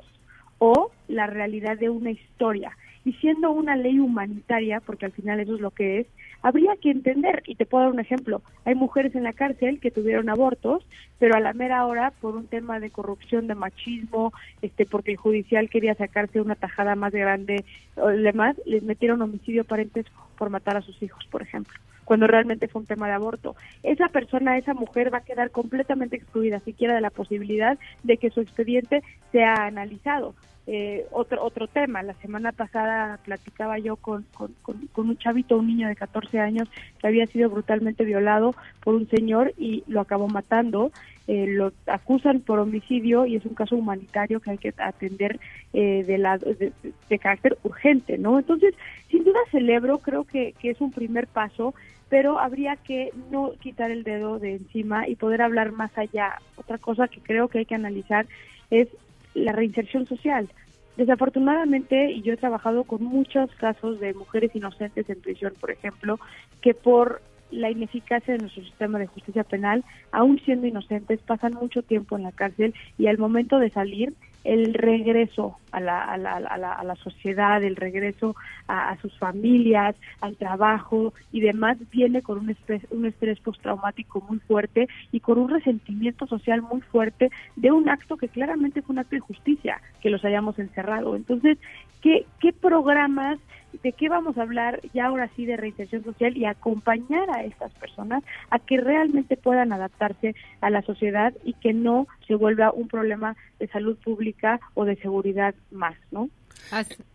[0.58, 2.76] o la realidad de una historia.
[3.04, 6.06] Y siendo una ley humanitaria, porque al final eso es lo que es,
[6.42, 9.90] habría que entender, y te puedo dar un ejemplo, hay mujeres en la cárcel que
[9.90, 10.84] tuvieron abortos,
[11.18, 15.16] pero a la mera hora, por un tema de corrupción, de machismo, este, porque el
[15.16, 17.64] judicial quería sacarse una tajada más grande
[17.96, 21.74] o demás, les metieron homicidio parentesco por matar a sus hijos, por ejemplo
[22.04, 23.56] cuando realmente fue un tema de aborto.
[23.82, 28.30] Esa persona, esa mujer va a quedar completamente excluida siquiera de la posibilidad de que
[28.30, 30.34] su expediente sea analizado.
[30.66, 32.02] Eh, otro otro tema.
[32.02, 36.68] La semana pasada platicaba yo con, con, con, un chavito, un niño de 14 años
[37.00, 40.92] que había sido brutalmente violado por un señor y lo acabó matando.
[41.28, 45.38] Eh, lo acusan por homicidio y es un caso humanitario que hay que atender
[45.72, 46.72] eh, de, la, de,
[47.08, 48.38] de, carácter urgente, ¿no?
[48.38, 48.74] Entonces,
[49.08, 51.74] sin duda celebro, creo que, que es un primer paso,
[52.08, 56.40] pero habría que no quitar el dedo de encima y poder hablar más allá.
[56.56, 58.26] Otra cosa que creo que hay que analizar
[58.70, 58.88] es
[59.34, 60.48] la reinserción social.
[60.96, 66.20] Desafortunadamente, y yo he trabajado con muchos casos de mujeres inocentes en prisión, por ejemplo,
[66.60, 71.82] que por la ineficacia de nuestro sistema de justicia penal, aún siendo inocentes, pasan mucho
[71.82, 74.14] tiempo en la cárcel y al momento de salir
[74.44, 78.36] el regreso a la, a la, a la, sociedad, el regreso
[78.66, 84.20] a, a, sus familias, al trabajo y demás, viene con un estrés, un estrés postraumático
[84.28, 88.94] muy fuerte y con un resentimiento social muy fuerte de un acto que claramente fue
[88.94, 91.16] un acto de justicia, que los hayamos encerrado.
[91.16, 91.58] Entonces,
[92.00, 93.38] ¿qué, qué programas
[93.82, 97.72] de qué vamos a hablar ya ahora sí de reinserción social y acompañar a estas
[97.74, 102.88] personas a que realmente puedan adaptarse a la sociedad y que no se vuelva un
[102.88, 106.28] problema de salud pública o de seguridad más, ¿no?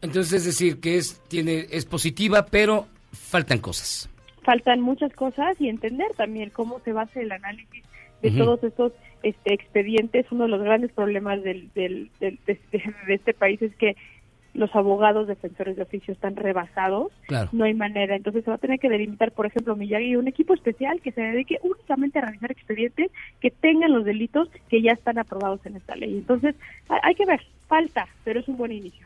[0.01, 4.09] Entonces es decir que es tiene es positiva, pero faltan cosas.
[4.43, 7.84] Faltan muchas cosas y entender también cómo se basa el análisis
[8.21, 8.38] de uh -huh.
[8.38, 8.93] todos estos
[9.23, 10.25] este, expedientes.
[10.31, 12.59] Uno de los grandes problemas del, del, del de,
[13.07, 13.95] de este país es que
[14.57, 17.49] los abogados defensores de oficio están rebasados, claro.
[17.51, 18.15] no hay manera.
[18.15, 21.21] Entonces se va a tener que delimitar, por ejemplo, Miyagi, un equipo especial que se
[21.21, 25.95] dedique únicamente a realizar expedientes que tengan los delitos que ya están aprobados en esta
[25.95, 26.17] ley.
[26.17, 26.55] Entonces
[26.89, 29.05] hay que ver, falta, pero es un buen inicio.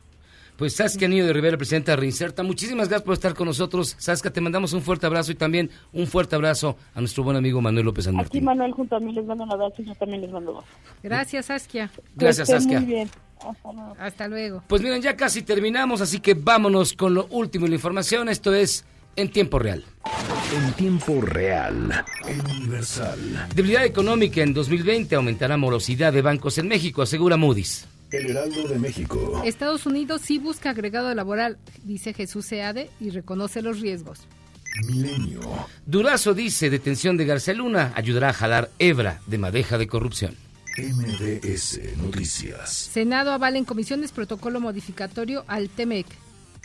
[0.56, 3.96] Pues Saskia Niño de Rivera, presidenta de Reinserta, muchísimas gracias por estar con nosotros.
[3.98, 7.60] Saskia, te mandamos un fuerte abrazo y también un fuerte abrazo a nuestro buen amigo
[7.62, 8.38] Manuel López San Martín.
[8.38, 10.66] Aquí Manuel junto a mí les mando un abrazo y yo también les mando dos.
[11.04, 11.90] Gracias, Saskia.
[12.16, 12.80] Gracias, Saskia.
[12.80, 13.10] Muy bien.
[13.44, 13.96] Hasta luego.
[14.00, 14.64] Hasta luego.
[14.68, 18.30] Pues miren, ya casi terminamos, así que vámonos con lo último de la información.
[18.30, 18.86] Esto es
[19.16, 19.84] en tiempo real.
[20.56, 22.04] En tiempo real.
[22.50, 23.48] Universal.
[23.56, 27.88] Debilidad económica en 2020 aumentará morosidad de bancos en México, asegura Moody's.
[28.12, 29.42] El Heraldo de México.
[29.46, 34.28] Estados Unidos sí busca agregado laboral, dice Jesús Seade, y reconoce los riesgos.
[34.86, 35.40] Milenio.
[35.86, 40.36] Durazo dice detención de García Luna ayudará a jalar hebra de madeja de corrupción.
[40.78, 42.70] MBS Noticias.
[42.70, 46.06] Senado avala en comisiones protocolo modificatorio al TEMEC.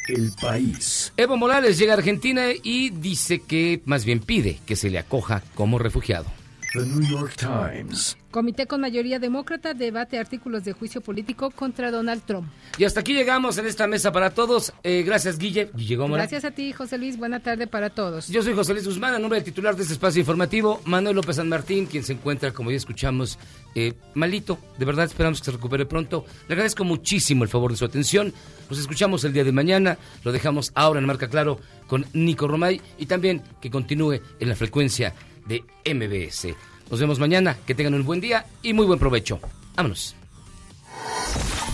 [0.08, 1.12] El país.
[1.16, 5.42] Evo Morales llega a Argentina y dice que, más bien pide, que se le acoja
[5.54, 6.26] como refugiado.
[6.72, 8.16] The New York Times.
[8.30, 12.48] Comité con mayoría demócrata debate artículos de juicio político contra Donald Trump.
[12.76, 14.72] Y hasta aquí llegamos en esta mesa para todos.
[14.82, 15.70] Eh, gracias, Guille.
[15.74, 16.18] Guille Gómez.
[16.18, 17.16] Gracias a ti, José Luis.
[17.16, 18.28] Buena tarde para todos.
[18.28, 21.36] Yo soy José Luis Guzmán, a nombre del titular de este espacio informativo, Manuel López
[21.36, 23.38] San Martín, quien se encuentra, como ya escuchamos,
[23.74, 24.58] eh, malito.
[24.78, 26.26] De verdad, esperamos que se recupere pronto.
[26.48, 28.34] Le agradezco muchísimo el favor de su atención.
[28.68, 29.96] Nos escuchamos el día de mañana.
[30.24, 34.56] Lo dejamos ahora en Marca Claro con Nico Romay y también que continúe en la
[34.56, 35.14] frecuencia
[35.46, 36.54] de MBS.
[36.90, 39.40] Nos vemos mañana, que tengan un buen día y muy buen provecho.
[39.74, 40.14] Vámonos.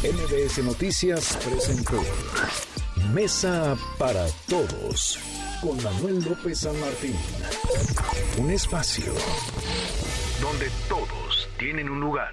[0.03, 2.03] MBS Noticias presentó
[3.13, 5.19] Mesa para Todos
[5.61, 7.15] con Manuel López San Martín.
[8.39, 9.13] Un espacio
[10.41, 12.33] donde todos tienen un lugar.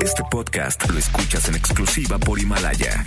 [0.00, 3.04] Este podcast lo escuchas en exclusiva por Himalaya.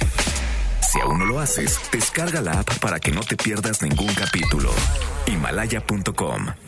[0.82, 4.72] Si aún no lo haces, descarga la app para que no te pierdas ningún capítulo.
[5.28, 6.65] Himalaya.com